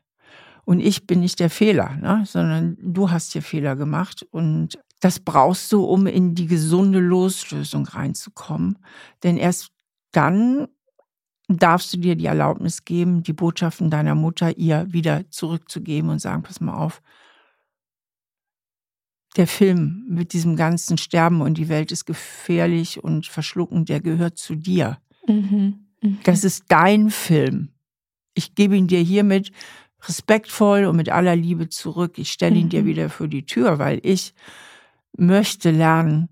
Und 0.65 0.79
ich 0.79 1.07
bin 1.09 1.21
nicht 1.21 1.41
der 1.41 1.51
Fehler, 1.51 1.97
ne? 1.97 2.23
sondern 2.25 2.77
du 2.81 3.11
hast 3.11 3.33
hier 3.33 3.43
Fehler 3.43 3.75
gemacht. 3.75 4.25
Und 4.31 4.79
das 5.01 5.19
brauchst 5.19 5.73
du, 5.73 5.85
um 5.85 6.07
in 6.07 6.37
die 6.37 6.47
gesunde 6.47 7.01
Loslösung 7.01 7.87
reinzukommen. 7.87 8.79
Denn 9.25 9.37
erst 9.37 9.73
dann 10.13 10.69
darfst 11.59 11.93
du 11.93 11.99
dir 11.99 12.17
die 12.17 12.27
Erlaubnis 12.27 12.85
geben, 12.85 13.23
die 13.23 13.33
Botschaften 13.33 13.91
deiner 13.91 14.15
Mutter 14.15 14.57
ihr 14.57 14.87
wieder 14.93 15.29
zurückzugeben 15.31 16.11
und 16.11 16.19
sagen, 16.21 16.43
pass 16.43 16.61
mal 16.61 16.75
auf, 16.75 17.03
der 19.37 19.47
Film 19.47 20.05
mit 20.09 20.33
diesem 20.33 20.57
ganzen 20.57 20.99
Sterben 20.99 21.41
und 21.41 21.57
die 21.57 21.69
Welt 21.69 21.91
ist 21.91 22.05
gefährlich 22.05 23.03
und 23.03 23.27
verschlucken, 23.27 23.85
der 23.85 24.01
gehört 24.01 24.37
zu 24.37 24.55
dir. 24.55 24.99
Mhm. 25.27 25.87
Mhm. 26.03 26.19
Das 26.25 26.45
ist 26.45 26.65
dein 26.69 27.11
Film. 27.11 27.71
Ich 28.35 28.55
gebe 28.55 28.77
ihn 28.77 28.89
dir 28.89 29.01
hiermit 29.01 29.51
respektvoll 30.07 30.85
und 30.85 30.97
mit 30.97 31.09
aller 31.09 31.37
Liebe 31.37 31.69
zurück. 31.69 32.19
Ich 32.19 32.33
stelle 32.33 32.57
ihn 32.57 32.67
mhm. 32.67 32.71
dir 32.71 32.85
wieder 32.85 33.09
für 33.09 33.29
die 33.29 33.47
Tür, 33.47 33.79
weil 33.79 34.01
ich 34.03 34.35
möchte 35.17 35.71
lernen, 35.71 36.29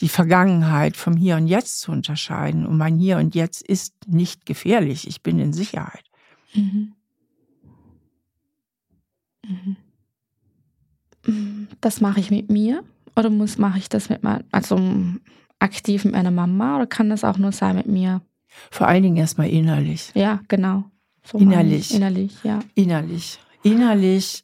die 0.00 0.08
Vergangenheit 0.08 0.96
vom 0.96 1.16
Hier 1.16 1.36
und 1.36 1.46
Jetzt 1.46 1.80
zu 1.80 1.92
unterscheiden. 1.92 2.66
Und 2.66 2.78
mein 2.78 2.96
Hier 2.96 3.18
und 3.18 3.34
Jetzt 3.34 3.62
ist 3.62 3.94
nicht 4.06 4.46
gefährlich. 4.46 5.06
Ich 5.06 5.22
bin 5.22 5.38
in 5.38 5.52
Sicherheit. 5.52 6.04
Mhm. 6.54 6.92
Mhm. 9.46 9.76
Das 11.80 12.00
mache 12.00 12.20
ich 12.20 12.30
mit 12.30 12.50
mir 12.50 12.82
oder 13.16 13.30
muss 13.30 13.58
mache 13.58 13.78
ich 13.78 13.88
das 13.88 14.08
mit 14.08 14.22
meiner, 14.22 14.44
also 14.52 14.80
aktiv 15.58 16.04
mit 16.04 16.14
meiner 16.14 16.30
Mama 16.30 16.76
oder 16.76 16.86
kann 16.86 17.10
das 17.10 17.24
auch 17.24 17.36
nur 17.36 17.52
sein 17.52 17.76
mit 17.76 17.86
mir? 17.86 18.22
Vor 18.70 18.86
allen 18.88 19.02
Dingen 19.02 19.16
erstmal 19.16 19.48
innerlich. 19.48 20.10
Ja, 20.14 20.40
genau. 20.48 20.84
So 21.24 21.38
innerlich. 21.38 21.94
Innerlich, 21.94 22.32
ja. 22.42 22.60
Innerlich. 22.74 23.38
Innerlich. 23.62 24.42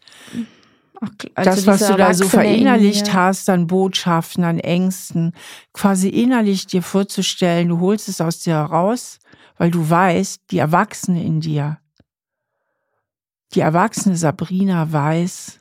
Also 1.35 1.51
das, 1.51 1.67
was 1.67 1.89
du 1.89 1.97
da 1.97 2.15
so 2.15 2.29
verinnerlicht 2.29 3.13
hast 3.13 3.51
an 3.51 3.67
Botschaften, 3.67 4.45
an 4.45 4.59
Ängsten, 4.59 5.33
quasi 5.73 6.09
innerlich 6.09 6.67
dir 6.67 6.83
vorzustellen, 6.83 7.69
du 7.69 7.81
holst 7.81 8.09
es 8.09 8.21
aus 8.21 8.41
dir 8.41 8.55
heraus, 8.55 9.19
weil 9.59 9.71
du 9.71 9.89
weißt, 9.89 10.43
die 10.51 10.59
Erwachsene 10.59 11.23
in 11.23 11.41
dir, 11.41 11.79
die 13.55 13.61
erwachsene 13.61 14.17
Sabrina 14.17 14.93
weiß, 14.93 15.61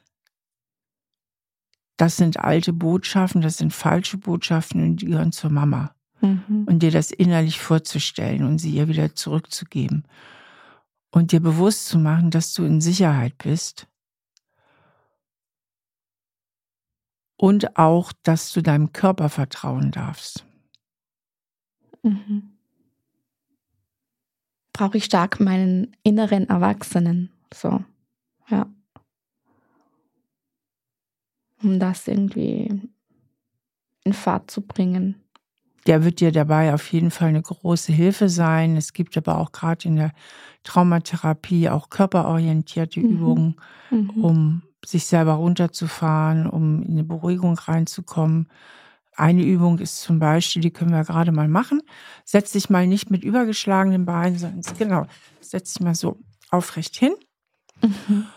das 1.98 2.18
sind 2.18 2.40
alte 2.40 2.74
Botschaften, 2.74 3.42
das 3.42 3.58
sind 3.58 3.74
falsche 3.74 4.18
Botschaften 4.18 4.84
und 4.84 4.98
die 4.98 5.06
gehören 5.06 5.32
zur 5.32 5.50
Mama. 5.50 5.96
Mhm. 6.22 6.66
Und 6.66 6.80
dir 6.80 6.92
das 6.92 7.12
innerlich 7.12 7.60
vorzustellen 7.60 8.44
und 8.44 8.58
sie 8.58 8.72
ihr 8.72 8.88
wieder 8.88 9.16
zurückzugeben. 9.16 10.06
Und 11.12 11.32
dir 11.32 11.40
bewusst 11.40 11.88
zu 11.88 11.98
machen, 11.98 12.32
dass 12.32 12.54
du 12.54 12.66
in 12.66 12.82
Sicherheit 12.82 13.38
bist 13.38 13.88
und 17.38 17.78
auch, 17.78 18.12
dass 18.24 18.54
du 18.54 18.62
deinem 18.62 18.94
Körper 18.94 19.30
vertrauen 19.30 19.92
darfst. 19.92 20.46
Mhm. 22.04 22.52
Brauche 24.74 24.98
ich 24.98 25.06
stark 25.06 25.40
meinen 25.40 25.96
inneren 26.04 26.50
Erwachsenen, 26.50 27.32
so, 27.54 27.84
ja. 28.50 28.68
Um 31.64 31.80
das 31.80 32.08
irgendwie 32.08 32.82
in 34.04 34.14
Fahrt 34.14 34.52
zu 34.52 34.62
bringen. 34.62 35.16
Der 35.88 36.04
wird 36.04 36.20
dir 36.20 36.32
dabei 36.32 36.74
auf 36.74 36.92
jeden 36.92 37.12
Fall 37.12 37.30
eine 37.30 37.42
große 37.42 37.92
Hilfe 37.92 38.28
sein. 38.30 38.76
Es 38.76 38.94
gibt 38.94 39.18
aber 39.18 39.38
auch 39.38 39.52
gerade 39.52 39.88
in 39.88 39.96
der 39.96 40.12
Traumatherapie 40.64 41.70
auch 41.70 41.90
körperorientierte 41.90 43.00
mhm. 43.00 43.10
Übungen, 43.10 43.56
mhm. 43.92 44.10
um 44.10 44.62
sich 44.88 45.06
selber 45.06 45.34
runterzufahren, 45.34 46.48
um 46.48 46.84
in 46.84 46.92
eine 46.92 47.04
Beruhigung 47.04 47.58
reinzukommen. 47.58 48.50
eine 49.16 49.44
Übung 49.44 49.80
ist 49.80 50.02
zum 50.02 50.20
Beispiel, 50.20 50.62
die 50.62 50.72
können 50.72 50.92
wir 50.92 51.04
gerade 51.04 51.32
mal 51.32 51.48
machen. 51.48 51.82
Setz 52.26 52.52
dich 52.52 52.70
mal 52.70 52.86
nicht 52.86 53.10
mit 53.12 53.24
übergeschlagenen 53.24 54.06
Beinen, 54.06 54.38
sondern 54.38 54.78
genau, 54.78 55.08
setz 55.40 55.74
dich 55.74 55.84
mal 55.84 55.96
so 55.96 56.20
aufrecht 56.52 56.96
hin. 56.98 57.16
Mhm. 57.82 58.28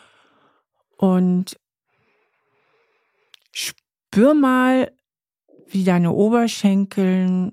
Und 0.96 1.58
spür 3.52 4.34
mal, 4.34 4.92
wie 5.66 5.84
deine 5.84 6.12
Oberschenkel 6.12 7.52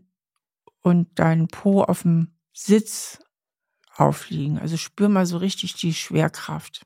und 0.81 1.07
dein 1.15 1.47
Po 1.47 1.81
auf 1.81 2.03
dem 2.03 2.35
Sitz 2.53 3.19
aufliegen. 3.95 4.59
Also 4.59 4.77
spür 4.77 5.09
mal 5.09 5.25
so 5.25 5.37
richtig 5.37 5.73
die 5.75 5.93
Schwerkraft. 5.93 6.85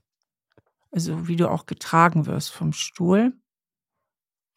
Also 0.92 1.28
wie 1.28 1.36
du 1.36 1.50
auch 1.50 1.66
getragen 1.66 2.26
wirst 2.26 2.50
vom 2.52 2.74
Stuhl. 2.74 3.34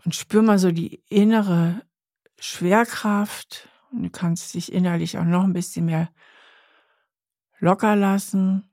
Und 0.05 0.14
spür 0.14 0.43
mal 0.43 0.59
so 0.59 0.72
die 0.72 1.03
innere 1.09 1.83
Schwerkraft. 2.39 3.68
Und 3.91 4.03
du 4.05 4.11
kannst 4.11 4.55
dich 4.55 4.72
innerlich 4.72 5.18
auch 5.18 5.24
noch 5.24 5.45
ein 5.45 5.53
bisschen 5.53 5.85
mehr 5.87 6.11
locker 7.59 7.95
lassen. 7.95 8.68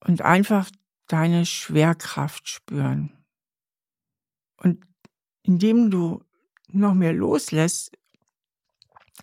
Und 0.00 0.22
einfach 0.22 0.70
deine 1.06 1.44
Schwerkraft 1.44 2.48
spüren. 2.48 3.24
Und 4.56 4.84
indem 5.42 5.90
du 5.90 6.24
noch 6.68 6.94
mehr 6.94 7.12
loslässt, 7.12 7.96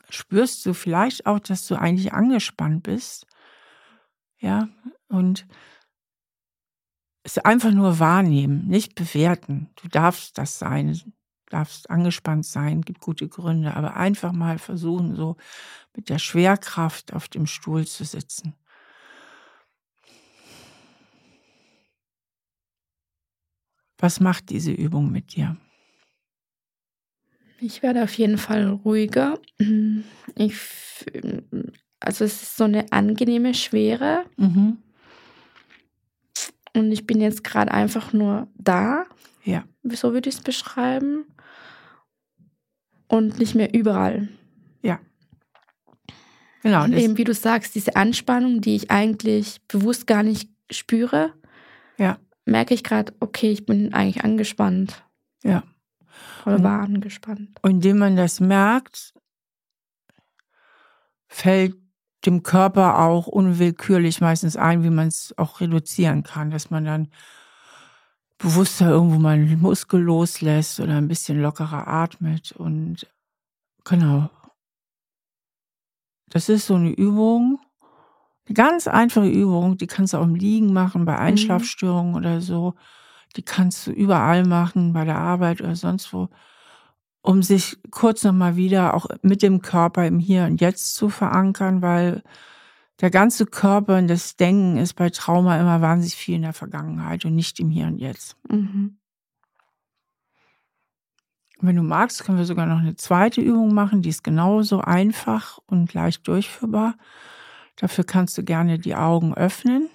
spürst 0.09 0.65
du 0.65 0.73
vielleicht 0.73 1.25
auch, 1.25 1.39
dass 1.39 1.67
du 1.67 1.75
eigentlich 1.75 2.13
angespannt 2.13 2.83
bist. 2.83 3.25
Ja, 4.39 4.69
und 5.07 5.47
es 7.27 7.37
einfach 7.39 7.71
nur 7.71 7.99
wahrnehmen, 7.99 8.67
nicht 8.67 8.95
bewerten. 8.95 9.69
Du 9.75 9.89
darfst 9.89 10.37
das 10.37 10.59
sein, 10.59 10.97
darfst 11.49 11.89
angespannt 11.89 12.45
sein, 12.45 12.81
gibt 12.83 13.01
gute 13.01 13.27
Gründe, 13.27 13.75
aber 13.75 13.97
einfach 13.97 14.31
mal 14.31 14.57
versuchen, 14.57 15.13
so 15.15 15.35
mit 15.93 16.07
der 16.07 16.19
Schwerkraft 16.19 17.13
auf 17.13 17.27
dem 17.27 17.45
Stuhl 17.45 17.85
zu 17.85 18.05
sitzen. 18.05 18.53
Was 23.97 24.21
macht 24.21 24.49
diese 24.49 24.71
Übung 24.71 25.11
mit 25.11 25.35
dir? 25.35 25.57
Ich 27.59 27.83
werde 27.83 28.03
auf 28.03 28.13
jeden 28.13 28.37
Fall 28.37 28.67
ruhiger. 28.69 29.39
Ich, 30.35 30.55
also 31.99 32.23
es 32.23 32.43
ist 32.43 32.55
so 32.55 32.63
eine 32.63 32.91
angenehme 32.91 33.53
Schwere. 33.53 34.25
Mhm. 34.37 34.77
Und 36.77 36.91
ich 36.91 37.07
bin 37.07 37.19
jetzt 37.19 37.43
gerade 37.43 37.71
einfach 37.71 38.13
nur 38.13 38.47
da. 38.55 39.05
Ja. 39.43 39.63
So 39.83 40.13
würde 40.13 40.29
ich 40.29 40.35
es 40.35 40.41
beschreiben. 40.41 41.25
Und 43.07 43.39
nicht 43.39 43.55
mehr 43.55 43.73
überall. 43.73 44.27
Ja. 44.81 44.99
Genau. 46.61 46.83
Und 46.83 46.93
eben 46.93 47.17
wie 47.17 47.23
du 47.23 47.33
sagst, 47.33 47.75
diese 47.75 47.95
Anspannung, 47.95 48.61
die 48.61 48.75
ich 48.75 48.91
eigentlich 48.91 49.61
bewusst 49.67 50.07
gar 50.07 50.23
nicht 50.23 50.49
spüre, 50.69 51.33
ja. 51.97 52.17
merke 52.45 52.73
ich 52.73 52.83
gerade, 52.83 53.13
okay, 53.21 53.51
ich 53.51 53.65
bin 53.65 53.93
eigentlich 53.93 54.23
angespannt. 54.23 55.05
Ja. 55.43 55.63
Oder 56.45 56.63
war 56.63 56.81
angespannt. 56.81 57.57
Und 57.61 57.71
indem 57.71 57.99
man 57.99 58.15
das 58.15 58.39
merkt, 58.39 59.13
fällt 61.27 61.75
dem 62.25 62.43
Körper 62.43 62.99
auch 62.99 63.27
unwillkürlich 63.27 64.21
meistens 64.21 64.55
ein, 64.55 64.83
wie 64.83 64.89
man 64.89 65.07
es 65.07 65.33
auch 65.37 65.61
reduzieren 65.61 66.23
kann, 66.23 66.49
dass 66.49 66.69
man 66.69 66.85
dann 66.85 67.09
bewusster 68.37 68.89
irgendwo 68.89 69.19
mal 69.19 69.35
einen 69.35 69.61
Muskel 69.61 70.01
loslässt 70.01 70.79
oder 70.79 70.97
ein 70.97 71.07
bisschen 71.07 71.41
lockerer 71.41 71.87
atmet 71.87 72.51
und 72.51 73.07
genau. 73.83 74.29
Das 76.29 76.49
ist 76.49 76.67
so 76.67 76.75
eine 76.75 76.89
Übung, 76.89 77.59
eine 78.47 78.53
ganz 78.53 78.87
einfache 78.87 79.29
Übung, 79.29 79.77
die 79.77 79.87
kannst 79.87 80.13
du 80.13 80.17
auch 80.17 80.23
im 80.23 80.35
Liegen 80.35 80.73
machen, 80.73 81.05
bei 81.05 81.13
mhm. 81.13 81.19
Einschlafstörungen 81.19 82.11
mhm. 82.11 82.17
oder 82.17 82.41
so. 82.41 82.75
Die 83.35 83.43
kannst 83.43 83.87
du 83.87 83.91
überall 83.91 84.45
machen, 84.45 84.93
bei 84.93 85.03
der 85.03 85.17
Arbeit 85.17 85.61
oder 85.61 85.75
sonst 85.75 86.11
wo 86.13 86.29
um 87.27 87.43
sich 87.43 87.77
kurz 87.91 88.23
nochmal 88.23 88.55
wieder 88.55 88.93
auch 88.93 89.07
mit 89.21 89.41
dem 89.41 89.61
Körper 89.61 90.07
im 90.07 90.17
Hier 90.17 90.45
und 90.45 90.61
Jetzt 90.61 90.95
zu 90.95 91.09
verankern, 91.09 91.81
weil 91.81 92.23
der 93.01 93.11
ganze 93.11 93.45
Körper 93.45 93.97
und 93.97 94.07
das 94.07 94.37
Denken 94.37 94.77
ist 94.77 94.93
bei 94.93 95.09
Trauma 95.09 95.59
immer 95.59 95.81
wahnsinnig 95.81 96.15
viel 96.15 96.35
in 96.35 96.43
der 96.43 96.53
Vergangenheit 96.53 97.25
und 97.25 97.35
nicht 97.35 97.59
im 97.59 97.69
Hier 97.69 97.87
und 97.87 97.97
Jetzt. 97.97 98.37
Mhm. 98.47 98.97
Wenn 101.59 101.75
du 101.75 101.83
magst, 101.83 102.23
können 102.23 102.37
wir 102.37 102.45
sogar 102.45 102.65
noch 102.65 102.79
eine 102.79 102.95
zweite 102.95 103.41
Übung 103.41 103.73
machen, 103.73 104.01
die 104.01 104.09
ist 104.09 104.23
genauso 104.23 104.79
einfach 104.79 105.59
und 105.65 105.93
leicht 105.93 106.25
durchführbar. 106.29 106.95
Dafür 107.75 108.05
kannst 108.05 108.37
du 108.37 108.43
gerne 108.43 108.79
die 108.79 108.95
Augen 108.95 109.33
öffnen 109.33 109.89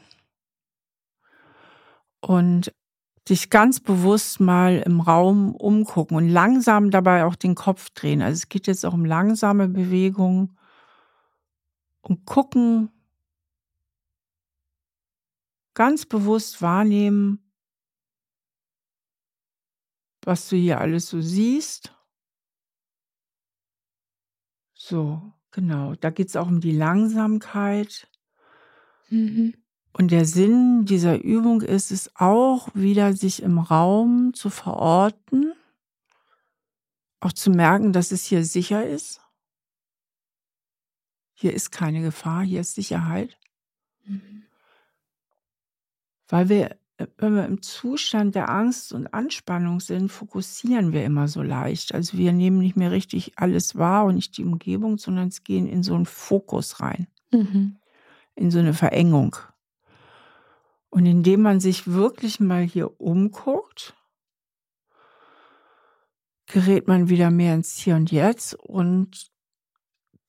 und 2.20 2.74
dich 3.28 3.50
ganz 3.50 3.80
bewusst 3.80 4.40
mal 4.40 4.82
im 4.84 5.00
Raum 5.00 5.54
umgucken 5.54 6.16
und 6.16 6.28
langsam 6.28 6.90
dabei 6.90 7.24
auch 7.24 7.36
den 7.36 7.54
Kopf 7.54 7.90
drehen. 7.90 8.22
Also 8.22 8.34
es 8.34 8.48
geht 8.48 8.66
jetzt 8.66 8.84
auch 8.84 8.94
um 8.94 9.04
langsame 9.04 9.68
Bewegungen 9.68 10.56
und 12.02 12.26
gucken, 12.26 12.90
ganz 15.74 16.04
bewusst 16.06 16.60
wahrnehmen, 16.62 17.38
was 20.24 20.48
du 20.48 20.56
hier 20.56 20.80
alles 20.80 21.08
so 21.08 21.20
siehst. 21.20 21.94
So, 24.74 25.32
genau. 25.50 25.94
Da 25.94 26.10
geht 26.10 26.28
es 26.28 26.36
auch 26.36 26.48
um 26.48 26.60
die 26.60 26.72
Langsamkeit. 26.72 28.08
Mhm. 29.10 29.61
Und 29.92 30.10
der 30.10 30.24
Sinn 30.24 30.86
dieser 30.86 31.22
Übung 31.22 31.60
ist 31.60 31.90
es 31.90 32.10
auch 32.16 32.68
wieder, 32.74 33.12
sich 33.12 33.42
im 33.42 33.58
Raum 33.58 34.32
zu 34.32 34.48
verorten, 34.48 35.52
auch 37.20 37.32
zu 37.32 37.50
merken, 37.50 37.92
dass 37.92 38.10
es 38.10 38.24
hier 38.24 38.44
sicher 38.44 38.86
ist. 38.86 39.20
Hier 41.34 41.52
ist 41.52 41.70
keine 41.70 42.00
Gefahr, 42.00 42.42
hier 42.42 42.60
ist 42.60 42.74
Sicherheit. 42.74 43.36
Mhm. 44.04 44.44
Weil 46.28 46.48
wir, 46.48 46.76
wenn 47.18 47.34
wir 47.34 47.44
im 47.44 47.60
Zustand 47.60 48.34
der 48.34 48.48
Angst 48.48 48.92
und 48.92 49.12
Anspannung 49.12 49.80
sind, 49.80 50.08
fokussieren 50.10 50.92
wir 50.92 51.04
immer 51.04 51.28
so 51.28 51.42
leicht. 51.42 51.94
Also 51.94 52.16
wir 52.16 52.32
nehmen 52.32 52.58
nicht 52.58 52.76
mehr 52.76 52.90
richtig 52.90 53.32
alles 53.36 53.76
wahr 53.76 54.06
und 54.06 54.14
nicht 54.14 54.36
die 54.38 54.44
Umgebung, 54.44 54.96
sondern 54.96 55.28
es 55.28 55.44
gehen 55.44 55.66
in 55.66 55.82
so 55.82 55.94
einen 55.94 56.06
Fokus 56.06 56.80
rein, 56.80 57.08
mhm. 57.30 57.76
in 58.34 58.50
so 58.50 58.58
eine 58.58 58.72
Verengung. 58.72 59.36
Und 60.92 61.06
indem 61.06 61.40
man 61.40 61.58
sich 61.58 61.86
wirklich 61.90 62.38
mal 62.38 62.60
hier 62.60 63.00
umguckt, 63.00 63.94
gerät 66.44 66.86
man 66.86 67.08
wieder 67.08 67.30
mehr 67.30 67.54
ins 67.54 67.78
Hier 67.78 67.96
und 67.96 68.12
Jetzt 68.12 68.52
und 68.56 69.30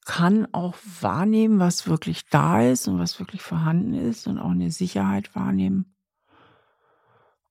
kann 0.06 0.48
auch 0.54 0.78
wahrnehmen, 1.02 1.60
was 1.60 1.86
wirklich 1.86 2.28
da 2.30 2.62
ist 2.62 2.88
und 2.88 2.98
was 2.98 3.20
wirklich 3.20 3.42
vorhanden 3.42 3.94
ist 3.94 4.26
und 4.26 4.40
auch 4.40 4.52
eine 4.52 4.72
Sicherheit 4.72 5.36
wahrnehmen 5.36 5.98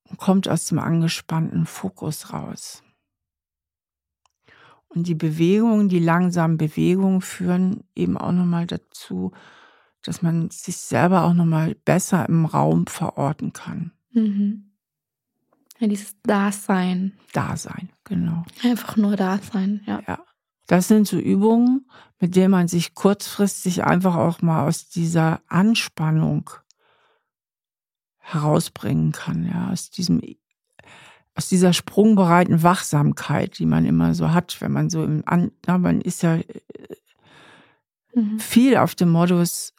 und 0.08 0.18
kommt 0.18 0.48
aus 0.48 0.64
dem 0.64 0.78
angespannten 0.78 1.66
Fokus 1.66 2.32
raus. 2.32 2.82
Und 4.88 5.06
die 5.06 5.14
Bewegungen, 5.14 5.90
die 5.90 6.00
langsamen 6.00 6.56
Bewegungen 6.56 7.20
führen 7.20 7.84
eben 7.94 8.16
auch 8.16 8.32
nochmal 8.32 8.66
dazu, 8.66 9.32
dass 10.02 10.22
man 10.22 10.50
sich 10.50 10.76
selber 10.76 11.24
auch 11.24 11.34
nochmal 11.34 11.74
besser 11.74 12.28
im 12.28 12.44
Raum 12.44 12.86
verorten 12.86 13.52
kann. 13.52 13.92
Mhm. 14.12 14.72
Ja, 15.78 15.88
dieses 15.88 16.20
Dasein. 16.22 17.12
Dasein, 17.32 17.90
genau. 18.04 18.44
Einfach 18.62 18.96
nur 18.96 19.16
Dasein, 19.16 19.82
ja. 19.86 20.02
Ja. 20.06 20.24
Das 20.66 20.88
sind 20.88 21.08
so 21.08 21.18
Übungen, 21.18 21.86
mit 22.20 22.36
denen 22.36 22.52
man 22.52 22.68
sich 22.68 22.94
kurzfristig 22.94 23.84
einfach 23.84 24.14
auch 24.14 24.42
mal 24.42 24.66
aus 24.66 24.88
dieser 24.88 25.40
Anspannung 25.48 26.50
herausbringen 28.18 29.12
kann, 29.12 29.44
ja, 29.44 29.70
aus 29.70 29.90
diesem 29.90 30.22
aus 31.34 31.48
dieser 31.48 31.72
sprungbereiten 31.72 32.62
Wachsamkeit, 32.62 33.58
die 33.58 33.66
man 33.66 33.86
immer 33.86 34.14
so 34.14 34.32
hat, 34.32 34.60
wenn 34.60 34.70
man 34.70 34.90
so 34.90 35.02
im 35.02 35.22
An 35.26 35.50
na, 35.66 35.78
man 35.78 36.00
ist 36.00 36.22
ja 36.22 36.36
äh, 36.36 36.44
mhm. 38.14 38.38
viel 38.38 38.76
auf 38.76 38.94
dem 38.94 39.10
Modus, 39.10 39.72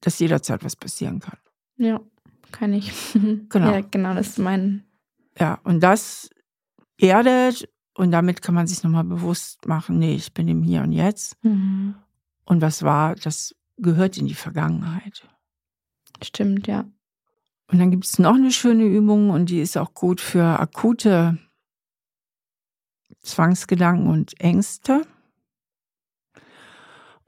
dass 0.00 0.18
jederzeit 0.18 0.64
was 0.64 0.76
passieren 0.76 1.20
kann. 1.20 1.38
Ja, 1.76 2.00
kann 2.52 2.72
ich. 2.72 2.92
Genau. 3.48 3.72
Ja, 3.72 3.80
genau, 3.80 4.14
das 4.14 4.28
ist 4.28 4.38
mein. 4.38 4.84
Ja, 5.38 5.58
und 5.64 5.80
das 5.80 6.30
erdet 6.98 7.68
und 7.94 8.10
damit 8.10 8.42
kann 8.42 8.54
man 8.54 8.66
sich 8.66 8.82
nochmal 8.82 9.04
bewusst 9.04 9.66
machen, 9.66 9.98
nee, 9.98 10.14
ich 10.14 10.32
bin 10.34 10.48
im 10.48 10.62
Hier 10.62 10.82
und 10.82 10.92
Jetzt. 10.92 11.42
Mhm. 11.42 11.94
Und 12.44 12.60
was 12.60 12.82
war, 12.82 13.14
das 13.14 13.54
gehört 13.78 14.16
in 14.18 14.26
die 14.26 14.34
Vergangenheit. 14.34 15.26
Stimmt, 16.22 16.66
ja. 16.66 16.84
Und 17.68 17.78
dann 17.78 17.90
gibt 17.90 18.04
es 18.04 18.18
noch 18.18 18.34
eine 18.34 18.52
schöne 18.52 18.84
Übung 18.84 19.30
und 19.30 19.50
die 19.50 19.60
ist 19.60 19.76
auch 19.76 19.92
gut 19.94 20.20
für 20.20 20.60
akute 20.60 21.38
Zwangsgedanken 23.22 24.08
und 24.08 24.38
Ängste. 24.40 25.02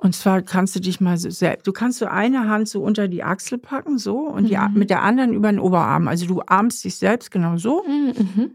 Und 0.00 0.14
zwar 0.14 0.42
kannst 0.42 0.76
du 0.76 0.80
dich 0.80 1.00
mal 1.00 1.18
so 1.18 1.28
selbst, 1.28 1.66
du 1.66 1.72
kannst 1.72 1.98
so 1.98 2.06
eine 2.06 2.48
Hand 2.48 2.68
so 2.68 2.82
unter 2.82 3.08
die 3.08 3.24
Achsel 3.24 3.58
packen, 3.58 3.98
so, 3.98 4.20
und 4.20 4.48
die, 4.48 4.56
Mhm. 4.56 4.74
mit 4.74 4.90
der 4.90 5.02
anderen 5.02 5.32
über 5.32 5.50
den 5.50 5.58
Oberarm. 5.58 6.06
Also 6.06 6.24
du 6.26 6.40
armst 6.46 6.84
dich 6.84 6.94
selbst 6.94 7.32
genau 7.32 7.56
so. 7.56 7.82
Mhm. 7.84 8.54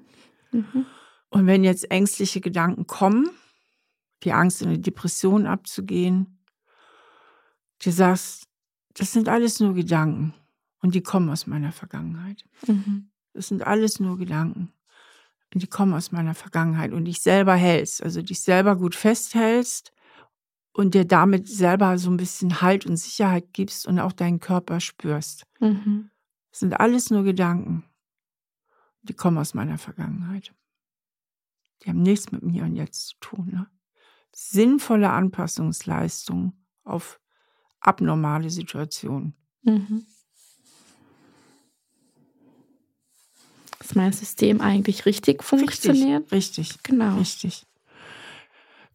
Mhm. 0.53 0.85
Und 1.29 1.45
wenn 1.45 1.65
jetzt 1.65 1.91
ängstliche 1.91 2.39
Gedanken 2.39 2.87
kommen, 2.87 3.29
die 4.23 4.31
Angst 4.31 4.61
in 4.61 4.69
eine 4.69 4.79
Depression 4.79 5.45
abzugehen, 5.45 6.39
du 7.83 7.91
sagst, 7.91 8.47
das 8.93 9.11
sind 9.11 9.27
alles 9.27 9.59
nur 9.59 9.73
Gedanken 9.73 10.33
und 10.81 10.95
die 10.95 11.01
kommen 11.03 11.29
aus 11.29 11.45
meiner 11.45 11.73
Vergangenheit. 11.73 12.45
Mhm. 12.67 13.09
Das 13.33 13.49
sind 13.49 13.67
alles 13.67 13.99
nur 13.99 14.17
Gedanken 14.17 14.71
und 15.53 15.61
die 15.61 15.67
kommen 15.67 15.93
aus 15.93 16.11
meiner 16.13 16.35
Vergangenheit 16.35 16.93
und 16.93 17.03
dich 17.05 17.21
selber 17.21 17.55
hältst, 17.55 18.01
also 18.01 18.21
dich 18.21 18.39
selber 18.41 18.77
gut 18.77 18.95
festhältst 18.95 19.91
und 20.73 20.95
dir 20.95 21.05
damit 21.05 21.47
selber 21.47 21.97
so 21.97 22.09
ein 22.09 22.17
bisschen 22.17 22.61
Halt 22.61 22.85
und 22.85 22.97
Sicherheit 22.97 23.53
gibst 23.53 23.87
und 23.87 23.99
auch 23.99 24.11
deinen 24.11 24.39
Körper 24.39 24.79
spürst. 24.79 25.45
Mhm. 25.59 26.09
Das 26.49 26.59
sind 26.59 26.73
alles 26.79 27.09
nur 27.09 27.23
Gedanken. 27.23 27.83
Die 29.03 29.13
kommen 29.13 29.37
aus 29.37 29.53
meiner 29.53 29.77
Vergangenheit. 29.77 30.53
Die 31.81 31.89
haben 31.89 32.01
nichts 32.01 32.31
mit 32.31 32.43
mir 32.43 32.63
und 32.63 32.75
jetzt 32.75 33.07
zu 33.07 33.15
tun. 33.19 33.49
Ne? 33.51 33.67
Sinnvolle 34.31 35.09
Anpassungsleistung 35.09 36.53
auf 36.83 37.19
abnormale 37.79 38.49
Situationen. 38.49 39.35
Mhm. 39.63 40.05
Dass 43.79 43.95
mein 43.95 44.13
System 44.13 44.61
eigentlich 44.61 45.05
richtig 45.05 45.43
funktioniert. 45.43 46.31
Richtig, 46.31 46.69
richtig. 46.69 46.83
Genau. 46.83 47.17
Richtig. 47.17 47.65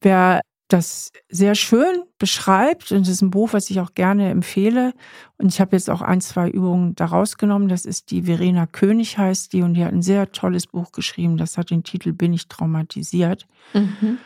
Wer 0.01 0.41
das 0.69 1.13
sehr 1.31 1.55
schön 1.55 2.03
beschreibt, 2.19 2.93
und 2.93 3.01
das 3.01 3.09
ist 3.09 3.23
ein 3.23 3.31
Buch, 3.31 3.53
was 3.55 3.71
ich 3.71 3.81
auch 3.81 3.95
gerne 3.95 4.29
empfehle, 4.31 4.93
und 5.39 5.49
ich 5.49 5.61
habe 5.61 5.75
jetzt 5.75 5.89
auch 5.89 6.03
ein, 6.03 6.21
zwei 6.21 6.49
Übungen 6.51 6.95
daraus 6.95 7.39
genommen, 7.39 7.69
das 7.69 7.87
ist 7.87 8.11
die 8.11 8.23
Verena 8.25 8.67
König 8.67 9.17
heißt 9.19 9.53
die, 9.53 9.63
und 9.63 9.75
die 9.75 9.85
hat 9.85 9.93
ein 9.93 10.03
sehr 10.03 10.31
tolles 10.31 10.67
Buch 10.67 10.93
geschrieben, 10.93 11.39
das 11.39 11.57
hat 11.57 11.71
den 11.71 11.85
Titel 11.85 12.13
Bin 12.13 12.35
ich 12.35 12.49
traumatisiert. 12.49 13.47
Mhm. 13.73 14.19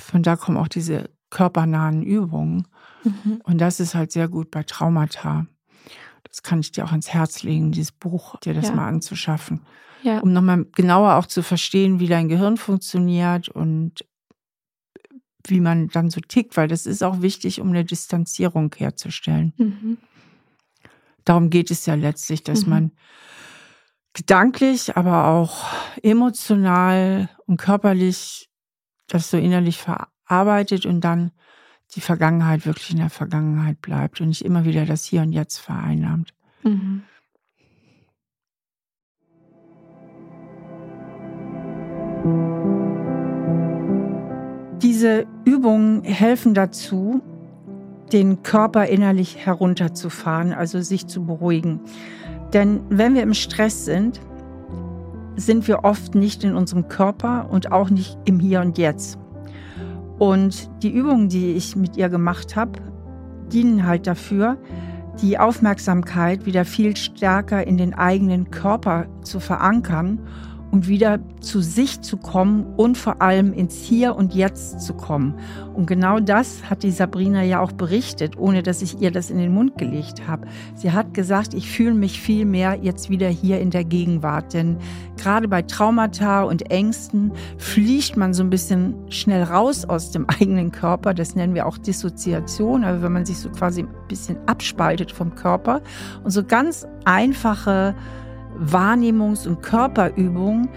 Von 0.00 0.22
da 0.22 0.36
kommen 0.36 0.56
auch 0.56 0.68
diese 0.68 1.10
körpernahen 1.28 2.02
Übungen. 2.02 2.66
Mhm. 3.04 3.40
Und 3.44 3.58
das 3.60 3.78
ist 3.78 3.94
halt 3.94 4.10
sehr 4.10 4.28
gut 4.28 4.50
bei 4.50 4.62
Traumata. 4.62 5.46
Das 6.24 6.42
kann 6.42 6.60
ich 6.60 6.72
dir 6.72 6.84
auch 6.84 6.90
ans 6.92 7.10
Herz 7.10 7.42
legen, 7.42 7.72
dieses 7.72 7.92
Buch, 7.92 8.36
dir 8.40 8.54
das 8.54 8.68
Ja. 8.68 8.74
mal 8.74 8.88
anzuschaffen 8.88 9.60
Ja. 10.02 10.20
um 10.20 10.32
nochmal 10.32 10.64
genauer 10.74 11.16
auch 11.16 11.26
zu 11.26 11.42
verstehen, 11.42 12.00
wie 12.00 12.06
dein 12.08 12.28
Gehirn 12.28 12.56
funktioniert 12.56 13.48
und 13.50 14.04
wie 15.46 15.60
man 15.60 15.88
dann 15.88 16.10
so 16.10 16.20
tickt, 16.20 16.56
weil 16.56 16.68
das 16.68 16.86
ist 16.86 17.02
auch 17.02 17.22
wichtig, 17.22 17.60
um 17.60 17.68
eine 17.68 17.84
Distanzierung 17.84 18.74
herzustellen. 18.76 19.52
Mhm. 19.56 19.98
Darum 21.24 21.50
geht 21.50 21.70
es 21.70 21.86
ja 21.86 21.94
letztlich, 21.94 22.42
dass 22.42 22.64
Mhm. 22.64 22.70
man 22.70 22.92
gedanklich, 24.12 24.96
aber 24.96 25.26
auch 25.26 25.64
emotional 26.02 27.28
und 27.46 27.58
körperlich 27.58 28.48
das 29.06 29.30
so 29.30 29.36
innerlich 29.36 29.78
verarbeitet 29.78 30.86
und 30.86 31.00
dann 31.02 31.32
die 31.94 32.00
Vergangenheit 32.00 32.66
wirklich 32.66 32.90
in 32.90 32.98
der 32.98 33.10
Vergangenheit 33.10 33.80
bleibt 33.80 34.20
und 34.20 34.28
nicht 34.28 34.44
immer 34.44 34.64
wieder 34.64 34.86
das 34.86 35.04
Hier 35.04 35.22
und 35.22 35.32
Jetzt 35.32 35.58
vereinnahmt. 35.58 36.34
Mhm. 36.62 37.02
Diese 44.82 45.26
Übungen 45.44 46.02
helfen 46.04 46.54
dazu, 46.54 47.20
den 48.12 48.42
Körper 48.42 48.86
innerlich 48.86 49.36
herunterzufahren, 49.44 50.52
also 50.54 50.80
sich 50.80 51.06
zu 51.06 51.24
beruhigen. 51.24 51.80
Denn 52.54 52.80
wenn 52.88 53.14
wir 53.14 53.22
im 53.22 53.34
Stress 53.34 53.84
sind, 53.84 54.20
sind 55.36 55.68
wir 55.68 55.84
oft 55.84 56.14
nicht 56.14 56.44
in 56.44 56.54
unserem 56.54 56.88
Körper 56.88 57.48
und 57.50 57.72
auch 57.72 57.90
nicht 57.90 58.18
im 58.24 58.40
Hier 58.40 58.62
und 58.62 58.78
Jetzt. 58.78 59.18
Und 60.18 60.70
die 60.82 60.90
Übungen, 60.90 61.28
die 61.28 61.52
ich 61.52 61.76
mit 61.76 61.96
ihr 61.96 62.08
gemacht 62.08 62.56
habe, 62.56 62.80
dienen 63.52 63.86
halt 63.86 64.06
dafür, 64.06 64.56
die 65.22 65.38
Aufmerksamkeit 65.38 66.46
wieder 66.46 66.64
viel 66.64 66.96
stärker 66.96 67.66
in 67.66 67.76
den 67.76 67.94
eigenen 67.94 68.50
Körper 68.50 69.06
zu 69.22 69.40
verankern 69.40 70.20
und 70.70 70.88
wieder 70.88 71.18
zu 71.40 71.60
sich 71.60 72.00
zu 72.00 72.16
kommen 72.16 72.64
und 72.76 72.96
vor 72.96 73.20
allem 73.22 73.52
ins 73.52 73.76
Hier 73.76 74.14
und 74.14 74.34
Jetzt 74.34 74.80
zu 74.80 74.94
kommen. 74.94 75.34
Und 75.74 75.86
genau 75.86 76.20
das 76.20 76.68
hat 76.68 76.82
die 76.82 76.90
Sabrina 76.90 77.42
ja 77.42 77.60
auch 77.60 77.72
berichtet, 77.72 78.38
ohne 78.38 78.62
dass 78.62 78.82
ich 78.82 79.00
ihr 79.00 79.10
das 79.10 79.30
in 79.30 79.38
den 79.38 79.52
Mund 79.52 79.78
gelegt 79.78 80.28
habe. 80.28 80.46
Sie 80.74 80.92
hat 80.92 81.14
gesagt, 81.14 81.54
ich 81.54 81.70
fühle 81.70 81.94
mich 81.94 82.20
viel 82.20 82.44
mehr 82.44 82.78
jetzt 82.80 83.10
wieder 83.10 83.28
hier 83.28 83.60
in 83.60 83.70
der 83.70 83.84
Gegenwart. 83.84 84.54
Denn 84.54 84.76
gerade 85.16 85.48
bei 85.48 85.62
Traumata 85.62 86.42
und 86.42 86.70
Ängsten 86.70 87.32
fliegt 87.58 88.16
man 88.16 88.34
so 88.34 88.42
ein 88.42 88.50
bisschen 88.50 88.94
schnell 89.10 89.42
raus 89.42 89.84
aus 89.84 90.10
dem 90.10 90.26
eigenen 90.40 90.70
Körper. 90.70 91.14
Das 91.14 91.34
nennen 91.34 91.54
wir 91.54 91.66
auch 91.66 91.78
Dissoziation, 91.78 92.84
also 92.84 93.02
wenn 93.02 93.12
man 93.12 93.26
sich 93.26 93.38
so 93.38 93.48
quasi 93.50 93.82
ein 93.82 93.88
bisschen 94.08 94.36
abspaltet 94.46 95.10
vom 95.10 95.34
Körper. 95.34 95.80
Und 96.22 96.30
so 96.30 96.44
ganz 96.44 96.86
einfache 97.04 97.94
Wahrnehmungs- 98.60 99.46
und 99.46 99.62
Körperübungen 99.62 100.68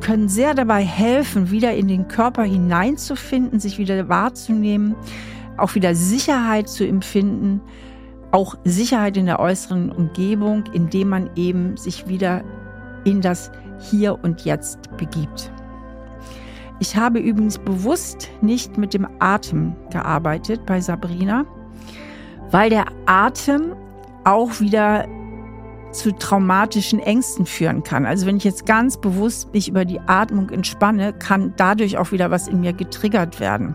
können 0.00 0.28
sehr 0.28 0.54
dabei 0.54 0.84
helfen, 0.84 1.50
wieder 1.50 1.74
in 1.74 1.88
den 1.88 2.08
Körper 2.08 2.42
hineinzufinden, 2.42 3.60
sich 3.60 3.78
wieder 3.78 4.08
wahrzunehmen, 4.08 4.94
auch 5.56 5.74
wieder 5.74 5.94
Sicherheit 5.94 6.68
zu 6.68 6.86
empfinden, 6.86 7.60
auch 8.30 8.56
Sicherheit 8.64 9.16
in 9.16 9.26
der 9.26 9.40
äußeren 9.40 9.90
Umgebung, 9.90 10.64
indem 10.72 11.08
man 11.08 11.30
eben 11.36 11.76
sich 11.76 12.08
wieder 12.08 12.42
in 13.04 13.20
das 13.20 13.50
Hier 13.78 14.18
und 14.22 14.44
Jetzt 14.44 14.78
begibt. 14.96 15.50
Ich 16.78 16.96
habe 16.96 17.20
übrigens 17.20 17.58
bewusst 17.58 18.28
nicht 18.42 18.76
mit 18.76 18.92
dem 18.92 19.06
Atem 19.20 19.74
gearbeitet 19.90 20.66
bei 20.66 20.80
Sabrina, 20.80 21.46
weil 22.50 22.68
der 22.68 22.84
Atem 23.06 23.74
auch 24.24 24.60
wieder 24.60 25.06
zu 25.96 26.12
traumatischen 26.12 26.98
Ängsten 26.98 27.46
führen 27.46 27.82
kann. 27.82 28.06
Also 28.06 28.26
wenn 28.26 28.36
ich 28.36 28.44
jetzt 28.44 28.66
ganz 28.66 29.00
bewusst 29.00 29.52
mich 29.52 29.68
über 29.68 29.84
die 29.84 30.00
Atmung 30.00 30.50
entspanne, 30.50 31.12
kann 31.12 31.54
dadurch 31.56 31.98
auch 31.98 32.12
wieder 32.12 32.30
was 32.30 32.48
in 32.48 32.60
mir 32.60 32.72
getriggert 32.72 33.40
werden. 33.40 33.74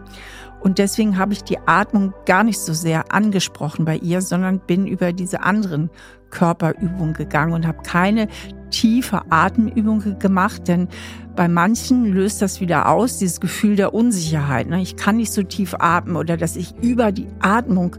Und 0.61 0.77
deswegen 0.77 1.17
habe 1.17 1.33
ich 1.33 1.43
die 1.43 1.57
Atmung 1.65 2.13
gar 2.25 2.43
nicht 2.43 2.59
so 2.59 2.73
sehr 2.73 3.11
angesprochen 3.11 3.83
bei 3.83 3.97
ihr, 3.97 4.21
sondern 4.21 4.59
bin 4.59 4.85
über 4.85 5.11
diese 5.11 5.41
anderen 5.41 5.89
Körperübungen 6.29 7.13
gegangen 7.13 7.53
und 7.53 7.65
habe 7.67 7.81
keine 7.83 8.27
tiefe 8.69 9.21
Atemübung 9.29 10.19
gemacht, 10.19 10.67
denn 10.67 10.87
bei 11.35 11.47
manchen 11.47 12.05
löst 12.05 12.41
das 12.41 12.61
wieder 12.61 12.89
aus, 12.89 13.17
dieses 13.17 13.39
Gefühl 13.39 13.75
der 13.75 13.93
Unsicherheit. 13.93 14.67
ne? 14.67 14.81
Ich 14.81 14.95
kann 14.95 15.17
nicht 15.17 15.31
so 15.31 15.43
tief 15.43 15.75
atmen 15.79 16.15
oder 16.15 16.37
dass 16.37 16.55
ich 16.55 16.73
über 16.81 17.11
die 17.11 17.27
Atmung 17.39 17.95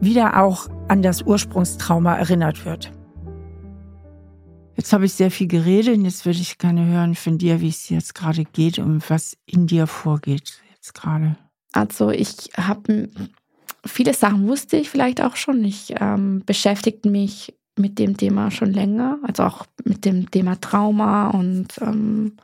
wieder 0.00 0.42
auch 0.42 0.68
an 0.88 1.02
das 1.02 1.22
Ursprungstrauma 1.22 2.16
erinnert 2.16 2.64
wird. 2.64 2.92
Jetzt 4.76 4.92
habe 4.92 5.06
ich 5.06 5.14
sehr 5.14 5.30
viel 5.30 5.46
geredet 5.46 5.96
und 5.96 6.04
jetzt 6.04 6.26
würde 6.26 6.38
ich 6.38 6.58
gerne 6.58 6.86
hören 6.86 7.14
von 7.14 7.38
dir, 7.38 7.60
wie 7.60 7.68
es 7.68 7.88
jetzt 7.88 8.14
gerade 8.14 8.44
geht 8.44 8.78
und 8.78 9.08
was 9.08 9.36
in 9.46 9.66
dir 9.66 9.86
vorgeht 9.86 10.60
jetzt 10.74 10.94
gerade. 10.94 11.36
Also 11.72 12.10
ich 12.10 12.50
habe 12.56 13.08
viele 13.84 14.14
Sachen 14.14 14.46
wusste 14.48 14.76
ich 14.76 14.90
vielleicht 14.90 15.20
auch 15.20 15.36
schon. 15.36 15.64
Ich 15.64 15.94
ähm, 15.98 16.42
beschäftigte 16.44 17.08
mich 17.08 17.54
mit 17.78 17.98
dem 17.98 18.16
Thema 18.16 18.50
schon 18.50 18.72
länger, 18.72 19.18
also 19.22 19.44
auch 19.44 19.66
mit 19.84 20.04
dem 20.04 20.30
Thema 20.30 20.60
Trauma 20.60 21.28
und 21.28 21.68
ähm, 21.80 22.36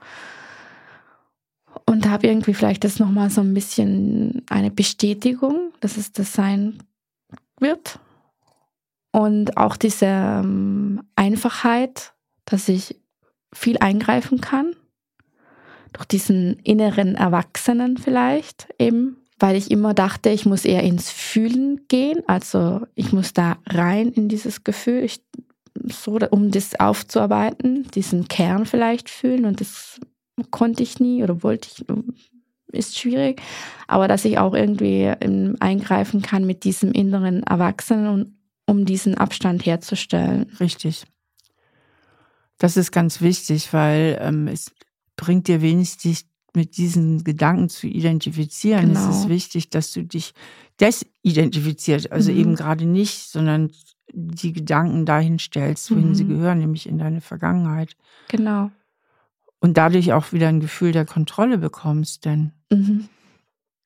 und 1.87 2.09
habe 2.09 2.27
irgendwie 2.27 2.55
vielleicht 2.55 2.85
das 2.85 2.99
nochmal 2.99 3.31
so 3.31 3.41
ein 3.41 3.55
bisschen 3.55 4.43
eine 4.49 4.71
Bestätigung, 4.71 5.73
dass 5.81 5.97
es 5.97 6.13
das 6.13 6.33
sein 6.33 6.79
wird. 7.59 7.99
Und 9.11 9.57
auch 9.57 9.77
diese 9.77 10.07
ähm, 10.07 11.03
Einfachheit, 11.17 12.12
dass 12.45 12.69
ich 12.69 12.97
viel 13.53 13.79
eingreifen 13.79 14.41
kann. 14.41 14.75
Durch 15.93 16.07
diesen 16.07 16.59
inneren 16.61 17.15
Erwachsenen 17.15 17.99
vielleicht 17.99 18.69
eben, 18.79 19.19
weil 19.39 19.57
ich 19.57 19.71
immer 19.71 19.93
dachte, 19.93 20.31
ich 20.31 20.47
muss 20.47 20.65
eher 20.65 20.83
ins 20.83 21.11
Fühlen 21.11 21.87
gehen. 21.89 22.23
Also 22.27 22.87
ich 22.95 23.13
muss 23.13 23.35
da 23.35 23.59
rein 23.69 24.09
in 24.13 24.29
dieses 24.29 24.65
Gefühl, 24.65 25.03
ich, 25.03 25.23
so, 25.85 26.19
um 26.31 26.51
das 26.51 26.79
aufzuarbeiten, 26.81 27.91
diesen 27.95 28.29
Kern 28.29 28.65
vielleicht 28.65 29.11
fühlen. 29.11 29.45
Und 29.45 29.61
das 29.61 30.01
konnte 30.51 30.83
ich 30.83 30.99
nie 30.99 31.23
oder 31.23 31.43
wollte 31.43 31.69
ich, 31.71 31.85
ist 32.73 32.99
schwierig. 32.99 33.43
Aber 33.87 34.09
dass 34.09 34.25
ich 34.25 34.39
auch 34.39 34.55
irgendwie 34.55 35.13
ähm, 35.21 35.57
eingreifen 35.61 36.23
kann 36.23 36.47
mit 36.47 36.65
diesem 36.65 36.93
inneren 36.93 37.43
Erwachsenen, 37.43 38.09
und, 38.09 38.39
um 38.67 38.87
diesen 38.87 39.19
Abstand 39.19 39.67
herzustellen. 39.67 40.51
Richtig. 40.59 41.05
Das 42.59 42.77
ist 42.77 42.93
ganz 42.93 43.21
wichtig, 43.21 43.73
weil 43.73 44.19
ähm, 44.21 44.47
es 44.49 44.71
bringt 45.17 45.49
dir 45.49 45.61
wenig, 45.63 45.97
dich, 45.99 46.27
mit 46.55 46.77
diesen 46.77 47.25
Gedanken 47.25 47.69
zu 47.71 47.87
identifizieren, 47.87 48.89
Genau. 48.89 49.09
ist 49.11 49.17
es 49.17 49.29
wichtig, 49.29 49.71
dass 49.71 49.91
du 49.93 50.05
dich 50.05 50.35
desidentifizierst. 50.81 52.13
Also 52.13 52.31
Mhm. 52.33 52.39
eben 52.39 52.55
gerade 52.57 52.85
nicht, 52.85 53.29
sondern 53.31 53.71
die 54.13 54.53
Gedanken 54.53 55.07
dahin 55.07 55.39
stellst, 55.39 55.91
wohin 55.91 56.15
sie 56.15 56.25
Mhm. 56.25 56.29
gehören, 56.29 56.59
nämlich 56.59 56.87
in 56.87 56.99
deine 56.99 57.21
Vergangenheit. 57.23 57.97
Genau. 58.29 58.71
Und 59.61 59.77
dadurch 59.79 60.13
auch 60.13 60.33
wieder 60.33 60.49
ein 60.49 60.61
Gefühl 60.61 60.93
der 60.93 61.07
Kontrolle 61.07 61.57
bekommst. 61.57 62.25
Denn 62.27 62.53
Mhm. 62.71 63.09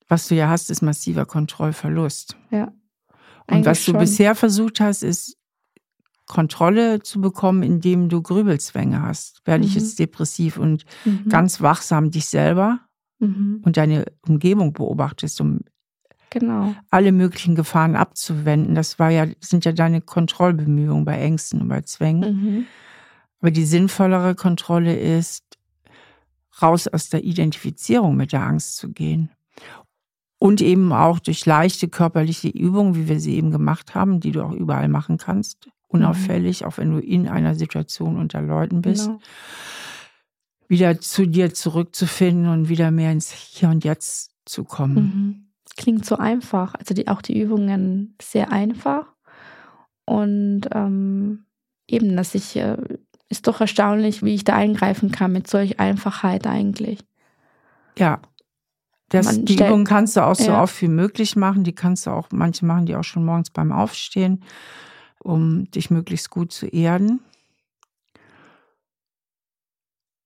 was 0.09 0.27
du 0.27 0.35
ja 0.35 0.49
hast, 0.49 0.69
ist 0.69 0.81
massiver 0.81 1.25
Kontrollverlust. 1.25 2.35
Ja. 2.51 2.73
Und 3.49 3.65
was 3.65 3.85
du 3.85 3.91
schon. 3.91 3.99
bisher 3.99 4.35
versucht 4.35 4.81
hast, 4.81 5.03
ist 5.03 5.37
Kontrolle 6.27 6.99
zu 7.01 7.19
bekommen, 7.21 7.63
indem 7.63 8.09
du 8.09 8.21
Grübelzwänge 8.21 9.01
hast. 9.01 9.41
Werde 9.45 9.65
ich 9.65 9.73
Mhm. 9.75 9.79
jetzt 9.79 9.97
depressiv 9.99 10.57
und 10.57 10.85
Mhm. 11.05 11.29
ganz 11.29 11.61
wachsam 11.61 12.11
dich 12.11 12.27
selber 12.27 12.79
Mhm. 13.19 13.61
und 13.65 13.77
deine 13.77 14.05
Umgebung 14.27 14.73
beobachtest, 14.73 15.41
um 15.41 15.61
Genau. 16.29 16.75
alle 16.91 17.13
möglichen 17.13 17.55
Gefahren 17.55 17.95
abzuwenden. 17.95 18.75
Das 18.75 18.99
war 18.99 19.09
ja, 19.09 19.25
sind 19.39 19.63
ja 19.65 19.71
deine 19.71 20.01
Kontrollbemühungen 20.01 21.05
bei 21.05 21.17
Ängsten 21.19 21.61
und 21.61 21.69
bei 21.69 21.81
Zwängen. 21.81 22.35
Mhm. 22.41 22.65
Aber 23.39 23.51
die 23.51 23.65
sinnvollere 23.65 24.35
Kontrolle 24.35 24.95
ist, 24.97 25.43
raus 26.61 26.87
aus 26.87 27.09
der 27.09 27.23
Identifizierung 27.23 28.15
mit 28.17 28.33
der 28.33 28.43
Angst 28.43 28.77
zu 28.77 28.89
gehen. 28.91 29.29
Und 30.39 30.61
eben 30.61 30.91
auch 30.91 31.19
durch 31.19 31.45
leichte 31.45 31.87
körperliche 31.87 32.49
Übungen, 32.49 32.95
wie 32.95 33.07
wir 33.07 33.19
sie 33.19 33.35
eben 33.35 33.49
gemacht 33.51 33.95
haben, 33.95 34.19
die 34.19 34.31
du 34.31 34.43
auch 34.43 34.51
überall 34.51 34.87
machen 34.89 35.17
kannst, 35.17 35.69
unauffällig, 35.87 36.65
auch 36.65 36.77
wenn 36.77 36.91
du 36.91 36.99
in 36.99 37.27
einer 37.27 37.55
Situation 37.55 38.17
unter 38.17 38.41
Leuten 38.41 38.81
bist, 38.81 39.05
Genau. 39.05 39.19
wieder 40.67 40.99
zu 40.99 41.25
dir 41.25 41.53
zurückzufinden 41.53 42.47
und 42.49 42.69
wieder 42.69 42.91
mehr 42.91 43.11
ins 43.11 43.31
Hier 43.31 43.69
und 43.69 43.83
Jetzt 43.85 44.31
zu 44.45 44.63
kommen. 44.63 44.95
Mhm. 44.95 45.43
Klingt 45.77 46.05
so 46.05 46.17
einfach. 46.17 46.75
Also 46.75 46.93
die, 46.93 47.07
auch 47.07 47.21
die 47.21 47.39
Übungen 47.39 48.15
sehr 48.21 48.51
einfach. 48.51 49.05
Und 50.05 50.61
ähm, 50.73 51.45
eben, 51.87 52.15
dass 52.17 52.33
ich, 52.35 52.55
äh, 52.55 52.77
ist 53.29 53.47
doch 53.47 53.61
erstaunlich, 53.61 54.23
wie 54.23 54.33
ich 54.35 54.43
da 54.43 54.55
eingreifen 54.55 55.11
kann 55.11 55.31
mit 55.33 55.47
solch 55.47 55.79
Einfachheit 55.79 56.47
eigentlich. 56.47 56.99
Ja. 57.97 58.21
Das, 59.09 59.41
die 59.43 59.53
stellt- 59.53 59.69
Übung 59.69 59.85
kannst 59.85 60.17
du 60.17 60.25
auch 60.25 60.35
so 60.35 60.51
Ja. 60.51 60.61
oft 60.63 60.81
wie 60.81 60.87
möglich 60.89 61.35
machen. 61.37 61.63
Die 61.63 61.73
kannst 61.75 62.07
du 62.07 62.11
auch, 62.11 62.27
manche 62.31 62.65
machen 62.65 62.85
die 62.85 62.95
auch 62.95 63.03
schon 63.05 63.23
morgens 63.23 63.49
beim 63.51 63.71
Aufstehen, 63.71 64.43
um 65.23 65.69
dich 65.71 65.89
möglichst 65.89 66.29
gut 66.29 66.51
zu 66.51 66.67
erden. 66.67 67.19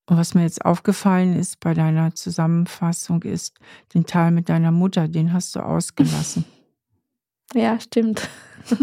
Und 0.09 0.17
was 0.17 0.33
mir 0.33 0.43
jetzt 0.43 0.65
aufgefallen 0.65 1.35
ist 1.37 1.59
bei 1.59 1.73
deiner 1.73 2.13
Zusammenfassung 2.15 3.23
ist, 3.23 3.57
den 3.93 4.05
Teil 4.05 4.31
mit 4.31 4.49
deiner 4.49 4.71
Mutter, 4.71 5.07
den 5.07 5.31
hast 5.33 5.55
du 5.55 5.59
ausgelassen. 5.61 6.45
Ja, 7.53 7.77
stimmt. 7.81 8.29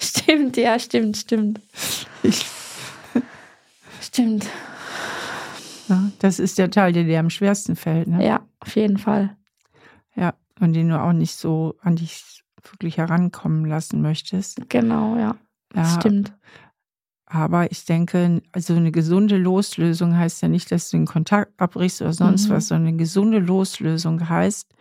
stimmt, 0.00 0.56
ja, 0.56 0.78
stimmt, 0.78 1.16
stimmt. 1.16 1.60
Ich, 2.22 2.46
Stimmt. 4.00 4.46
ja, 5.88 6.10
das 6.20 6.38
ist 6.38 6.58
der 6.58 6.70
Teil, 6.70 6.92
der 6.92 7.02
dir 7.02 7.18
am 7.18 7.28
schwersten 7.28 7.74
fällt. 7.74 8.06
Ne? 8.06 8.24
Ja, 8.24 8.46
auf 8.60 8.76
jeden 8.76 8.98
Fall. 8.98 9.36
ja. 10.14 10.34
Und 10.60 10.74
den 10.74 10.88
du 10.88 11.02
auch 11.02 11.12
nicht 11.12 11.34
so 11.34 11.74
an 11.80 11.96
dich 11.96 12.44
wirklich 12.72 12.98
herankommen 12.98 13.64
lassen 13.64 14.02
möchtest. 14.02 14.68
Genau, 14.68 15.16
ja. 15.16 15.36
Das 15.70 15.94
Ja, 15.94 16.00
stimmt. 16.00 16.32
Aber 17.28 17.70
ich 17.72 17.84
denke, 17.84 18.40
also 18.52 18.74
eine 18.74 18.92
gesunde 18.92 19.36
Loslösung 19.36 20.16
heißt 20.16 20.42
ja 20.42 20.48
nicht, 20.48 20.70
dass 20.70 20.90
du 20.90 20.96
den 20.96 21.06
Kontakt 21.06 21.52
abbrichst 21.60 22.00
oder 22.00 22.12
sonst 22.12 22.48
Mhm. 22.48 22.54
was, 22.54 22.68
sondern 22.68 22.88
eine 22.88 22.96
gesunde 22.96 23.38
Loslösung 23.40 24.28
heißt, 24.28 24.72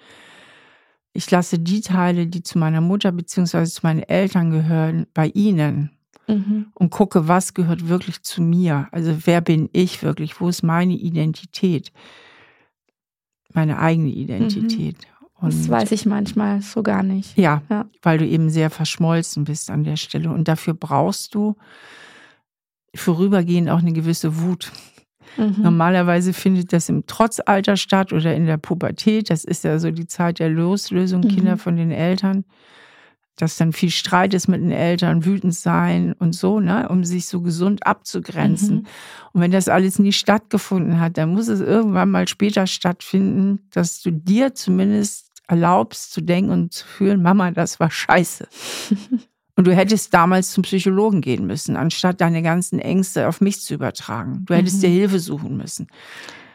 ich 1.14 1.32
lasse 1.32 1.58
die 1.60 1.82
Teile, 1.82 2.28
die 2.28 2.44
zu 2.44 2.60
meiner 2.60 2.82
Mutter 2.82 3.12
bzw. 3.12 3.64
zu 3.66 3.80
meinen 3.84 4.04
Eltern 4.04 4.52
gehören, 4.52 5.08
bei 5.14 5.28
ihnen 5.28 5.90
Mhm. 6.28 6.68
und 6.76 6.90
gucke, 6.92 7.28
was 7.28 7.54
gehört 7.54 7.88
wirklich 7.88 8.22
zu 8.22 8.42
mir. 8.44 8.90
Also 8.92 9.26
wer 9.26 9.42
bin 9.42 9.70
ich 9.74 10.04
wirklich? 10.04 10.40
Wo 10.40 10.48
ist 10.50 10.62
meine 10.62 10.94
Identität? 10.94 11.92
Meine 13.54 13.80
eigene 13.80 14.10
Identität. 14.10 14.98
Das 14.98 15.15
Und 15.40 15.70
weiß 15.70 15.92
ich 15.92 16.06
manchmal 16.06 16.62
so 16.62 16.82
gar 16.82 17.04
nicht. 17.04 17.38
ja, 17.38 17.62
Ja. 17.70 17.86
weil 18.02 18.18
du 18.18 18.26
eben 18.26 18.50
sehr 18.50 18.70
verschmolzen 18.70 19.44
bist 19.44 19.70
an 19.70 19.84
der 19.84 19.98
Stelle. 19.98 20.30
Und 20.32 20.48
dafür 20.48 20.74
brauchst 20.74 21.36
du 21.36 21.56
vorübergehend 22.96 23.70
auch 23.70 23.80
eine 23.80 23.94
gewisse 23.94 24.40
Wut. 24.42 24.72
Mhm. 25.38 25.56
Normalerweise 25.62 26.32
findet 26.34 26.72
das 26.72 26.88
im 26.88 27.06
Trotzalter 27.08 27.76
statt 27.76 28.14
oder 28.14 28.34
in 28.36 28.46
der 28.46 28.58
Pubertät. 28.58 29.30
Das 29.30 29.44
ist 29.44 29.64
ja 29.66 29.80
so 29.80 29.92
die 29.92 30.08
Zeit 30.08 30.40
der 30.40 30.50
Loslösung, 30.50 31.22
Mhm. 31.22 31.28
Kinder 31.28 31.58
von 31.58 31.76
den 31.76 31.92
Eltern. 31.92 32.46
Dass 33.38 33.58
dann 33.58 33.74
viel 33.74 33.90
Streit 33.92 34.34
ist 34.34 34.48
mit 34.48 34.62
den 34.62 34.72
Eltern, 34.72 35.26
wütend 35.26 35.54
sein 35.54 36.14
und 36.14 36.34
so, 36.34 36.62
ne, 36.62 36.88
um 36.88 37.04
sich 37.04 37.26
so 37.28 37.42
gesund 37.42 37.86
abzugrenzen. 37.86 38.76
Mhm. 38.78 38.86
Und 39.34 39.42
wenn 39.42 39.52
das 39.52 39.68
alles 39.68 40.00
nie 40.00 40.14
stattgefunden 40.14 41.02
hat, 41.02 41.18
dann 41.18 41.34
muss 41.34 41.50
es 41.50 41.60
irgendwann 41.60 42.12
mal 42.12 42.30
später 42.30 42.66
stattfinden, 42.66 43.60
dass 43.72 44.02
du 44.02 44.12
dir 44.12 44.56
zumindest 44.56 45.25
erlaubst 45.48 46.12
zu 46.14 46.22
denken 46.22 46.52
und 46.52 46.74
zu 46.74 46.86
fühlen, 46.86 47.22
Mama, 47.22 47.52
das 47.52 47.80
war 47.80 47.92
scheiße. 47.92 48.48
Und 49.58 49.68
du 49.68 49.74
hättest 49.76 50.14
damals 50.14 50.52
zum 50.52 50.64
Psychologen 50.64 51.22
gehen 51.22 51.48
müssen, 51.48 51.78
anstatt 51.78 52.20
deine 52.20 52.42
ganzen 52.42 52.80
Ängste 52.80 53.28
auf 53.28 53.40
mich 53.42 53.62
zu 53.62 53.74
übertragen. 53.74 54.44
Du 54.46 54.54
hättest 54.54 54.78
Mhm. 54.78 54.82
dir 54.82 54.90
Hilfe 54.90 55.20
suchen 55.20 55.56
müssen. 55.56 55.88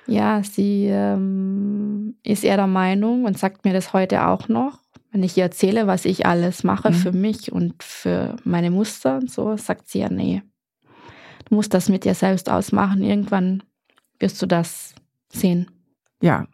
Ja, 0.07 0.43
sie 0.43 0.87
ähm, 0.91 2.17
ist 2.23 2.45
eher 2.45 2.57
der 2.57 2.67
Meinung 2.67 3.25
und 3.25 3.39
sagt 3.39 3.65
mir 3.65 3.73
das 3.73 3.93
heute 3.93 4.27
auch 4.27 4.49
noch. 4.49 4.81
Wenn 5.13 5.23
ich 5.23 5.37
ihr 5.37 5.45
erzähle, 5.45 5.87
was 5.87 6.05
ich 6.05 6.27
alles 6.27 6.63
mache 6.63 6.91
Mhm. 6.91 6.95
für 6.95 7.13
mich 7.13 7.53
und 7.53 7.83
für 7.83 8.37
meine 8.45 8.71
Muster 8.71 9.17
und 9.19 9.31
so, 9.31 9.57
sagt 9.57 9.89
sie 9.89 10.01
ja, 10.01 10.09
nee. 10.11 10.43
Du 11.49 11.55
musst 11.55 11.73
das 11.75 11.89
mit 11.89 12.05
dir 12.05 12.15
selbst 12.15 12.51
ausmachen. 12.51 13.03
Irgendwann 13.03 13.63
wirst 14.19 14.41
du 14.43 14.47
das 14.47 14.95
sehen. 15.33 15.71
Ja, 16.23 16.47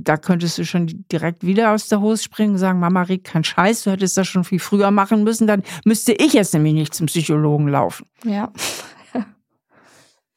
da 0.00 0.16
könntest 0.16 0.56
du 0.58 0.64
schon 0.64 1.04
direkt 1.12 1.44
wieder 1.44 1.72
aus 1.72 1.88
der 1.88 2.00
Hose 2.00 2.22
springen 2.22 2.52
und 2.52 2.58
sagen, 2.58 2.78
Mama, 2.80 3.02
red 3.02 3.24
kein 3.24 3.44
Scheiß, 3.44 3.82
du 3.82 3.90
hättest 3.90 4.16
das 4.16 4.28
schon 4.28 4.44
viel 4.44 4.60
früher 4.60 4.90
machen 4.90 5.24
müssen, 5.24 5.46
dann 5.46 5.62
müsste 5.84 6.12
ich 6.12 6.32
jetzt 6.32 6.54
nämlich 6.54 6.74
nicht 6.74 6.94
zum 6.94 7.06
Psychologen 7.06 7.68
laufen. 7.68 8.06
Ja. 8.24 8.52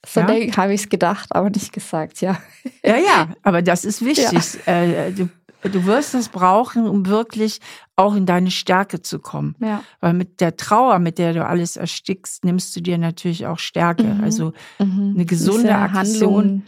So 0.03 0.19
Ja? 0.21 0.27
habe 0.57 0.73
ich 0.73 0.81
es 0.81 0.89
gedacht, 0.89 1.27
aber 1.29 1.51
nicht 1.51 1.71
gesagt, 1.73 2.21
ja. 2.21 2.37
Ja, 2.83 2.97
ja, 2.97 3.29
aber 3.43 3.61
das 3.61 3.85
ist 3.85 4.03
wichtig. 4.03 4.57
Äh, 4.67 5.11
du, 5.11 5.29
du 5.61 5.85
wirst 5.85 6.15
das 6.15 6.29
brauchen, 6.29 6.87
um 6.87 7.05
wirklich 7.05 7.59
auch 7.95 8.15
in 8.15 8.25
deine 8.25 8.49
Stärke 8.49 9.03
zu 9.03 9.19
kommen. 9.19 9.55
Ja. 9.59 9.83
Weil 9.99 10.13
mit 10.13 10.41
der 10.41 10.55
Trauer, 10.57 10.97
mit 10.97 11.19
der 11.19 11.33
du 11.33 11.45
alles 11.45 11.77
erstickst, 11.77 12.43
nimmst 12.43 12.75
du 12.75 12.81
dir 12.81 12.97
natürlich 12.97 13.45
auch 13.45 13.59
Stärke. 13.59 14.05
Mhm. 14.05 14.23
Also 14.23 14.53
Mhm. 14.79 15.13
Eine 15.15 15.25
gesunde 15.25 15.61
Diese 15.61 15.75
Aggression. 15.75 16.63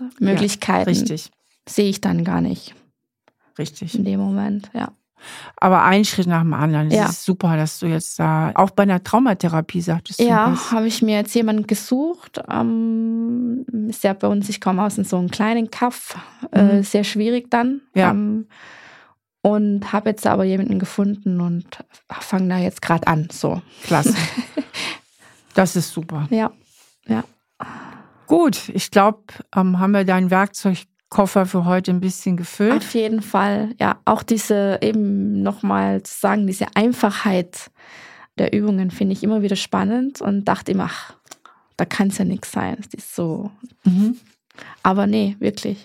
Handlungsmöglichkeiten 0.00 0.88
richtig, 0.88 1.30
sehe 1.68 1.88
ich 1.90 2.00
dann 2.00 2.24
gar 2.24 2.40
nicht 2.40 2.74
richtig. 3.58 3.94
in 3.94 4.04
dem 4.04 4.20
Moment, 4.20 4.70
ja. 4.74 4.92
Aber 5.56 5.84
ein 5.84 6.06
Schritt 6.06 6.26
nach 6.26 6.40
dem 6.40 6.54
anderen. 6.54 6.88
Es 6.88 6.94
Ja. 6.94 7.06
ist 7.10 7.24
super, 7.24 7.54
dass 7.58 7.78
du 7.78 7.86
jetzt 7.86 8.18
da, 8.18 8.52
auch 8.54 8.70
bei 8.70 8.84
einer 8.84 9.04
Traumatherapie 9.04 9.82
sagtest. 9.82 10.18
Ja, 10.18 10.56
habe 10.70 10.86
ich 10.86 11.02
mir 11.02 11.16
jetzt 11.16 11.34
jemanden 11.34 11.66
gesucht. 11.66 12.40
Ähm, 12.50 13.66
ist 13.90 14.02
ja 14.02 14.14
bei 14.14 14.28
uns, 14.28 14.48
ich 14.48 14.62
komme 14.62 14.82
aus 14.82 14.94
so 14.94 15.18
einem 15.18 15.30
kleinen 15.30 15.70
Kaff, 15.70 16.16
äh, 16.52 16.76
Mhm. 16.78 16.82
sehr 16.84 17.04
schwierig 17.04 17.50
dann. 17.50 17.82
Ja. 17.94 18.12
Ähm, 18.12 18.46
und 19.42 19.92
habe 19.92 20.08
jetzt 20.10 20.26
aber 20.26 20.44
jemanden 20.44 20.78
gefunden 20.78 21.40
und 21.42 21.66
fange 22.08 22.48
da 22.48 22.56
jetzt 22.58 22.80
gerade 22.80 23.06
an. 23.06 23.28
So. 23.30 23.60
Klasse. 23.84 24.14
Das 25.54 25.74
ist 25.76 25.92
super. 25.92 26.28
Ja, 26.30 26.52
ja. 27.08 27.24
Gut, 28.28 28.68
ich 28.72 28.90
glaube, 28.92 29.24
ähm, 29.54 29.80
haben 29.80 29.90
wir 29.90 30.04
deinen 30.04 30.30
Werkzeugkoffer 31.10 31.46
für 31.46 31.64
heute 31.64 31.90
ein 31.90 32.00
bisschen 32.00 32.36
gefüllt. 32.36 32.72
Auf 32.72 32.94
jeden 32.94 33.20
Fall. 33.20 33.74
Ja, 33.80 34.00
auch 34.04 34.22
diese 34.22 34.78
eben 34.80 35.42
nochmal 35.42 36.02
zu 36.02 36.18
sagen, 36.18 36.46
diese 36.46 36.66
Einfachheit 36.74 37.70
der 38.38 38.52
Übungen 38.52 38.90
finde 38.90 39.12
ich 39.12 39.22
immer 39.22 39.42
wieder 39.42 39.56
spannend 39.56 40.20
und 40.20 40.44
dachte 40.44 40.72
immer, 40.72 40.84
ach, 40.84 41.14
da 41.76 41.84
kann 41.84 42.08
es 42.08 42.18
ja 42.18 42.24
nichts 42.24 42.52
sein. 42.52 42.76
Es 42.80 42.94
ist 42.94 43.14
so. 43.14 43.50
Mhm. 43.84 44.16
Aber 44.82 45.06
nee, 45.06 45.36
wirklich. 45.40 45.84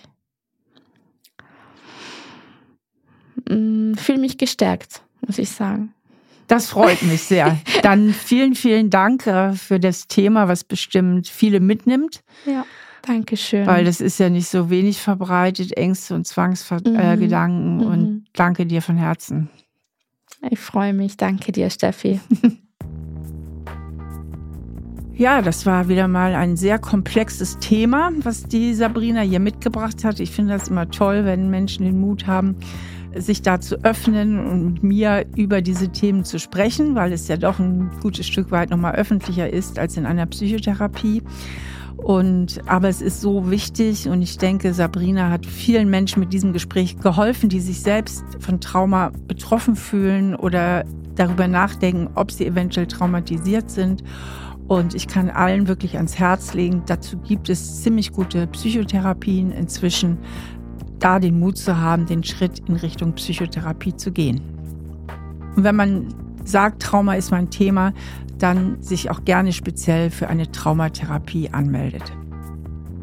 Mm, 3.48 3.94
Fühle 3.94 4.18
mich 4.18 4.38
gestärkt, 4.38 5.02
muss 5.26 5.38
ich 5.38 5.50
sagen. 5.50 5.92
Das 6.46 6.68
freut 6.68 7.02
mich 7.02 7.22
sehr. 7.22 7.58
Dann 7.82 8.14
vielen, 8.14 8.54
vielen 8.54 8.90
Dank 8.90 9.26
äh, 9.26 9.52
für 9.54 9.80
das 9.80 10.06
Thema, 10.06 10.46
was 10.46 10.62
bestimmt 10.62 11.26
viele 11.26 11.58
mitnimmt, 11.58 12.22
Ja, 12.44 12.64
danke 13.06 13.36
schön. 13.36 13.66
weil 13.66 13.84
das 13.84 14.00
ist 14.00 14.18
ja 14.18 14.28
nicht 14.28 14.48
so 14.48 14.68
wenig 14.70 15.00
verbreitet, 15.00 15.76
Ängste 15.76 16.14
und 16.14 16.26
Zwangsgedanken. 16.26 16.96
Äh, 16.96 17.16
Mhm. 17.16 17.20
Gedanken. 17.20 17.76
Mhm. 17.76 17.82
Und 17.86 18.24
danke 18.34 18.66
dir 18.66 18.82
von 18.82 18.96
Herzen. 18.96 19.48
ich 20.50 20.58
freue 20.58 20.92
mich. 20.92 21.16
Danke 21.16 21.52
dir, 21.52 21.70
Steffi. 21.70 22.20
Ja, 25.18 25.40
das 25.40 25.64
war 25.64 25.88
wieder 25.88 26.08
mal 26.08 26.34
ein 26.34 26.58
sehr 26.58 26.78
komplexes 26.78 27.58
Thema, 27.58 28.10
was 28.18 28.42
die 28.44 28.74
Sabrina 28.74 29.22
hier 29.22 29.40
mitgebracht 29.40 30.04
hat. 30.04 30.20
Ich 30.20 30.30
finde 30.30 30.52
das 30.52 30.68
immer 30.68 30.90
toll, 30.90 31.24
wenn 31.24 31.48
Menschen 31.48 31.86
den 31.86 31.98
Mut 31.98 32.26
haben, 32.26 32.56
sich 33.14 33.40
da 33.40 33.58
zu 33.58 33.82
öffnen 33.82 34.38
und 34.46 34.64
mit 34.74 34.82
mir 34.82 35.24
über 35.34 35.62
diese 35.62 35.88
Themen 35.88 36.22
zu 36.24 36.38
sprechen, 36.38 36.94
weil 36.96 37.14
es 37.14 37.28
ja 37.28 37.38
doch 37.38 37.58
ein 37.58 37.90
gutes 38.02 38.26
Stück 38.26 38.50
weit 38.50 38.68
nochmal 38.68 38.94
öffentlicher 38.96 39.48
ist 39.50 39.78
als 39.78 39.96
in 39.96 40.04
einer 40.04 40.26
Psychotherapie. 40.26 41.22
Und, 41.96 42.60
aber 42.66 42.88
es 42.88 43.00
ist 43.00 43.20
so 43.20 43.50
wichtig 43.50 44.08
und 44.08 44.22
ich 44.22 44.38
denke, 44.38 44.74
Sabrina 44.74 45.30
hat 45.30 45.46
vielen 45.46 45.88
Menschen 45.88 46.20
mit 46.20 46.32
diesem 46.32 46.52
Gespräch 46.52 46.98
geholfen, 46.98 47.48
die 47.48 47.60
sich 47.60 47.80
selbst 47.80 48.24
von 48.38 48.60
Trauma 48.60 49.12
betroffen 49.26 49.76
fühlen 49.76 50.34
oder 50.36 50.84
darüber 51.14 51.48
nachdenken, 51.48 52.08
ob 52.14 52.30
sie 52.30 52.46
eventuell 52.46 52.86
traumatisiert 52.86 53.70
sind. 53.70 54.04
Und 54.68 54.94
ich 54.94 55.06
kann 55.06 55.30
allen 55.30 55.68
wirklich 55.68 55.96
ans 55.96 56.18
Herz 56.18 56.52
legen, 56.52 56.82
dazu 56.86 57.16
gibt 57.18 57.48
es 57.48 57.82
ziemlich 57.82 58.12
gute 58.12 58.46
Psychotherapien 58.48 59.52
inzwischen, 59.52 60.18
da 60.98 61.18
den 61.18 61.38
Mut 61.38 61.56
zu 61.56 61.78
haben, 61.78 62.06
den 62.06 62.24
Schritt 62.24 62.60
in 62.68 62.76
Richtung 62.76 63.14
Psychotherapie 63.14 63.96
zu 63.96 64.12
gehen. 64.12 64.40
Und 65.56 65.64
wenn 65.64 65.76
man 65.76 66.08
sagt, 66.44 66.82
Trauma 66.82 67.14
ist 67.14 67.30
mein 67.30 67.50
Thema, 67.50 67.92
dann 68.38 68.80
sich 68.82 69.10
auch 69.10 69.24
gerne 69.24 69.52
speziell 69.52 70.10
für 70.10 70.28
eine 70.28 70.50
Traumatherapie 70.50 71.50
anmeldet. 71.50 72.12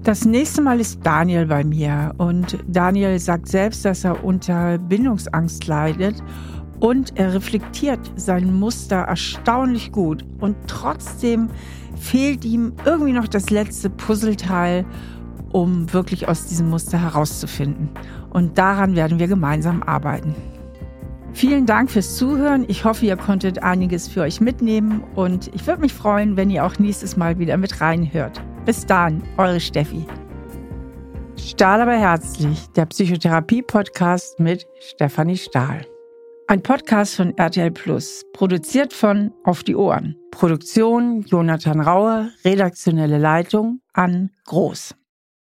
Das 0.03 0.25
nächste 0.25 0.61
Mal 0.61 0.81
ist 0.81 0.99
Daniel 1.03 1.45
bei 1.45 1.63
mir 1.63 2.13
und 2.17 2.57
Daniel 2.67 3.17
sagt 3.19 3.47
selbst, 3.47 3.85
dass 3.85 4.03
er 4.03 4.23
unter 4.23 4.77
Bindungsangst 4.77 5.65
leidet 5.65 6.21
und 6.81 7.17
er 7.17 7.33
reflektiert 7.33 8.11
sein 8.17 8.53
Muster 8.53 8.97
erstaunlich 8.97 9.93
gut 9.93 10.25
und 10.41 10.57
trotzdem 10.67 11.47
fehlt 11.95 12.43
ihm 12.43 12.73
irgendwie 12.83 13.13
noch 13.13 13.29
das 13.29 13.49
letzte 13.49 13.89
Puzzleteil, 13.89 14.85
um 15.53 15.93
wirklich 15.93 16.27
aus 16.27 16.47
diesem 16.47 16.69
Muster 16.69 16.97
herauszufinden. 16.97 17.89
Und 18.29 18.57
daran 18.57 18.97
werden 18.97 19.19
wir 19.19 19.27
gemeinsam 19.27 19.83
arbeiten. 19.83 20.35
Vielen 21.33 21.65
Dank 21.65 21.89
fürs 21.89 22.15
Zuhören. 22.15 22.63
Ich 22.67 22.85
hoffe, 22.85 23.05
ihr 23.05 23.17
konntet 23.17 23.63
einiges 23.63 24.07
für 24.07 24.21
euch 24.21 24.39
mitnehmen 24.39 25.03
und 25.15 25.53
ich 25.55 25.65
würde 25.65 25.81
mich 25.81 25.93
freuen, 25.93 26.37
wenn 26.37 26.49
ihr 26.49 26.63
auch 26.63 26.77
nächstes 26.77 27.17
Mal 27.17 27.39
wieder 27.39 27.57
mit 27.57 27.81
reinhört. 27.81 28.41
Bis 28.65 28.85
dann, 28.85 29.23
eure 29.37 29.59
Steffi. 29.59 30.05
Stahl 31.35 31.81
aber 31.81 31.97
herzlich, 31.97 32.67
der 32.75 32.85
Psychotherapie-Podcast 32.85 34.39
mit 34.39 34.65
Stefanie 34.79 35.37
Stahl. 35.37 35.85
Ein 36.47 36.61
Podcast 36.61 37.15
von 37.15 37.35
RTL 37.37 37.71
Plus, 37.71 38.23
produziert 38.33 38.93
von 38.93 39.31
Auf 39.43 39.63
die 39.63 39.75
Ohren. 39.75 40.15
Produktion 40.31 41.21
Jonathan 41.21 41.79
Rauer, 41.79 42.29
redaktionelle 42.45 43.17
Leitung 43.17 43.81
an 43.93 44.29
Groß. 44.45 44.95